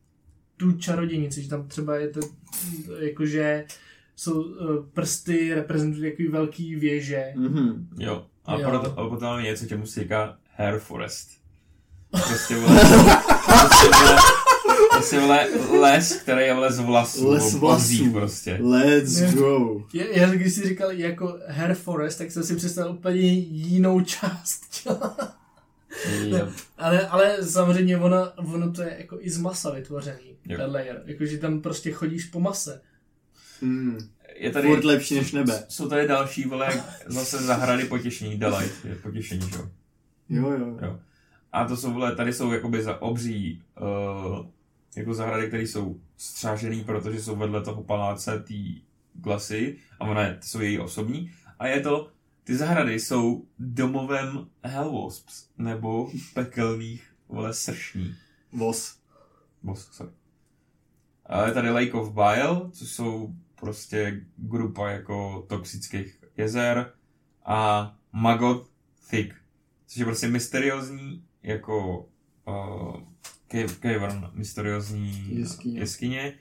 tu 0.57 0.71
čarodějnici, 0.71 1.41
že 1.43 1.49
tam 1.49 1.67
třeba 1.67 1.95
je 1.95 2.07
to, 2.09 2.19
jakože 2.99 3.65
jsou 4.15 4.45
eh, 4.55 4.63
prsty, 4.93 5.53
reprezentují 5.53 6.11
takový 6.11 6.27
velký 6.27 6.75
věže. 6.75 7.33
Mhm. 7.35 7.87
Jo. 7.99 8.25
A, 8.45 8.55
Jo. 8.59 8.69
Proto, 8.69 8.99
a 8.99 9.09
potom 9.09 9.27
máme 9.27 9.43
něco, 9.43 9.65
čemu 9.65 9.85
se 9.85 10.01
říká 10.01 10.37
Hair 10.55 10.79
Forest. 10.79 11.29
Prostě 12.11 12.55
vole, 12.55 12.79
prostě 13.45 13.87
vole, 13.99 14.17
prostě 15.01 15.19
vole 15.19 15.47
les, 15.79 16.13
který 16.13 16.45
je 16.45 16.55
z 16.69 16.79
vlasů. 16.79 17.29
Les 17.29 17.55
vlasů. 17.55 18.11
prostě. 18.11 18.59
Let's 18.61 19.33
go. 19.33 19.83
Je, 19.93 20.19
já 20.19 20.29
když 20.29 20.53
si 20.53 20.67
říkal 20.67 20.91
jako 20.91 21.39
hair 21.47 21.73
forest, 21.73 22.17
tak 22.17 22.31
jsem 22.31 22.43
si 22.43 22.55
představil 22.55 22.91
úplně 22.93 23.21
jinou 23.33 24.01
část 24.01 24.83
těla. 24.83 25.17
Jo. 26.23 26.47
Ale, 26.77 27.07
ale 27.07 27.43
samozřejmě 27.43 27.97
ono, 27.97 28.31
ono 28.35 28.71
to 28.71 28.81
je 28.81 28.95
jako 28.99 29.17
i 29.21 29.29
z 29.29 29.37
masa 29.37 29.69
vytvořený, 29.69 30.37
Jo. 30.45 30.57
ten 30.57 30.71
layer. 30.71 31.01
Jakože 31.05 31.37
tam 31.37 31.61
prostě 31.61 31.91
chodíš 31.91 32.25
po 32.25 32.39
mase. 32.39 32.81
Mm. 33.61 33.97
Je 34.35 34.51
tady, 34.51 34.67
Furt 34.67 34.83
lepší 34.83 35.15
než 35.15 35.31
nebe. 35.31 35.63
jsou 35.69 35.89
tady 35.89 36.07
další, 36.07 36.43
vole, 36.43 36.83
zase 37.07 37.37
zahrady 37.37 37.83
potěšení, 37.85 38.37
delight, 38.37 38.85
je 38.85 38.95
potěšení, 38.95 39.49
že 39.49 39.55
jo. 39.55 39.67
Jo, 40.29 40.51
jo. 40.51 40.77
Jo. 40.81 40.99
A 41.51 41.65
to 41.65 41.77
jsou, 41.77 41.93
vole, 41.93 42.15
tady 42.15 42.33
jsou 42.33 42.51
jakoby 42.51 42.83
za 42.83 43.01
obří, 43.01 43.61
uh, 43.81 44.45
jako 44.95 45.13
zahrady, 45.13 45.47
které 45.47 45.63
jsou 45.63 45.99
střážený, 46.17 46.83
protože 46.83 47.21
jsou 47.21 47.35
vedle 47.35 47.61
toho 47.61 47.83
paláce 47.83 48.39
té 48.39 48.53
glasy 49.13 49.77
a 49.99 50.05
ona 50.05 50.21
je, 50.21 50.33
to 50.33 50.45
jsou 50.47 50.59
její 50.61 50.79
osobní. 50.79 51.31
A 51.59 51.67
je 51.67 51.81
to, 51.81 52.11
ty 52.43 52.57
zahrady 52.57 52.99
jsou 52.99 53.45
domovem 53.59 54.47
Hellwasps, 54.63 55.49
nebo 55.57 56.11
pekelných, 56.33 57.13
vole, 57.29 57.53
sršní. 57.53 58.15
Vos. 58.51 59.01
Boss, 59.63 59.89
sorry. 59.91 60.11
A 61.25 61.47
je 61.47 61.53
tady 61.53 61.69
Lake 61.69 61.93
of 61.93 62.13
Bile, 62.13 62.71
což 62.71 62.91
jsou 62.91 63.35
prostě 63.55 64.25
grupa 64.37 64.89
jako 64.89 65.45
toxických 65.49 66.23
jezer 66.37 66.93
a 67.45 67.93
Magot 68.11 68.71
Thick, 69.09 69.35
což 69.87 69.97
je 69.97 70.05
prostě 70.05 70.27
mysteriózní 70.27 71.25
jako 71.43 72.09
uh, 72.47 73.10
cave, 73.51 73.75
cavern, 73.79 74.29
mysteriózní 74.33 75.37
Jeskyně. 75.39 75.79
jeskyně, 75.79 76.33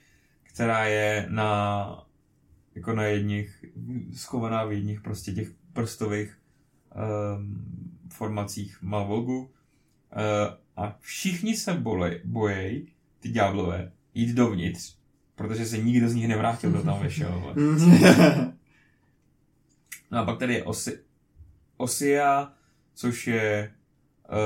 která 0.42 0.84
je 0.84 1.26
na 1.30 2.06
jako 2.74 2.94
na 2.94 3.04
jedních, 3.04 3.64
schovaná 4.16 4.64
v 4.64 4.72
jedních 4.72 5.00
prostě 5.00 5.32
těch 5.32 5.48
prstových 5.72 6.38
um, 7.36 7.64
formacích 8.12 8.82
Malvolgu. 8.82 9.38
Uh, 9.40 9.50
a 10.76 10.96
všichni 11.00 11.56
se 11.56 11.74
bole, 11.74 12.20
bojejí, 12.24 12.88
ty 13.20 13.28
ďáblové, 13.28 13.92
jít 14.14 14.34
dovnitř, 14.34 14.96
protože 15.34 15.66
se 15.66 15.78
nikdo 15.78 16.08
z 16.08 16.14
nich 16.14 16.28
nevrátil, 16.28 16.70
kdo 16.70 16.82
tam 16.82 17.00
vešel. 17.00 17.54
No 20.10 20.18
a 20.18 20.24
pak 20.24 20.38
tady 20.38 20.54
je 20.54 20.64
Osi, 20.64 20.98
Osia, 21.76 22.52
což 22.94 23.26
je 23.26 23.72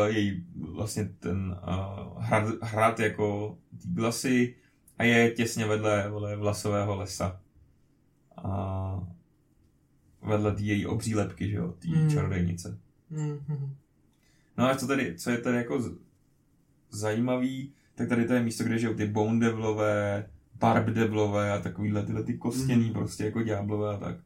její 0.06 0.46
vlastně 0.72 1.04
ten 1.18 1.56
uh, 1.68 2.22
hrad, 2.24 2.44
hrad 2.62 3.00
jako 3.00 3.58
glasy 3.84 4.54
a 4.98 5.04
je 5.04 5.30
těsně 5.30 5.66
vedle 5.66 6.08
vole, 6.10 6.36
vlasového 6.36 6.96
lesa. 6.96 7.40
A 8.36 9.00
vedle 10.22 10.54
tý 10.54 10.66
její 10.66 10.86
obří 10.86 11.14
lepky, 11.14 11.50
že 11.50 11.56
jo, 11.56 11.74
tý 11.78 11.94
Mm. 11.94 12.02
mm. 12.02 12.10
čarodejnice. 12.10 12.78
Mhm. 13.10 13.74
No 14.56 14.64
a 14.70 14.74
co 14.76 14.86
tady, 14.86 15.14
co 15.18 15.30
je 15.30 15.38
tady 15.38 15.56
jako 15.56 15.82
z- 15.82 15.98
zajímavý, 16.90 17.72
tak 17.94 18.08
tady 18.08 18.24
to 18.26 18.32
je 18.34 18.42
místo, 18.42 18.64
kde 18.64 18.78
žijou 18.78 18.94
ty 18.94 19.06
bone 19.06 19.40
devilové, 19.40 20.30
barb 20.54 20.86
devilové 20.86 21.52
a 21.52 21.58
takovýhle 21.58 22.02
tyhle 22.02 22.22
ty 22.22 22.34
kostěný 22.38 22.84
Mhm. 22.84 22.92
prostě 22.92 23.24
jako 23.24 23.42
ďáblové 23.42 23.94
a 23.94 23.98
tak. 23.98 24.16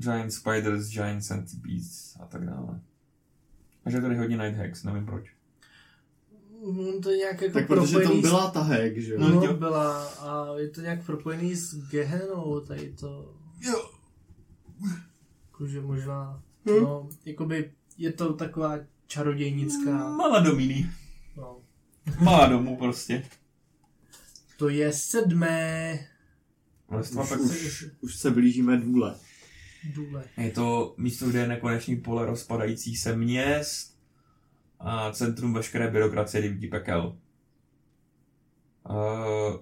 Giant 0.00 0.32
spiders, 0.32 0.88
giant 0.88 1.24
centipedes 1.24 2.16
a 2.20 2.26
tak 2.26 2.46
dále. 2.46 2.80
A 3.84 3.90
že 3.90 3.96
je 3.96 4.00
tady 4.00 4.16
hodně 4.16 4.36
night 4.36 4.58
hacks, 4.58 4.84
nevím 4.84 5.06
proč. 5.06 5.24
Mm, 6.66 7.02
To 7.02 7.10
je 7.10 7.16
nějak 7.16 7.40
jako 7.42 7.54
tak 7.54 7.66
protože 7.66 7.98
tam 7.98 8.20
byla 8.20 8.50
ta 8.50 8.60
hack, 8.62 8.96
že 8.96 9.12
jo? 9.14 9.20
No, 9.20 9.28
No, 9.28 9.54
byla 9.54 10.04
a 10.08 10.46
je 10.58 10.68
to 10.68 10.80
nějak 10.80 11.06
propojený 11.06 11.54
s 11.56 11.74
Gehenou, 11.90 12.60
tady 12.60 12.92
to. 12.92 13.34
Jo. 13.60 13.90
Jakože 15.46 15.80
možná, 15.80 16.42
Hm. 16.66 16.82
no, 16.82 17.08
jakoby 17.24 17.72
je 17.98 18.12
to 18.12 18.32
taková 18.34 18.78
čarodějnická, 19.06 20.08
Mala 20.10 20.40
domíný. 20.40 20.90
no. 21.36 21.60
Malá 22.20 22.48
domů 22.48 22.76
prostě. 22.76 23.24
To 24.58 24.68
je 24.68 24.92
sedmé 24.92 25.98
Už, 27.00 27.10
už, 27.40 27.86
už 28.00 28.16
se 28.16 28.30
blížíme 28.30 28.76
důle. 28.76 29.14
Důle. 29.94 30.24
Je 30.36 30.50
to 30.50 30.94
místo, 30.98 31.28
kde 31.28 31.38
je 31.38 31.48
nekonečný 31.48 31.96
pole 31.96 32.26
rozpadajících 32.26 32.98
se 32.98 33.16
měst 33.16 33.98
a 34.80 35.12
centrum 35.12 35.54
veškeré 35.54 35.90
byrokracie 35.90 36.42
devíti 36.42 36.66
pekel. 36.66 37.16
Uh, 38.90 39.56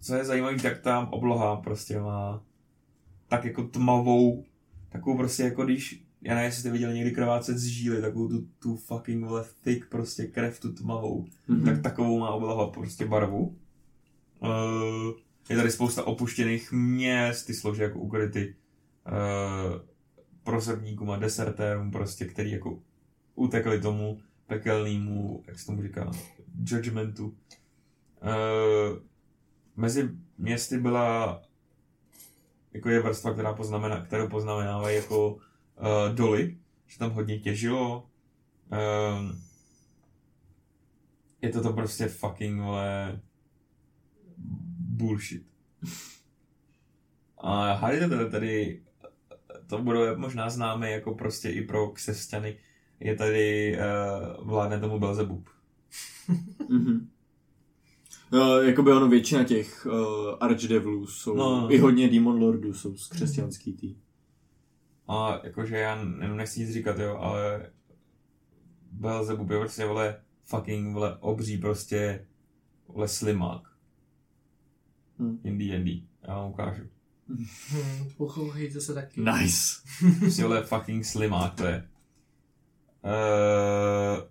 co 0.00 0.14
je 0.14 0.24
zajímavé, 0.24 0.56
tak 0.62 0.78
tam 0.78 1.08
obloha 1.08 1.56
prostě 1.56 2.00
má 2.00 2.42
tak 3.28 3.44
jako 3.44 3.62
tmavou, 3.62 4.44
takovou 4.88 5.16
prostě 5.16 5.42
jako 5.42 5.64
když, 5.64 6.04
já 6.22 6.34
nevím, 6.34 6.46
jestli 6.46 6.60
jste 6.60 6.70
viděli 6.70 6.94
někdy 6.94 7.10
krvácet 7.10 7.58
z 7.58 7.64
žíly, 7.66 8.00
takovou 8.00 8.28
tu, 8.28 8.46
tu 8.58 8.76
fucking 8.76 9.24
vole 9.24 9.44
thick 9.60 9.88
prostě 9.88 10.26
krev, 10.26 10.60
tu 10.60 10.72
tmavou 10.72 11.26
Mhm. 11.48 11.64
tak 11.64 11.82
takovou 11.82 12.18
má 12.18 12.30
obloha 12.30 12.66
prostě 12.66 13.06
barvu. 13.06 13.56
Uh, 14.40 15.12
je 15.50 15.56
tady 15.56 15.70
spousta 15.70 16.04
opuštěných 16.06 16.72
měst, 16.72 17.44
ty 17.46 17.54
slouží 17.54 17.80
jako 17.82 17.98
ukryty 17.98 18.56
uh, 19.06 19.82
prosebníkům 20.42 21.10
a 21.10 21.16
desertérům 21.16 21.90
prostě, 21.90 22.24
který 22.24 22.50
jako 22.50 22.82
utekli 23.34 23.80
tomu 23.80 24.20
pekelnému, 24.46 25.42
jak 25.46 25.58
se 25.58 25.66
tomu 25.66 25.82
říká, 25.82 26.10
judgmentu. 26.70 27.26
Uh, 27.26 28.98
mezi 29.76 30.10
městy 30.38 30.78
byla 30.78 31.42
jako 32.72 32.88
je 32.88 33.00
vrstva, 33.00 33.32
která 33.32 33.52
poznamená, 33.52 34.04
kterou 34.04 34.28
poznamenávají 34.28 34.96
jako 34.96 35.34
uh, 35.34 35.40
doly, 36.14 36.58
že 36.86 36.98
tam 36.98 37.10
hodně 37.10 37.38
těžilo. 37.38 38.08
Um, 39.18 39.42
je 41.42 41.50
to 41.50 41.62
to 41.62 41.72
prostě 41.72 42.08
fucking, 42.08 42.60
vole, 42.60 43.20
bullshit. 44.78 45.46
A 47.38 47.72
Harry 47.72 48.08
tady, 48.08 48.30
tady 48.30 48.83
to 49.66 49.78
bude 49.78 50.16
možná 50.16 50.50
známé 50.50 50.90
jako 50.90 51.14
prostě 51.14 51.50
i 51.50 51.62
pro 51.62 51.88
křesťany, 51.88 52.56
je 53.00 53.16
tady 53.16 53.76
uh, 53.78 54.46
vládne 54.48 54.80
tomu 54.80 54.98
Belzebub. 54.98 55.48
Mhm. 56.68 57.08
Uh, 58.32 58.64
jakoby 58.64 58.92
ono 58.92 59.08
většina 59.08 59.44
těch 59.44 59.86
uh, 59.86 59.92
Archdevilů 60.40 61.06
jsou, 61.06 61.36
No. 61.36 61.68
i 61.74 61.78
hodně 61.78 62.08
Demon 62.08 62.40
Lordů 62.42 62.74
jsou 62.74 62.96
z 62.96 63.08
křesťanský 63.08 63.72
tý. 63.72 63.96
A 65.08 65.40
jakože 65.44 65.76
já 65.76 65.96
jenom 65.96 66.36
nechci 66.36 66.60
nic 66.60 66.70
říkat, 66.72 66.98
jo, 66.98 67.16
ale 67.16 67.70
Belzebub 68.92 69.50
je 69.50 69.58
prostě, 69.58 69.86
vole, 69.86 70.22
fucking, 70.42 70.94
vole, 70.94 71.16
obří 71.20 71.58
prostě, 71.58 72.26
vole, 72.88 73.08
slimák. 73.08 73.62
Hm. 75.18 75.38
In 75.44 75.58
D&D. 75.58 76.02
Já 76.28 76.36
vám 76.36 76.50
ukážu. 76.50 76.82
Pochouchejte 78.16 78.80
se 78.80 78.94
taky. 78.94 79.20
Nice. 79.20 79.80
Vole, 80.42 80.62
fucking 80.64 81.04
slimák, 81.06 81.54
to 81.54 81.66
je. 81.66 81.88
Uh, 83.04 84.22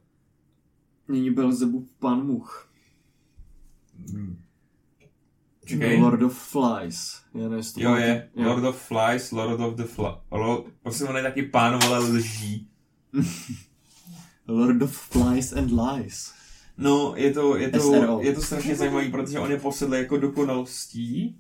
Nyní 1.08 1.32
Belzebub 1.32 1.90
pan 2.00 2.26
much. 2.26 2.70
Čekej. 5.66 6.02
Lord 6.02 6.22
of 6.24 6.38
Flies. 6.38 7.22
Já 7.34 7.50
nevím, 7.50 7.64
Jo, 7.78 7.96
je. 7.96 8.30
jo. 8.36 8.44
Lord 8.50 8.64
of 8.66 8.88
Flies, 8.88 9.32
Lord 9.32 9.60
of 9.60 9.76
the 9.76 9.84
Fly. 9.84 10.12
Lord, 10.32 10.66
prostě 10.84 11.04
on 11.04 11.18
je 11.18 11.24
taky 11.24 11.44
pán, 11.44 11.80
vole, 11.80 12.00
lží. 12.00 12.68
Lord 14.48 14.82
of 14.82 14.98
Flies 14.98 15.54
and 15.54 15.72
Lies. 15.72 16.34
No, 16.78 17.14
je 17.16 17.34
to, 17.34 17.58
je 17.58 17.70
to, 17.70 17.80
SRO. 17.80 18.20
je 18.22 18.34
to 18.34 18.42
strašně 18.42 18.76
zajímavý, 18.76 19.12
protože 19.12 19.40
on 19.40 19.52
je 19.52 19.60
posedlý 19.60 19.98
jako 19.98 20.18
dokonalostí. 20.18 21.40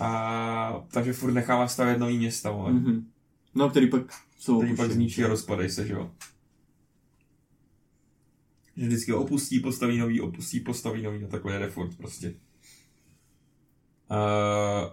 A 0.00 0.84
takže 0.90 1.12
furt 1.12 1.32
nechává 1.32 1.68
stavět 1.68 1.98
nový 1.98 2.18
města, 2.18 2.50
vole. 2.50 2.72
Mm. 2.72 2.78
Mhm. 2.78 3.06
No, 3.54 3.70
který 3.70 3.90
pak 3.90 4.02
jsou 4.38 4.58
Který 4.58 4.76
pak 4.76 4.90
zničí 4.90 5.24
a 5.24 5.28
rozpadají 5.28 5.70
se, 5.70 5.86
že 5.86 5.92
jo. 5.92 6.10
Že 8.76 8.86
vždycky 8.86 9.12
ho 9.12 9.22
opustí, 9.22 9.60
postaví 9.60 9.98
nový, 9.98 10.20
opustí, 10.20 10.60
postaví 10.60 11.02
nový 11.02 11.24
a 11.24 11.28
takhle 11.28 11.52
jede 11.54 11.70
furt 11.70 11.96
prostě. 11.96 12.34
Uh, 14.10 14.92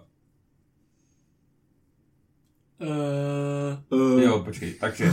Uh, 2.80 3.98
Uh, 3.98 4.20
Jo, 4.22 4.42
počkej, 4.44 4.74
takže, 4.74 5.12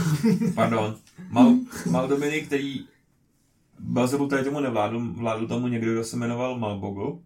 pardon. 0.54 0.96
Mal, 1.30 1.56
Mal 1.90 2.08
Dominik, 2.08 2.46
který 2.46 2.86
Belzebub 3.78 4.30
tady 4.30 4.44
tomu 4.44 4.60
nevládl, 4.60 5.12
vládl 5.12 5.46
tomu 5.46 5.68
někdo, 5.68 5.92
kdo 5.92 6.04
se 6.04 6.16
jmenoval 6.16 6.58
Malbogl. 6.58 7.22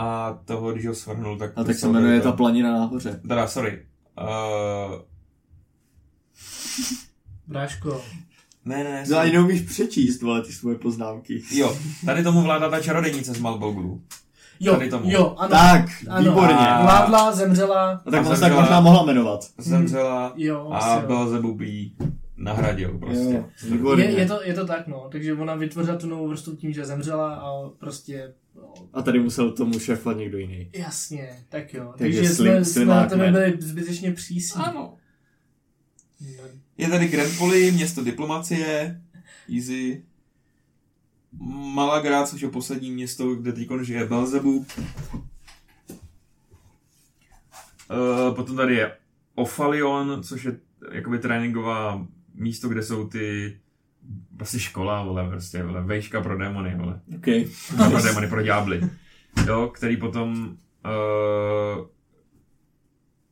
A 0.00 0.38
toho, 0.44 0.72
když 0.72 0.86
ho 0.86 0.94
svrhnul, 0.94 1.38
tak... 1.38 1.52
a 1.56 1.64
tak 1.64 1.76
se 1.76 1.88
jmenuje 1.88 2.20
ta 2.20 2.32
planina 2.32 2.72
nahoře. 2.72 3.20
Teda, 3.28 3.48
sorry. 3.48 3.86
Uh, 4.20 4.94
Bráško, 7.46 8.02
ne, 8.64 8.76
ne, 8.76 8.84
ne. 8.84 9.00
No 9.00 9.06
sorry. 9.06 9.20
ani 9.20 9.32
neumíš 9.32 9.60
přečíst, 9.62 10.22
vole, 10.22 10.42
ty 10.42 10.52
svoje 10.52 10.78
poznámky. 10.78 11.42
Jo, 11.52 11.76
tady 12.06 12.22
tomu 12.22 12.42
vládla 12.42 12.70
ta 12.70 12.80
čarodějnice 12.80 13.32
z 13.34 13.40
Malboglu. 13.40 14.02
jo, 14.60 14.72
Tady 14.76 14.90
tomu. 14.90 15.10
jo, 15.10 15.34
ano. 15.38 15.50
Tak, 15.50 15.84
ano, 16.08 16.30
výborně. 16.30 16.54
A- 16.56 16.82
Vládla, 16.82 17.32
zemřela, 17.32 18.02
A 18.06 18.10
tak 18.10 18.26
se 18.26 18.40
tak 18.40 18.52
možná 18.52 18.80
mohla 18.80 19.04
jmenovat. 19.04 19.40
Zemřela 19.58 20.32
jo, 20.36 20.68
a 20.72 20.78
asi 20.78 21.02
jo. 21.12 21.28
Nahradil 22.38 22.98
prostě. 22.98 23.44
Jo. 23.68 23.96
Je, 23.96 24.10
je, 24.10 24.26
to, 24.26 24.42
je 24.42 24.54
to 24.54 24.66
tak, 24.66 24.86
no. 24.86 25.08
Takže 25.12 25.34
ona 25.34 25.54
vytvořila 25.54 25.96
tu 25.96 26.06
novou 26.06 26.28
vrstvu 26.28 26.56
tím, 26.56 26.72
že 26.72 26.84
zemřela 26.84 27.34
a 27.34 27.68
prostě... 27.68 28.34
No, 28.56 28.72
A 28.92 29.02
tady 29.02 29.20
musel 29.20 29.52
tomu 29.52 29.78
šéfovat 29.78 30.16
někdo 30.16 30.38
jiný. 30.38 30.70
jasně, 30.72 31.44
tak 31.48 31.74
jo. 31.74 31.94
Takže 31.98 32.18
Takže, 32.20 32.34
slim- 32.34 32.60
jsme, 32.60 32.64
jsme 32.64 32.84
na 32.84 33.06
tebe 33.06 33.30
byli 33.30 33.56
zbytečně 33.60 34.12
přísní. 34.12 34.62
Ano. 34.64 34.94
No, 36.20 36.44
Je 36.78 36.88
tady 36.88 37.08
Grand 37.08 37.38
Poli, 37.38 37.72
město 37.72 38.04
diplomacie, 38.04 39.02
easy. 39.56 40.04
Malagra, 41.74 42.26
což 42.26 42.40
je 42.40 42.48
poslední 42.50 42.90
město, 42.90 43.34
kde 43.34 43.52
teď 43.52 43.68
žije 43.82 44.06
Belzebub. 44.06 44.66
Uh, 47.90 48.34
potom 48.34 48.56
tady 48.56 48.74
je 48.76 48.96
Ofalion, 49.34 50.22
což 50.22 50.44
je 50.44 50.56
jakoby 50.92 51.18
tréninková 51.18 52.06
místo, 52.38 52.68
kde 52.68 52.82
jsou 52.82 53.08
ty 53.08 53.56
prostě 54.36 54.58
škola, 54.58 55.02
vole, 55.02 55.28
prostě, 55.28 55.62
vole, 55.62 55.82
vejška 55.82 56.20
pro 56.20 56.38
démony, 56.38 56.74
vole. 56.76 57.00
OK. 57.16 57.24
pro 57.90 58.02
démony, 58.02 58.28
pro 58.28 58.42
ďábly. 58.42 58.80
Jo, 59.46 59.70
který 59.74 59.96
potom, 59.96 60.56
uh, 60.84 61.86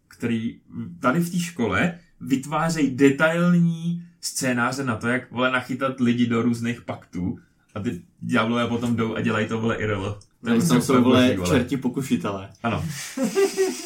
který 0.08 0.60
tady 1.00 1.20
v 1.20 1.30
té 1.30 1.38
škole 1.38 1.98
vytvářejí 2.20 2.96
detailní 2.96 4.02
scénáře 4.20 4.84
na 4.84 4.96
to, 4.96 5.08
jak 5.08 5.30
vole 5.30 5.50
nachytat 5.50 6.00
lidi 6.00 6.26
do 6.26 6.42
různých 6.42 6.82
paktů 6.82 7.38
a 7.74 7.80
ty 7.80 8.02
ďáblové 8.20 8.66
potom 8.66 8.96
jdou 8.96 9.14
a 9.14 9.20
dělají 9.20 9.48
to 9.48 9.60
vole 9.60 9.76
IRL. 9.76 10.18
To 10.40 10.46
Tam 10.46 10.58
prostě 10.58 10.80
jsou, 10.80 11.02
vole 11.02 11.36
čerti 11.46 11.76
pokušitelé. 11.76 12.50
Ano. 12.62 12.84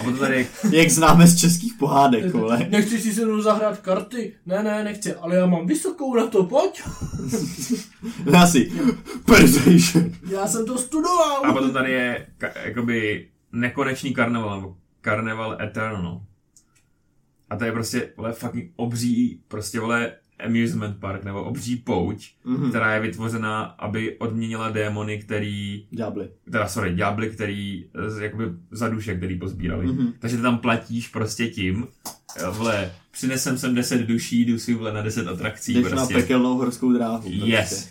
A 0.00 0.04
potom 0.04 0.18
tady 0.18 0.36
je 0.70 0.78
Jak 0.78 0.90
známe 0.90 1.26
z 1.26 1.40
českých 1.40 1.74
pohádek, 1.74 2.32
vole. 2.34 2.66
Nechceš 2.70 3.02
si 3.02 3.12
se 3.14 3.24
mnou 3.26 3.40
zahrát 3.42 3.78
karty? 3.78 4.32
Ne, 4.46 4.62
ne, 4.62 4.84
nechci, 4.84 5.14
ale 5.14 5.36
já 5.36 5.46
mám 5.46 5.66
vysokou 5.66 6.14
na 6.14 6.26
to, 6.26 6.44
pojď. 6.44 6.82
Já 8.32 8.46
si. 8.46 8.72
Persuasion. 9.24 10.12
Já 10.30 10.46
jsem 10.46 10.66
to 10.66 10.78
studoval. 10.78 11.46
A 11.46 11.52
potom 11.52 11.72
tady 11.72 11.92
je 11.92 12.26
ka- 12.38 12.52
jakoby 12.64 13.28
nekonečný 13.52 14.14
karneval, 14.14 14.60
nebo 14.60 14.76
karneval 15.00 15.62
eternal. 15.62 16.20
A 17.50 17.56
to 17.56 17.64
je 17.64 17.72
prostě, 17.72 18.12
vole, 18.16 18.32
fucking 18.32 18.72
obří, 18.76 19.40
prostě, 19.48 19.80
vole, 19.80 20.12
amusement 20.44 20.96
park, 21.00 21.24
nebo 21.24 21.44
obří 21.44 21.76
pouť, 21.76 22.30
Mhm. 22.44 22.68
která 22.68 22.94
je 22.94 23.00
vytvořena, 23.00 23.62
aby 23.62 24.18
odměnila 24.18 24.70
démony, 24.70 25.18
který, 25.18 25.86
Ďábly. 25.90 26.28
teda, 26.44 26.68
sorry, 26.68 26.94
ďábly, 26.94 27.30
který, 27.30 27.84
z- 28.08 28.18
jakoby 28.22 28.44
za 28.70 28.88
duše, 28.88 29.14
který 29.16 29.38
pozbírali. 29.38 29.86
Mhm. 29.86 30.12
Takže 30.18 30.36
ty 30.36 30.42
tam 30.42 30.58
platíš 30.58 31.08
prostě 31.08 31.48
tím, 31.48 31.86
jo, 32.42 32.52
vole, 32.52 32.92
přinesem 33.10 33.58
sem 33.58 33.74
10 33.74 34.06
duší, 34.06 34.44
jdu 34.44 34.58
si, 34.58 34.74
vole, 34.74 34.92
na 34.92 35.02
10 35.02 35.28
atrakcí, 35.28 35.74
Jdeš 35.74 35.84
na 35.84 35.90
prostě. 35.90 36.14
pekelnou 36.14 36.56
horskou 36.58 36.92
dráhu. 36.92 37.18
prostě. 37.22 37.46
Yes. 37.46 37.90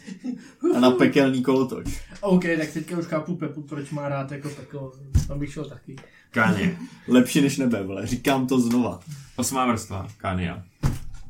A 0.76 0.80
na 0.80 0.91
pekelný 0.91 1.43
kolotoč. 1.43 1.86
OK, 2.22 2.43
tak 2.58 2.72
teďka 2.74 2.98
už 2.98 3.06
chápu 3.06 3.36
Pepu, 3.36 3.62
proč 3.62 3.89
má 3.91 4.10
rád 4.10 4.32
jako 4.32 4.50
peklo. 4.50 4.93
Tam 5.28 5.39
bych 5.39 5.54
šel 5.54 5.66
taky. 5.66 5.96
Káně. 6.32 6.78
Lepší 7.08 7.41
než 7.41 7.58
nebe, 7.58 7.84
vole. 7.84 8.08
Říkám 8.08 8.48
to 8.48 8.60
znova. 8.60 9.00
Osmá 9.36 9.66
vrstva, 9.66 10.08
Kánia. 10.18 10.64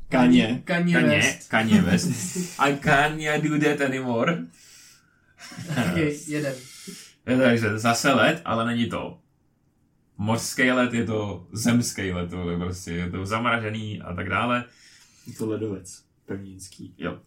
Kaně. 0.09 0.61
Kaně 0.65 0.93
Kaně, 0.93 1.07
West. 1.07 1.49
Kaně 1.49 1.81
West. 1.81 2.09
I 2.59 2.77
can't 2.77 3.43
do 3.43 3.59
that 3.59 3.81
anymore. 3.81 4.37
Okay, 5.91 6.17
jeden. 6.27 6.53
Takže 7.23 7.79
zase 7.79 8.13
let, 8.13 8.41
ale 8.45 8.65
není 8.65 8.89
to 8.89 9.19
mořský 10.17 10.71
let, 10.71 10.93
je 10.93 11.05
to 11.05 11.47
zemský 11.51 12.11
let, 12.11 12.29
to 12.29 12.49
je 12.49 12.57
prostě, 12.57 12.91
je 12.91 13.11
to 13.11 13.25
zamražený 13.25 14.01
a 14.01 14.13
tak 14.13 14.29
dále. 14.29 14.65
Je 15.27 15.33
to 15.33 15.49
ledovec. 15.49 16.03
Pevninský. 16.25 16.95
Jo. 16.97 17.19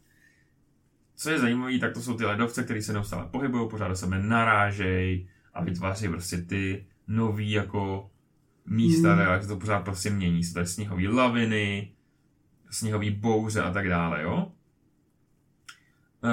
Co 1.16 1.30
je 1.30 1.38
zajímavé, 1.38 1.78
tak 1.78 1.94
to 1.94 2.02
jsou 2.02 2.14
ty 2.16 2.24
ledovce, 2.24 2.62
které 2.64 2.82
se 2.82 2.92
neustále 2.92 3.26
pohybují, 3.30 3.68
pořád 3.68 3.88
do 3.88 3.96
sebe 3.96 4.18
narážej 4.18 5.28
a 5.54 5.64
vytváří 5.64 6.08
prostě 6.08 6.36
ty 6.36 6.86
nový 7.08 7.50
jako 7.50 8.10
místa, 8.66 9.14
Mm. 9.14 9.20
jak 9.20 9.42
se 9.42 9.48
to 9.48 9.56
pořád 9.56 9.80
prostě 9.80 10.10
mění. 10.10 10.44
Jsou 10.44 10.54
tady 10.54 10.66
sněhové 10.66 11.08
laviny, 11.08 11.92
sněhové 12.70 13.10
bouře 13.10 13.62
a 13.62 13.72
tak 13.72 13.88
dále, 13.88 14.22
jo. 14.22 14.52
E, 16.24 16.28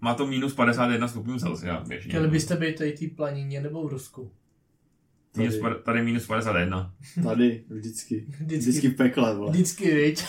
má 0.00 0.14
to 0.14 0.26
minus 0.26 0.54
51 0.54 1.08
stupňů 1.08 1.38
Celsia 1.38 1.80
běžně. 1.88 2.08
Chtěli 2.08 2.28
byste 2.28 2.56
být 2.56 2.78
tady 2.78 2.92
té 2.92 3.06
planině 3.16 3.60
nebo 3.60 3.88
v 3.88 3.92
Rusku? 3.92 4.30
Minus, 5.36 5.58
Tady. 5.58 5.74
pa- 5.74 5.80
tady 5.82 6.02
minus 6.02 6.26
51. 6.26 6.94
Tady, 7.22 7.64
vždycky. 7.68 8.26
Vždycky. 8.28 8.56
Vždycky 8.70 8.88
v 8.88 8.94
pekle, 8.96 9.34
vole. 9.36 9.50
Vždycky, 9.52 9.94
viď? 9.94 10.24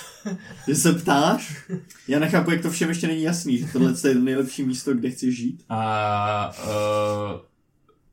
Ty 0.66 0.76
se 0.76 0.94
ptáš? 0.94 1.70
Já 2.08 2.20
nechápu, 2.20 2.52
jak 2.52 2.62
to 2.62 2.70
všem 2.72 2.90
ještě 2.90 3.08
není 3.08 3.24
jasný, 3.24 3.58
že 3.58 3.66
tohle 3.74 3.92
je 3.92 4.14
to 4.14 4.20
nejlepší 4.20 4.64
místo, 4.64 4.94
kde 4.94 5.10
chci 5.12 5.32
žít. 5.32 5.66
A 5.70 6.52
uh, 6.64 7.42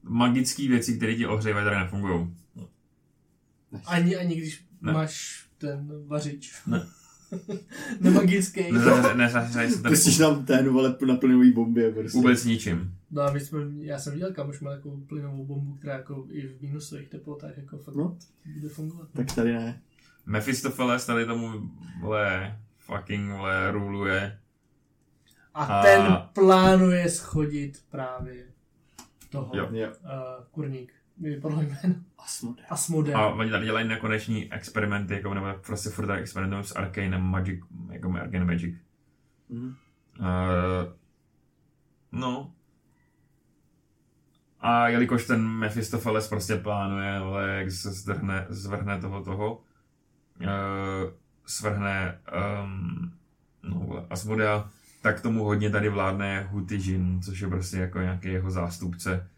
magické 0.03 0.69
věci, 0.69 0.97
které 0.97 1.15
ti 1.15 1.27
ohřejvají, 1.27 1.65
tady 1.65 1.77
nefungují. 1.77 2.35
Ani, 3.87 4.17
ani 4.17 4.37
když 4.37 4.65
Ne. 4.81 4.93
máš 4.93 5.46
ten 5.59 6.05
vařič. 6.07 6.53
Ne. 6.67 6.87
Nemagický. 8.01 8.65
Nezahřeje 9.17 9.71
se 9.71 9.83
tady 9.83 9.95
Pustíš 9.95 10.19
tam 10.19 10.45
ten, 10.45 10.69
vole, 10.69 10.97
na 11.07 11.17
plynový 11.17 11.53
bombě, 11.53 11.93
prostě. 11.93 12.19
vůbec 12.19 12.45
ničím. 12.45 12.95
No 13.11 13.23
a 13.23 13.31
my 13.33 13.41
jsme, 13.41 13.61
já 13.81 13.99
jsem 13.99 14.13
viděl, 14.13 14.33
kam 14.33 14.49
už 14.49 14.61
má 14.61 14.71
takovou 14.71 15.01
plynovou 15.01 15.45
bombu, 15.45 15.75
která 15.75 15.95
jako 15.95 16.27
i 16.31 16.47
v 16.49 16.63
minusových 16.63 17.09
teplotách 17.09 17.57
jako 17.59 17.79
fakt 17.79 17.95
No. 17.95 18.19
bude 18.57 18.69
fungovat. 18.69 19.09
Tak 19.17 19.35
tady 19.35 19.53
ne. 19.53 19.81
Mephistopheles 20.27 21.07
tady 21.07 21.27
tomu, 21.27 21.71
vole, 22.01 22.59
fucking, 22.79 23.31
vole, 23.31 23.71
ruluje 23.71 24.39
A, 25.55 25.65
A- 25.65 25.83
ten 25.83 26.17
plánuje 26.33 27.11
schodit 27.11 27.79
právě 27.91 28.45
toho. 29.31 29.53
Jo. 29.57 29.67
uh, 29.67 30.45
kurník. 30.51 30.93
Mi 31.19 31.31
vypadlo 31.31 31.63
jméno. 31.63 31.95
Asmodee. 32.69 33.15
A 33.15 33.27
oni 33.27 33.51
tady 33.51 33.65
dělají 33.65 33.89
nekoneční 33.89 34.53
experimenty, 34.53 35.15
jako 35.15 35.35
nebo 35.35 35.47
prostě 35.67 35.91
furt 35.91 36.07
tak 36.07 36.21
experimentují 36.21 36.65
s 36.65 36.77
Arcanem 36.77 37.23
Magic, 37.23 37.61
jako 37.91 38.13
Arcane 38.13 38.45
Magic. 38.45 38.77
Mhm. 39.49 39.77
Uh, 40.19 40.93
no. 42.13 42.53
A 44.61 44.89
jelikož 44.89 45.27
ten 45.27 45.49
Mephistopheles 45.49 46.29
prostě 46.29 46.57
plánuje, 46.57 47.17
ale 47.17 47.49
jak 47.49 47.71
se 47.71 47.93
zdrhne, 47.93 48.47
zvrhne 48.49 49.01
toho 49.01 49.25
toho, 49.25 49.55
uh, 50.41 50.47
svrhne 51.47 52.21
um, 52.65 53.13
no, 53.63 53.79
vole, 53.79 54.07
Asmodea, 54.11 54.71
tak 55.03 55.21
tomu 55.21 55.45
hodně 55.45 55.71
tady 55.71 55.89
vládne 55.89 56.43
Hutijin, 56.43 57.23
což 57.23 57.41
je 57.41 57.49
prostě 57.49 57.77
jako 57.77 58.01
nějaký 58.01 58.29
jeho 58.29 58.51
zástupce. 58.51 59.29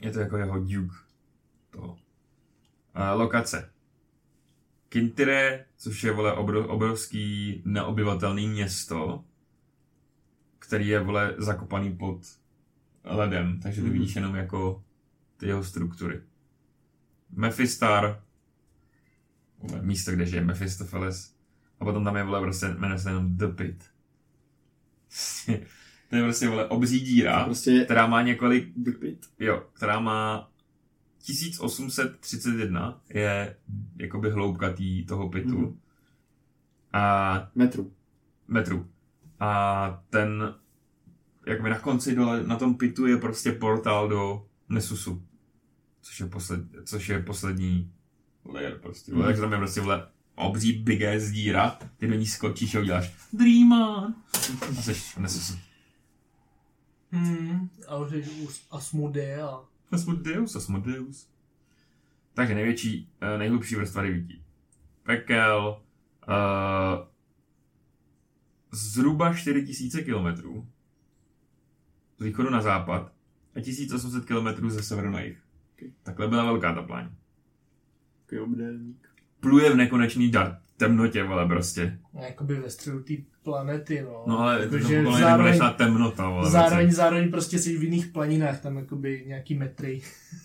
Je 0.00 0.10
to 0.12 0.20
jako 0.20 0.36
jeho 0.36 0.58
duke 0.60 0.96
toho. 1.70 1.88
Uh, 1.92 1.98
lokace. 3.20 3.72
Kintire, 4.88 5.66
což 5.76 6.04
je 6.04 6.12
vole 6.12 6.32
obrov, 6.32 6.66
obrovský 6.66 7.62
neobyvatelný 7.64 8.48
město, 8.48 9.24
který 10.58 10.88
je 10.88 11.00
vole 11.00 11.34
zakopaný 11.38 11.96
pod 11.96 12.20
ledem, 13.04 13.60
takže 13.60 13.80
ty 13.80 13.86
Mhm. 13.88 13.92
vidíš 13.98 14.16
jenom 14.16 14.34
jako 14.36 14.84
ty 15.36 15.46
jeho 15.46 15.64
struktury. 15.64 16.22
Mephistar, 17.30 18.22
vole, 19.58 19.82
místo, 19.82 20.12
kde 20.12 20.26
žije 20.26 20.44
Mephistopheles, 20.44 21.36
a 21.80 21.84
potom 21.84 22.04
tam 22.04 22.16
je 22.16 22.22
vole 22.24 22.40
prostě, 22.40 22.66
jmenuje 22.68 22.98
se 22.98 23.10
jenom 23.10 23.36
The 23.36 23.46
Pit. 23.48 23.90
To 26.10 26.16
je 26.16 26.22
prostě 26.22 26.48
vole 26.48 26.68
obří 26.68 27.00
díra, 27.00 27.44
Prostě 27.44 27.84
která 27.84 28.06
má 28.06 28.22
několik 28.22 28.72
Big 28.76 28.98
Pit. 28.98 29.26
Jo, 29.38 29.62
která 29.72 30.00
má 30.00 30.50
1831 31.26 33.00
je 33.08 33.56
jakoby 33.96 34.30
hloubka 34.30 34.72
tý, 34.72 35.06
toho 35.06 35.28
pitu. 35.28 35.58
Mhm. 35.58 35.78
A 36.92 37.48
Metru. 37.54 37.92
metru. 38.48 38.86
A 39.40 40.02
ten, 40.10 40.54
jakoby 41.46 41.70
na 41.70 41.78
konci 41.78 42.14
dole, 42.14 42.42
na 42.46 42.56
tom 42.56 42.74
pitu 42.74 43.06
je 43.06 43.16
prostě 43.16 43.52
portál 43.52 44.08
do 44.08 44.46
Nesusu. 44.68 45.22
Což 46.02 46.20
je, 46.20 46.26
posled, 46.26 46.60
což 46.84 47.08
je 47.08 47.22
poslední 47.22 47.92
layer 48.44 48.78
prostě. 48.78 49.14
Mm. 49.14 49.22
Takže 49.22 49.40
tam 49.40 49.52
je 49.52 49.58
prostě 49.58 49.80
vle 49.80 50.08
obří 50.34 50.72
big 50.72 51.02
ass 51.02 51.30
díra, 51.30 51.78
ty 51.96 52.06
do 52.06 52.14
ní 52.14 52.26
skočíš 52.26 52.74
a 52.74 52.80
uděláš 52.80 53.14
Dream 53.32 53.72
on. 53.72 54.14
A 54.68 54.82
jsi 54.82 54.94
v 54.94 55.18
Nesusu. 55.18 55.54
A 57.88 57.96
už 57.96 58.12
je 58.12 58.22
už 58.22 58.62
Asmodea. 58.70 59.60
Asmodeus, 59.92 60.56
Asmodeus. 60.56 61.28
Takže 62.34 62.54
největší, 62.54 63.10
eh, 63.20 63.38
nejhlubší 63.38 63.74
vrstva 63.74 64.02
vidí. 64.02 64.42
Pekel, 65.02 65.82
uh, 66.28 67.06
zhruba 68.72 69.34
4000 69.34 70.02
km 70.02 70.64
z 72.18 72.24
východu 72.24 72.50
na 72.50 72.62
západ 72.62 73.12
a 73.54 73.60
1800 73.60 74.24
km 74.24 74.70
ze 74.70 74.82
severu 74.82 75.10
na 75.10 75.20
jih. 75.20 75.42
Okay. 75.74 75.92
Takhle 76.02 76.28
byla 76.28 76.44
velká 76.44 76.74
ta 76.74 76.82
pláň. 76.82 77.10
Takový 78.20 78.40
obdélník. 78.40 79.15
Pluje 79.48 79.70
v 79.72 79.76
nekonečný 79.76 80.30
dar, 80.30 80.58
temnotě, 80.76 81.22
vole, 81.22 81.46
prostě. 81.46 81.98
No, 82.14 82.20
Jakoby 82.22 82.54
ve 82.60 82.70
středu 82.70 83.02
té 83.02 83.14
planety, 83.42 84.02
no. 84.02 84.24
No 84.26 84.38
ale 84.38 84.68
to 84.68 84.76
Jakože 84.76 84.94
je 84.94 85.04
zároveň, 85.04 85.28
nekonečná 85.28 85.70
temnota, 85.70 86.28
vole. 86.28 86.50
zároveň, 86.50 86.92
zároveň 86.92 87.30
prostě 87.30 87.58
jsi 87.58 87.78
v 87.78 87.82
jiných 87.82 88.06
planinách, 88.06 88.60
tam 88.60 88.76
jakoby 88.76 89.24
nějaký 89.26 89.54
metry. 89.54 90.02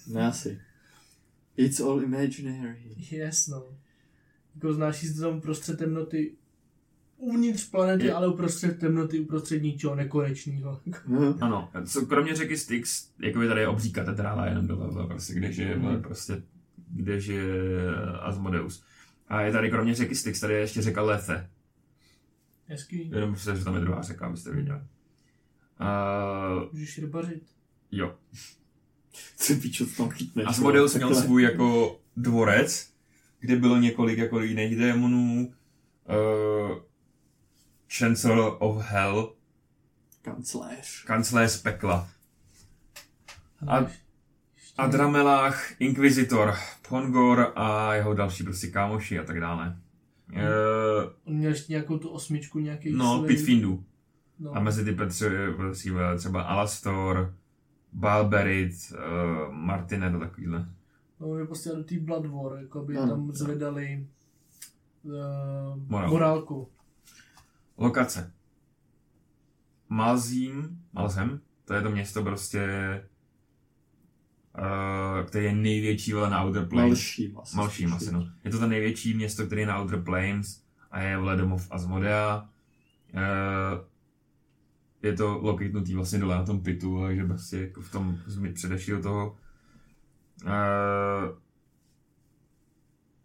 Ne 0.08 0.28
asi. 0.28 0.60
It's 1.58 1.80
all 1.80 2.04
imaginary. 2.04 2.96
Yes, 3.12 3.48
no. 3.48 3.64
Jako 4.56 4.74
znáš 4.74 5.04
jíst 5.04 5.20
tam 5.20 5.38
uprostřed 5.38 5.78
temnoty 5.80 6.32
uvnitř 7.18 7.70
planety, 7.70 8.06
Je- 8.06 8.14
ale 8.14 8.28
uprostřed 8.28 8.80
temnoty, 8.80 9.20
uprostřed 9.20 9.64
ničeho 9.64 9.96
nekonečného. 9.96 10.80
No. 11.08 11.36
Ano, 11.42 11.70
co 11.86 12.06
kromě 12.06 12.36
řeky 12.36 12.58
Styx, 12.58 13.10
jako 13.22 13.40
by 13.40 13.48
tady 13.48 13.62
je 13.62 13.68
obří 13.68 13.92
katedrála 13.92 14.46
jenom 14.46 14.68
dole, 14.68 15.08
prostě, 15.08 15.34
kde 15.34 15.52
žije, 15.52 15.78
Mhm. 15.78 16.02
prostě, 16.02 16.42
kde 16.94 17.20
žije 17.20 17.44
Asmodeus. 18.22 18.84
A 19.32 19.42
je 19.42 19.52
tady 19.52 19.70
kromě 19.70 19.96
řeky 19.96 20.16
Styx, 20.16 20.40
tady 20.40 20.54
je 20.54 20.60
ještě 20.60 20.82
řeka 20.82 21.02
Lethe. 21.02 21.50
Hezký. 22.68 23.10
Jenom 23.10 23.36
se, 23.36 23.56
že 23.58 23.64
tam 23.64 23.76
je 23.76 23.82
druhá 23.82 24.02
řeka, 24.02 24.26
abyste 24.28 24.52
věděli. 24.52 24.80
Uh, 24.80 26.72
Můžeš 26.72 26.98
rybařit. 26.98 27.44
jo. 27.92 28.16
Co 29.38 29.54
pičo, 29.56 29.86
co 29.86 29.96
tam 29.96 30.10
chytneš? 30.10 30.46
Asmodeus 30.48 30.94
vole, 30.94 31.06
měl 31.06 31.22
svůj 31.22 31.44
jako 31.44 32.00
dvorec, 32.18 32.94
kde 33.40 33.56
bylo 33.56 33.78
několik 33.78 34.18
jako 34.18 34.40
jiných 34.42 34.76
démonů. 34.78 35.54
Uh, 36.70 36.78
Chancellor 37.98 38.58
of 38.60 38.78
Hell, 38.86 39.36
Kancléř. 40.22 41.04
kancléř 41.04 41.62
pekla. 41.62 42.10
A- 43.68 43.88
Ještě- 44.72 44.82
A 44.82 44.88
Dramelách, 44.88 45.82
Inquisitor, 45.82 46.54
Pongor 46.90 47.52
a 47.56 47.94
jeho 47.94 48.14
další 48.14 48.44
prostě 48.44 48.68
kámoši 48.68 49.20
a 49.20 49.24
tak 49.24 49.40
dále. 49.40 49.78
E, 50.34 50.44
On 51.26 51.34
měl 51.36 51.52
ještě 51.52 51.74
nějakou 51.74 51.98
tu 51.98 52.10
osmičku, 52.10 52.60
nějaký 52.60 52.92
no, 52.92 53.24
Pitfindu. 53.28 53.84
No. 54.40 54.56
A 54.56 54.60
mezi 54.60 54.86
ty 54.86 54.92
patří 54.92 55.26
patří 55.58 55.92
třeba 56.18 56.42
Alastor, 56.42 57.36
Balberit, 57.94 58.72
uh, 58.92 59.54
Martinet 59.54 60.16
a 60.16 60.20
takovýhle. 60.20 60.66
No, 61.20 61.38
je 61.38 61.46
prostě 61.46 61.70
do 61.70 61.84
té 61.84 62.00
Blood 62.00 62.26
War, 62.26 62.60
jako 62.62 62.82
by 62.82 62.98
Ano. 62.98 63.10
tam 63.10 63.32
zvedali 63.32 64.08
uh, 65.04 65.12
Morálku. 65.88 66.14
morálku. 66.14 66.70
Lokace. 67.78 68.34
Malzím, 69.90 70.80
Malzem, 70.94 71.40
to 71.66 71.74
je 71.74 71.82
to 71.82 71.90
město 71.92 72.24
prostě, 72.24 72.68
uh, 74.58 75.26
které 75.26 75.46
je 75.46 75.56
největší 75.56 76.14
vole 76.14 76.30
na 76.30 76.46
Outer 76.46 76.66
Plains. 76.66 76.90
Malším 76.90 77.40
asi. 77.40 77.58
Malším 77.58 77.94
asi, 77.94 78.12
no. 78.12 78.28
Je 78.44 78.52
to 78.52 78.60
to 78.60 78.68
největší 78.68 79.14
město, 79.14 79.46
které 79.46 79.62
je 79.62 79.68
na 79.68 79.82
Outer 79.82 80.02
Plains 80.02 80.62
a 80.92 81.02
je 81.02 81.18
vle 81.18 81.38
domov 81.38 81.68
Asmodea. 81.72 82.50
Eh, 83.14 83.84
je 85.04 85.14
to 85.14 85.40
lokitnutý 85.42 85.96
vlastně 85.96 86.20
dole 86.20 86.36
na 86.36 86.44
tom 86.44 86.64
pitu, 86.64 87.04
takže 87.06 87.24
prostě 87.24 87.58
jako 87.58 87.82
v 87.82 87.92
tom 87.92 88.18
zmi 88.26 88.54
předešího 88.54 89.02
toho. 89.02 89.38
Eh, 90.46 91.42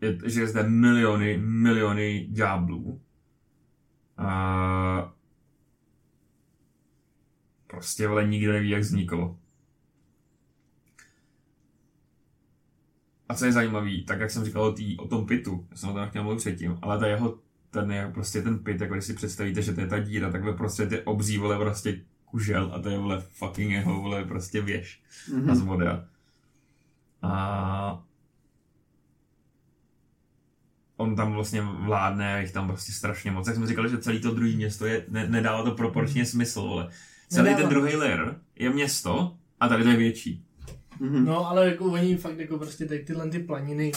je, 0.01 0.19
že 0.31 0.41
je 0.41 0.47
zde 0.47 0.63
miliony, 0.63 1.39
miliony 1.39 2.27
ďáblů. 2.31 3.01
A 4.17 5.13
prostě 7.67 8.09
vole 8.09 8.27
nikdo 8.27 8.53
neví, 8.53 8.69
jak 8.69 8.83
vzniklo. 8.83 9.39
A 13.29 13.35
co 13.35 13.45
je 13.45 13.53
zajímavý, 13.53 14.05
tak 14.05 14.21
jak 14.21 14.31
jsem 14.31 14.45
říkal 14.45 14.63
o, 14.63 14.73
tý, 14.73 14.97
o 14.97 15.09
tom 15.09 15.27
pitu, 15.27 15.67
já 15.71 15.77
jsem 15.77 15.89
o 15.89 15.93
tom 15.95 16.09
chtěl 16.09 16.23
mluvit 16.23 16.39
předtím, 16.39 16.79
ale 16.83 16.99
ta 16.99 17.07
jeho, 17.07 17.39
ten 17.71 17.91
je 17.93 18.11
prostě 18.15 18.43
ten 18.43 18.59
pit, 18.59 18.81
jako 18.81 18.95
když 18.95 19.05
si 19.05 19.15
představíte, 19.15 19.63
že 19.63 19.73
to 19.73 19.81
je 19.81 19.87
ta 19.87 19.99
díra, 19.99 20.31
takhle 20.31 20.53
prostě 20.53 20.87
ty 20.87 21.01
obří 21.01 21.39
vole 21.39 21.57
prostě 21.59 22.01
kužel 22.25 22.71
a 22.75 22.79
to 22.83 22.89
je 22.89 22.99
vole 22.99 23.21
fucking 23.21 23.71
jeho 23.71 24.01
vole 24.03 24.25
prostě 24.25 24.63
věž 24.63 25.03
Mhm. 25.33 25.51
a 25.51 25.55
z 25.55 25.61
voda. 25.61 26.05
A 27.23 28.03
on 30.97 31.17
tam 31.17 31.33
vlastně 31.33 31.63
vládne, 31.63 32.35
a 32.35 32.39
jich 32.39 32.53
tam 32.53 32.67
prostě 32.67 32.93
strašně 32.93 33.31
moc. 33.31 33.47
Jak 33.47 33.57
jsme 33.57 33.67
říkali, 33.67 33.89
že 33.91 33.99
celý 33.99 34.21
to 34.21 34.31
druhé 34.35 34.51
město 34.57 34.87
je, 34.87 35.05
ne, 35.09 35.29
nedává 35.29 35.63
to 35.63 35.71
proporčně 35.71 36.27
smysl, 36.27 36.63
vole. 36.63 36.89
Celý 37.29 37.45
Nedává. 37.49 37.61
ten 37.63 37.69
druhý 37.71 37.97
layer 37.97 38.41
je 38.57 38.71
město 38.71 39.37
a 39.61 39.69
tady 39.69 39.83
to 39.85 39.89
je 39.91 39.97
větší. 39.97 40.46
Mhm. 41.01 41.25
No, 41.25 41.49
ale 41.49 41.69
jako 41.69 41.85
oni 41.85 42.17
fakt 42.17 42.39
jako 42.39 42.59
prostě 42.59 42.87
tady 42.87 43.05
tyhle 43.05 43.29
ty 43.31 43.39
planiny 43.39 43.93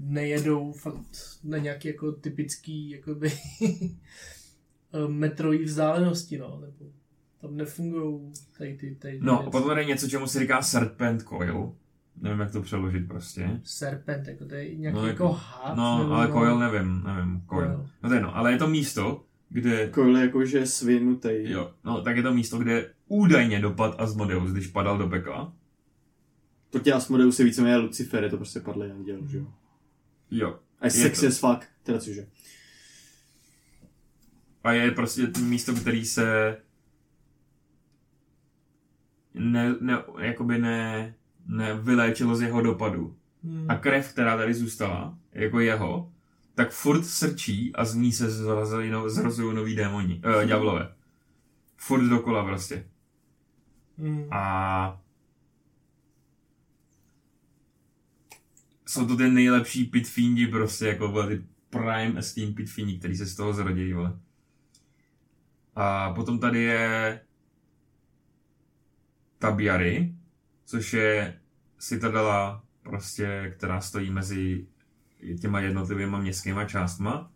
nejedou 0.00 0.72
fakt 0.72 0.96
na 1.44 1.58
nějaký 1.58 1.88
jako 1.88 2.12
typický 2.12 2.90
jakoby 2.90 3.32
metrový 5.08 5.64
vzdálenosti, 5.64 6.38
no, 6.38 6.58
nebo 6.60 6.90
tam 7.40 7.56
nefungují 7.56 8.32
tady 8.58 8.74
ty, 8.74 8.94
tady 8.94 9.18
ty 9.18 9.24
No, 9.24 9.40
a 9.46 9.50
potom 9.50 9.68
tady 9.68 9.80
je 9.80 9.84
něco, 9.86 10.08
čemu 10.08 10.26
se 10.26 10.38
říká 10.40 10.62
Serpent 10.62 11.22
Coil. 11.22 11.72
Nevím, 12.22 12.40
jak 12.40 12.52
to 12.52 12.62
přeložit 12.62 13.08
prostě. 13.08 13.60
Serpent, 13.64 14.28
jako 14.28 14.44
to 14.44 14.54
je 14.54 14.74
nějaký 14.74 14.98
No, 14.98 15.06
jako 15.06 15.24
jako- 15.24 15.32
had, 15.32 15.76
No, 15.76 15.98
nebo 15.98 16.12
ale 16.14 16.28
no, 16.28 16.32
Coil 16.34 16.58
nevím, 16.58 17.02
nevím, 17.06 17.42
Coil. 17.50 17.66
Coil. 17.66 17.86
No 18.02 18.08
to 18.08 18.14
je 18.14 18.16
jedno, 18.16 18.36
ale 18.36 18.52
je 18.52 18.58
to 18.58 18.68
místo, 18.68 19.24
kde, 19.48 19.90
Coil 19.94 20.16
je 20.16 20.22
jakože 20.26 20.66
svinutej. 20.66 21.50
jo, 21.50 21.70
no 21.84 22.02
tak 22.02 22.16
je 22.16 22.22
to 22.22 22.34
místo, 22.34 22.58
kde 22.58 22.90
údajně 23.08 23.60
dopad 23.60 23.94
Asmodeus, 24.00 24.50
když 24.50 24.66
padal 24.66 24.98
do 24.98 25.08
pekla. 25.08 25.52
To 26.74 26.80
tě 26.80 26.92
Asmodeus 26.92 27.38
je 27.38 27.44
víceméně 27.44 27.76
Lucifer, 27.76 28.24
je 28.24 28.30
to 28.30 28.36
prostě 28.36 28.60
padlý 28.60 28.90
anděl, 28.90 29.26
že 29.26 29.38
jo. 29.38 29.46
Jo. 30.30 30.58
A 30.80 30.86
je 30.86 30.92
Je 30.96 31.02
sexy 31.02 31.26
as 31.26 31.38
fuck, 31.38 31.66
teda 31.82 31.98
cože. 31.98 32.26
a 34.64 34.72
je 34.72 34.90
prostě 34.90 35.30
místo, 35.40 35.74
který 35.74 36.04
se 36.04 36.56
ne, 39.34 39.74
ne, 39.80 40.02
jakoby 40.18 40.58
ne, 40.58 41.14
nevyléčilo 41.46 42.36
z 42.36 42.42
jeho 42.42 42.62
dopadu. 42.62 43.16
Hmm. 43.44 43.70
A 43.70 43.78
krev, 43.78 44.12
která 44.12 44.36
tady 44.36 44.54
zůstala, 44.54 45.18
jako 45.32 45.60
jeho, 45.60 46.12
tak 46.54 46.70
furt 46.70 47.04
srčí 47.04 47.74
a 47.74 47.84
z 47.84 47.94
ní 47.94 48.12
se 48.12 48.30
zrazují 48.30 48.90
no, 48.90 49.10
zrazují 49.10 49.56
nový 49.56 49.76
démoni, 49.76 50.22
uh, 50.26 50.44
ďáblové. 50.44 50.94
Furt 51.76 52.08
dokola 52.08 52.44
prostě. 52.44 52.88
Hmm. 53.98 54.28
A 54.30 55.03
jsou 58.94 59.06
to 59.06 59.16
ty 59.16 59.30
nejlepší 59.30 59.84
pitfíndi 59.84 60.46
prostě, 60.46 60.86
jako 60.86 61.08
vole, 61.08 61.28
ty 61.28 61.44
prime 61.70 62.18
esteem 62.18 62.54
pitfíndi, 62.54 62.98
který 62.98 63.16
se 63.16 63.26
z 63.26 63.36
toho 63.36 63.52
zrodí, 63.52 63.92
vole. 63.92 64.18
A 65.76 66.12
potom 66.12 66.38
tady 66.38 66.62
je 66.62 67.20
Tabiary, 69.38 70.14
což 70.64 70.92
je 70.92 71.40
citadela, 71.78 72.64
prostě, 72.82 73.54
která 73.56 73.80
stojí 73.80 74.10
mezi 74.10 74.66
těma 75.40 75.60
jednotlivými 75.60 76.16
městskýma 76.18 76.64
částma. 76.64 77.32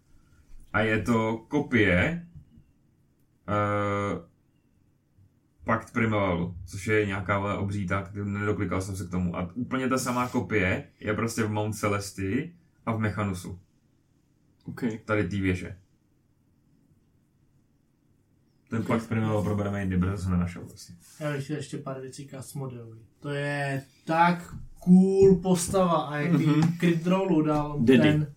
A 0.72 0.80
je 0.80 1.02
to 1.02 1.38
kopie 1.48 2.28
uh, 3.48 4.28
Pakt 5.68 5.92
Primevalu, 5.92 6.54
což 6.66 6.86
je 6.86 7.06
nějaká 7.06 7.38
vole 7.38 7.58
obříta, 7.58 8.10
nedoklikal 8.24 8.80
jsem 8.82 8.96
se 8.96 9.04
k 9.06 9.10
tomu. 9.10 9.36
A 9.36 9.50
úplně 9.54 9.88
ta 9.88 9.98
samá 9.98 10.28
kopie 10.28 10.88
je 11.00 11.14
prostě 11.14 11.42
v 11.42 11.50
Mount 11.50 11.76
Celestii 11.76 12.54
a 12.86 12.92
v 12.92 12.98
Mechanusu. 12.98 13.58
Okay. 14.64 14.98
Tady 15.04 15.28
té 15.28 15.36
věže. 15.36 15.76
Ten 18.70 18.82
Pakt 18.84 19.08
Primevalu 19.08 19.44
probereme 19.44 19.80
jindy, 19.80 19.98
protože 19.98 20.18
jsem 20.18 20.30
nenašel 20.32 20.62
prostě. 20.62 20.92
Já 21.20 21.32
bych 21.32 21.44
chtěl 21.44 21.56
ještě 21.56 21.78
pár 21.78 22.00
věcí 22.00 22.26
k 22.26 22.34
Asmodeovi. 22.34 22.98
To 23.20 23.30
je 23.30 23.82
tak 24.04 24.54
cool 24.84 25.36
postava 25.36 25.96
a 26.02 26.16
jaký 26.16 26.46
Mhm. 26.46 26.60
mm-hmm. 26.60 26.78
crit 26.78 27.06
rollu 27.06 27.42
dal 27.42 27.78
Daddy. 27.80 27.98
ten, 28.02 28.32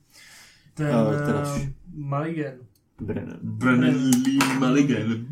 ten 0.74 0.96
uh, 0.96 1.26
teda- 1.26 1.60
Maligen. 1.94 2.58
Brennan. 3.02 3.38
Brennan 3.42 4.12
Lee 4.26 4.40
Mulligan. 4.60 5.26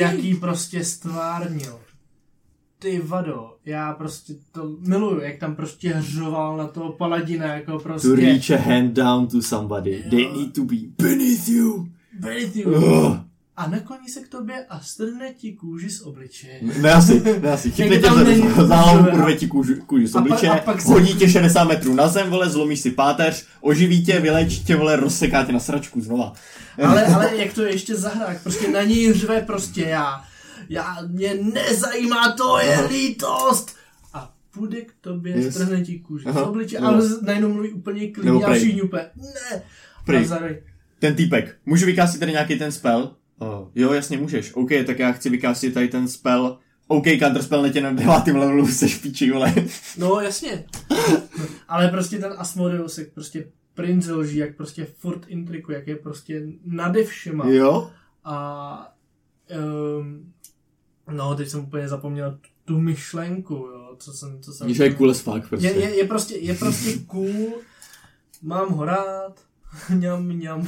Jaký 0.00 0.34
prostě 0.34 0.84
stvárnil. 0.84 1.80
Ty 2.78 3.02
vado, 3.04 3.56
já 3.64 3.92
prostě 3.92 4.34
to 4.52 4.76
miluju, 4.80 5.20
jak 5.20 5.38
tam 5.38 5.56
prostě 5.56 5.88
hřoval 5.94 6.56
na 6.56 6.66
toho 6.66 6.92
paladina, 6.92 7.46
jako 7.46 7.78
prostě... 7.78 8.08
To 8.08 8.14
reach 8.14 8.50
a 8.50 8.56
hand 8.56 8.92
down 8.92 9.26
to 9.26 9.42
somebody, 9.42 10.04
they 10.10 10.32
need 10.32 10.54
to 10.54 10.64
be 10.64 10.76
beneath 10.98 11.48
you. 11.48 11.88
Beneath 12.20 12.56
you. 12.56 12.74
Ugh. 12.74 13.23
A 13.56 13.68
nakloní 13.68 14.08
se 14.08 14.20
k 14.20 14.28
tobě 14.28 14.64
a 14.68 14.80
strhne 14.80 15.32
ti 15.34 15.52
kůži 15.52 15.90
z 15.90 16.00
obličeje. 16.02 16.60
Ne 16.80 16.92
asi, 16.92 17.22
ne 17.42 17.52
asi. 17.52 17.70
Chytne 17.72 17.96
tě 17.98 18.08
za, 18.66 18.76
hlavu, 18.76 19.10
urve 19.18 19.34
ti 19.34 19.46
kůži, 19.46 19.74
kůži 19.86 20.06
z 20.06 20.14
A 20.14 20.18
pak- 20.18 20.26
obličeje, 20.26 20.52
a 20.52 20.58
pak 20.58 20.80
se- 20.80 20.88
hodí 20.88 21.14
tě 21.14 21.28
60 21.30 21.64
metrů 21.64 21.94
na 21.94 22.08
zem, 22.08 22.30
vole, 22.30 22.50
zlomíš 22.50 22.80
si 22.80 22.90
páteř, 22.90 23.46
oživí 23.60 24.04
tě, 24.04 24.20
vylečí 24.20 24.64
tě, 24.64 24.76
vole, 24.76 24.96
rozseká 24.96 25.44
tě 25.44 25.52
na 25.52 25.60
sračku 25.60 26.00
znova. 26.00 26.32
Ale, 26.84 27.06
ale 27.06 27.36
jak 27.36 27.52
to 27.52 27.62
je 27.62 27.72
ještě 27.72 27.94
zahrák, 27.96 28.42
prostě 28.42 28.68
na 28.70 28.82
něj 28.82 29.12
řve 29.12 29.40
prostě 29.40 29.80
já. 29.82 30.24
Já, 30.68 30.96
mě 31.08 31.34
nezajímá, 31.34 32.32
to 32.32 32.58
je 32.58 32.74
Aha. 32.76 32.86
lítost. 32.88 33.76
A 34.14 34.32
půjde 34.54 34.80
k 34.80 34.92
tobě, 35.00 35.36
Yes. 35.36 35.54
strhne 35.54 35.80
ti 35.80 35.98
kůži 35.98 36.24
z 36.24 36.28
Aha, 36.28 36.44
obliče, 36.46 36.76
jo. 36.76 36.82
ale 36.84 37.02
z- 37.02 37.22
najednou 37.22 37.52
mluví 37.52 37.68
úplně 37.72 38.08
klidně 38.08 38.44
a 38.44 38.54
všichni 38.54 38.82
úplně, 38.82 39.02
ne. 39.16 39.62
Prej. 40.06 40.28
A 40.32 40.38
Ten 40.98 41.14
týpek, 41.14 41.56
můžu 41.66 41.86
vykástit 41.86 42.20
tady 42.20 42.32
nějaký 42.32 42.58
ten 42.58 42.72
spell? 42.72 43.10
Uh, 43.40 43.68
jo, 43.74 43.92
jasně 43.92 44.18
můžeš. 44.18 44.54
OK, 44.54 44.70
tak 44.86 44.98
já 44.98 45.12
chci 45.12 45.30
vykástit 45.30 45.74
tady 45.74 45.88
ten 45.88 46.08
spell. 46.08 46.58
OK, 46.86 47.04
counterspell 47.18 47.62
netě 47.62 47.80
na 47.80 47.92
devátým 47.92 48.36
levelu, 48.36 48.66
se 48.72 48.88
špíči, 48.88 49.30
vole. 49.30 49.54
no 49.98 50.20
jasně. 50.20 50.64
ale 51.68 51.88
prostě 51.88 52.18
ten 52.18 52.34
Asmodeus, 52.36 52.98
jak 52.98 53.08
prostě 53.08 53.46
princ 53.74 54.06
lží, 54.06 54.36
jak 54.36 54.56
prostě 54.56 54.84
furt 54.84 55.26
intrikuje, 55.28 55.78
jak 55.78 55.86
je 55.86 55.96
prostě 55.96 56.42
nade 56.64 57.04
všema. 57.04 57.48
Jo? 57.48 57.90
A 58.24 58.96
um, 59.98 60.32
no, 61.12 61.34
teď 61.34 61.48
jsem 61.48 61.60
úplně 61.60 61.88
zapomněl 61.88 62.38
tu 62.64 62.80
myšlenku, 62.80 63.54
jo, 63.54 63.96
co 63.98 64.12
jsem, 64.12 64.42
co 64.42 64.52
jsem... 64.52 64.74
Že 64.74 64.84
je 64.84 64.94
cool 64.94 65.10
as 65.10 65.20
fuck, 65.20 65.48
prostě. 65.48 65.66
je, 65.66 65.74
je, 65.74 65.96
je, 65.96 66.04
prostě, 66.04 66.36
je 66.36 66.54
prostě 66.54 66.98
cool, 67.06 67.54
mám 68.42 68.70
ho 68.70 68.84
rád, 68.84 69.40
ňam, 69.94 70.38
ňam. 70.38 70.66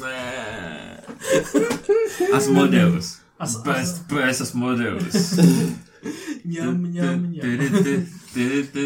Ne. 0.00 1.00
Asmodeus. 2.32 3.18
As, 3.38 3.56
as, 3.56 3.62
Best 3.62 4.06
pes 4.08 4.40
Asmodeus. 4.40 5.38
ňam, 6.44 6.92
ňam, 6.92 7.32
ňam. 7.32 7.58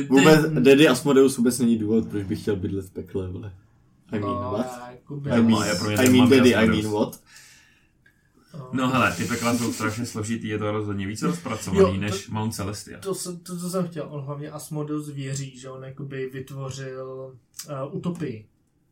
Vůbec, 0.08 0.40
Daddy 0.52 0.88
Asmodeus 0.88 1.36
vůbec 1.36 1.58
není 1.58 1.78
důvod, 1.78 2.08
proč 2.08 2.24
bych 2.24 2.40
chtěl 2.40 2.56
bydlet 2.56 2.86
v 2.86 2.90
pekle, 2.90 3.28
vole. 3.28 3.52
I 4.12 4.18
mean, 4.18 4.32
No, 4.32 4.50
what? 4.52 4.80
I 5.30 5.42
mean, 5.42 5.66
je 5.68 5.74
pro 5.74 5.86
mě 5.88 5.96
I 5.96 6.04
ten 6.04 6.12
mean 6.16 6.30
daddy, 6.30 6.54
I 6.54 6.66
mean 6.68 6.92
what? 6.92 7.20
No 8.72 8.90
hele, 8.90 9.12
ty 9.16 9.24
pekla 9.24 9.56
jsou 9.58 9.72
strašně 9.72 10.06
složitý, 10.06 10.48
je 10.48 10.58
to 10.58 10.72
rozhodně 10.72 11.06
více 11.06 11.26
rozpracovaný 11.26 11.80
Jo, 11.80 11.94
to- 11.94 12.00
než 12.00 12.28
Mount 12.28 12.54
Celestia. 12.54 12.98
To, 12.98 13.14
jsem- 13.14 13.38
to, 13.38 13.60
to 13.60 13.70
jsem 13.70 13.88
chtěl, 13.88 14.06
on 14.10 14.20
hlavně 14.24 14.50
Asmodeus 14.50 15.08
věří, 15.08 15.58
že 15.58 15.68
on 15.70 15.84
jakoby 15.84 16.30
vytvořil 16.32 17.34
uh, 17.68 17.96
utopii. 17.96 18.46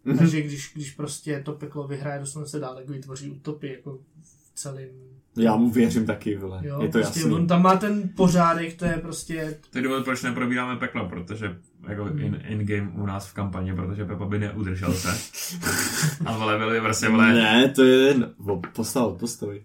Mhm. 0.05 0.19
Takže 0.19 0.43
když, 0.43 0.73
když 0.75 0.91
prostě 0.91 1.43
to 1.45 1.53
peklo 1.53 1.87
vyhraje, 1.89 2.21
doslova 2.21 2.47
se 2.47 2.59
dá, 2.59 2.75
tak 2.75 2.89
vytvoří 2.89 3.31
utopii 3.31 3.73
jako 3.73 3.99
v 4.23 4.51
celém 4.55 4.89
Já 5.37 5.57
mu 5.57 5.71
věřím 5.71 6.07
taky, 6.07 6.37
vole. 6.37 6.61
Jo, 6.65 6.83
je 6.83 6.89
to 6.89 6.99
prostě 6.99 7.21
jasný. 7.21 7.35
On 7.35 7.47
tam 7.47 7.63
má 7.63 7.77
ten 7.77 8.11
pořádek, 8.17 8.75
to 8.79 8.85
je 8.85 8.93
prostě... 8.93 9.59
To 9.71 9.79
je 9.79 9.85
důvod, 9.85 10.05
proč 10.05 10.23
neprobíráme 10.23 10.77
peklo, 10.77 11.09
protože 11.09 11.57
jako 11.89 12.05
Hmm. 12.05 12.19
in, 12.21 12.43
in-game 12.49 12.91
u 12.95 13.07
nás 13.07 13.27
v 13.29 13.35
kampani, 13.35 13.75
protože 13.75 14.05
Pepa 14.05 14.25
by 14.27 14.39
neudržel 14.39 14.93
se. 14.93 15.09
A 16.27 16.39
vole, 16.39 16.59
byli 16.59 16.81
prostě, 16.81 17.09
vole, 17.09 17.33
Ne, 17.33 17.69
to 17.69 17.83
je 17.85 17.99
jen 18.07 18.35
o- 18.47 18.61
postava 18.75 19.07
od 19.07 19.19
postavy. 19.21 19.63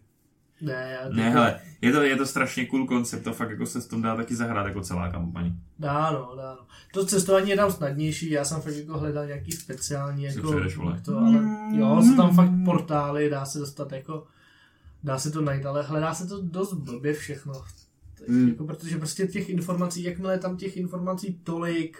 Ne, 0.61 0.97
já 1.01 1.09
Ne, 1.09 1.29
hele, 1.29 1.59
je 1.81 1.91
to, 1.91 2.01
je 2.01 2.15
to 2.15 2.25
strašně 2.25 2.65
cool 2.65 2.87
koncept 2.87 3.27
a 3.27 3.31
fakt 3.31 3.49
jako 3.49 3.65
se 3.65 3.81
s 3.81 3.87
tom 3.87 4.01
dá 4.01 4.15
taky 4.15 4.35
zahrát 4.35 4.65
jako 4.65 4.81
celá 4.81 5.09
kampaň. 5.09 5.53
Dá 5.79 6.11
no, 6.11 6.33
dá 6.37 6.57
no. 6.59 6.67
To 6.93 7.05
cestování 7.05 7.49
je 7.49 7.55
tam 7.55 7.71
snadnější, 7.71 8.29
já 8.31 8.45
jsem 8.45 8.61
fakt 8.61 8.73
jako 8.75 8.97
hledal 8.97 9.25
nějaký 9.25 9.51
speciální 9.51 10.23
jako... 10.23 10.51
přejdeš, 10.51 10.77
vole. 10.77 11.01
To, 11.05 11.17
ale 11.17 11.39
jo, 11.71 12.01
jsou 12.01 12.15
tam 12.15 12.35
fakt 12.35 12.51
portály, 12.65 13.29
dá 13.29 13.45
se 13.45 13.59
dostat 13.59 13.91
jako... 13.91 14.27
Dá 15.03 15.19
se 15.19 15.31
to 15.31 15.41
najít, 15.41 15.65
ale 15.65 15.83
hledá 15.83 16.13
se 16.13 16.27
to 16.27 16.41
dost 16.41 16.73
blbě 16.73 17.13
všechno. 17.13 17.53
Tak, 17.53 18.27
Mm. 18.27 18.49
jako, 18.49 18.63
protože 18.63 18.97
prostě 18.97 19.27
těch 19.27 19.49
informací, 19.49 20.03
jakmile 20.03 20.33
je 20.33 20.39
tam 20.39 20.57
těch 20.57 20.77
informací 20.77 21.39
tolik, 21.43 21.97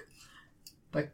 tak 0.91 1.05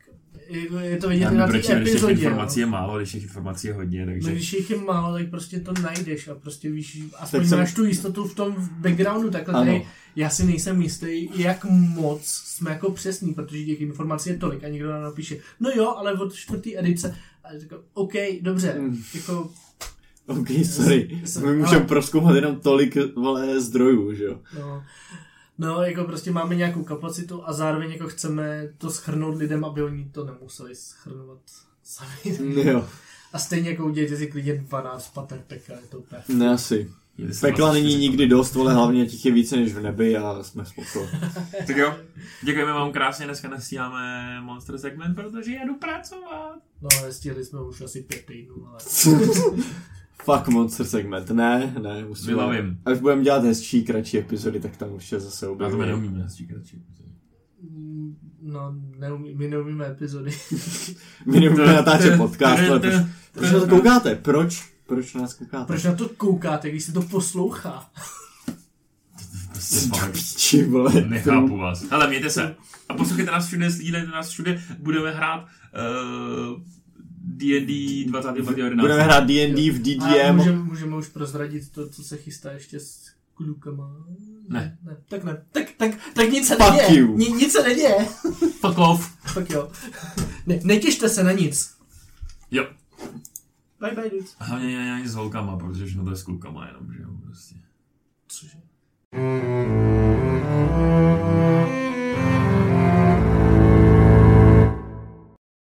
je 0.82 0.97
to 0.97 1.10
vidět 1.10 1.32
na 1.32 1.45
té 1.45 1.52
proč, 1.52 1.66
když 1.66 1.68
těch 1.68 1.78
epizodě. 1.82 2.14
informací 2.14 2.60
no. 2.60 2.66
je 2.66 2.72
málo, 2.72 2.97
když 2.97 3.12
těch 3.12 3.24
informací 3.24 3.68
je 3.68 3.74
hodně, 3.74 4.06
No, 4.06 4.12
takže... 4.12 4.32
když 4.32 4.54
jich 4.54 4.70
je 4.70 4.78
málo, 4.78 5.14
tak 5.18 5.30
prostě 5.30 5.60
to 5.60 5.74
najdeš 5.82 6.28
a 6.28 6.36
prostě 6.36 6.70
víš, 6.72 7.02
aspoň 7.20 7.39
Tak 7.39 7.49
jsem- 7.49 7.60
máš 7.60 7.74
tu 7.74 7.86
jistotu 7.86 8.24
v 8.24 8.36
tom 8.36 8.56
backgroundu, 8.78 9.30
takhle 9.30 9.54
Ano. 9.54 9.66
tady, 9.66 9.86
já 10.16 10.30
si 10.30 10.45
nejsem 10.45 10.82
jistý, 10.82 11.30
jak 11.41 11.66
moc 11.70 12.22
jsme 12.26 12.72
jako 12.72 12.91
přesní, 12.91 13.34
protože 13.34 13.66
těch 13.66 13.82
informací 13.82 14.30
je 14.30 14.38
tolik 14.38 14.64
a 14.64 14.68
někdo 14.68 14.89
nám 14.89 15.04
napíše, 15.04 15.38
no 15.60 15.70
jo, 15.76 15.93
ale 15.97 16.14
od 16.14 16.34
čtvrtý 16.36 16.78
edice, 16.80 17.16
a 17.43 17.58
říkám, 17.60 17.80
OK, 17.93 18.14
dobře, 18.41 18.76
Mm. 18.80 19.04
jako, 19.16 19.49
OK, 20.28 20.47
sorry. 20.66 21.22
Jsem- 21.26 21.45
My 21.45 21.56
můžeme 21.58 21.78
ale- 21.78 21.88
proskoumat 21.88 22.36
jenom 22.36 22.56
tolik, 22.56 22.97
vole, 23.16 23.62
zdrojů, 23.62 24.14
že 24.14 24.24
jo. 24.24 24.39
no, 24.60 24.84
no, 25.62 25.84
jako 25.84 26.03
prostě 26.03 26.32
máme 26.32 26.55
nějakou 26.55 26.84
kapacitu 26.84 27.47
a 27.47 27.53
zároveň 27.53 27.91
jako 27.91 28.07
chceme 28.07 28.70
to 28.78 28.89
schrnout 28.89 29.38
lidem, 29.38 29.66
aby 29.66 29.84
oni 29.84 30.09
to 30.12 30.26
nemuseli 30.26 30.76
schrnovat 30.76 31.39
sami. 31.84 32.38
Jo, 32.70 32.88
A 33.34 33.39
stejně 33.39 33.70
jako 33.70 33.86
udělejte 33.86 34.18
si 34.18 34.28
klidně 34.28 34.55
12 34.55 35.14
pater 35.14 35.43
peka, 35.47 35.74
je 35.74 35.88
to 35.89 35.99
úplně. 35.99 36.22
ne 36.30 36.49
asi. 36.49 36.91
Pekla 37.41 37.74
není 37.74 37.95
nikdy 37.95 38.28
dost, 38.28 38.55
vole, 38.55 38.74
hlavně 38.74 39.05
těch 39.05 39.26
je 39.26 39.32
více 39.32 39.55
než 39.55 39.74
v 39.74 39.82
nebi 39.82 40.18
a 40.18 40.43
jsme 40.43 40.66
spoko. 40.66 41.07
Tak 41.68 41.78
jo, 41.78 41.95
děkujeme 42.43 42.74
vám 42.74 42.91
krásně, 42.91 43.26
dneska 43.26 43.49
nestíháme 43.49 44.41
Monster 44.41 44.78
segment, 44.78 45.16
protože 45.16 45.51
jedu 45.51 45.76
pracovat. 45.76 46.55
No, 46.82 46.89
nestihli 47.05 47.45
jsme 47.45 47.62
už 47.62 47.82
asi 47.82 48.01
pět 48.01 48.26
týdnů, 48.26 48.68
ale... 48.68 48.80
Fuck 50.24 50.48
Monster 50.48 50.86
segment, 50.86 51.30
ne, 51.30 51.76
ne, 51.82 52.06
musíme. 52.06 52.34
Vylavím. 52.34 52.78
Až 52.86 53.00
budeme 53.00 53.24
dělat 53.24 53.44
hezčí, 53.44 53.84
kratší 53.84 54.18
epizody, 54.18 54.60
tak 54.60 54.78
tam 54.78 54.92
určitě 54.92 55.20
zase 55.20 55.46
Já 55.46 55.50
to 55.50 55.54
objevíme. 55.54 55.86
neumíme 55.86 56.24
říkat. 56.28 56.58
Mm, 57.62 58.16
No, 58.44 58.76
neumí, 59.00 59.36
my 59.36 59.48
neumíme 59.48 59.86
epizody. 59.88 60.32
My 61.26 61.40
nebudeme 61.40 61.74
natáčet 61.74 62.18
podcast, 62.18 62.64
ale 62.70 62.80
proč, 62.80 62.94
proč 63.34 63.52
na 63.52 63.60
to 63.60 63.68
koukáte? 63.68 64.16
Proč? 64.16 64.64
Proč 64.88 65.14
na 65.14 65.22
nás 65.22 65.34
koukáte? 65.34 65.66
Proč 65.66 65.84
na 65.84 65.96
to 65.96 66.10
koukáte, 66.10 66.70
když 66.70 66.84
se 66.84 66.92
to 66.92 67.02
poslouchá? 67.02 67.90
Prostě. 69.52 69.90
Píči, 70.12 70.64
vole. 70.66 70.92
Nechápu 71.08 71.58
vás. 71.58 71.84
Hele, 71.92 72.08
mějte 72.08 72.30
se. 72.30 72.56
A 72.90 72.94
poslouchejte 72.94 73.32
nás 73.32 73.48
všude, 73.48 73.70
sdílejte 73.70 74.12
nás 74.12 74.30
všude. 74.30 74.62
Budeme 74.80 75.12
hrát 75.12 75.46
uh, 75.46 76.62
D&D 77.24 78.06
25.11. 78.12 78.80
Budeme 78.82 79.04
hrát 79.04 79.20
D&D 79.24 79.70
v 79.72 79.76
A 79.76 79.80
DDM. 79.80 80.38
můžeme, 80.38 80.58
můžeme 80.64 80.96
už 80.96 81.08
prozradit 81.08 81.72
to, 81.72 81.90
co 81.90 82.04
se 82.04 82.18
chystá 82.18 82.52
ještě 82.52 82.80
s 82.80 83.12
klukama. 83.34 83.96
Ne. 84.50 84.78
ne. 84.84 84.98
Tak 85.10 85.24
ne. 85.24 85.44
Tak, 85.52 85.66
tak, 85.78 85.92
tak 86.14 86.30
nic 86.32 86.48
se 86.48 86.56
Fuck 86.56 86.70
neděje. 86.72 87.00
you. 87.00 87.18
Ni, 87.18 87.30
nic 87.30 87.52
se 87.52 87.64
neděje. 87.64 88.06
Fuck 88.60 88.78
off. 88.78 89.34
tak 89.34 89.50
jo. 89.50 89.72
Ne, 90.48 90.60
netěšte 90.64 91.10
se 91.10 91.24
na 91.24 91.32
nic. 91.32 91.76
Jo. 92.52 92.66
Bye 93.80 93.96
bye, 93.96 94.10
dude. 94.10 94.26
A 94.40 94.44
hlavně 94.44 94.94
ani 94.94 95.10
s 95.10 95.16
holkama, 95.16 95.58
protože 95.58 95.86
všechno 95.86 96.04
to 96.04 96.10
je 96.10 96.16
s 96.16 96.24
klukama 96.24 96.68
jenom, 96.68 96.94
že 96.94 97.02
jo, 97.02 97.10
prostě. 97.26 97.56
Cože? 98.28 98.58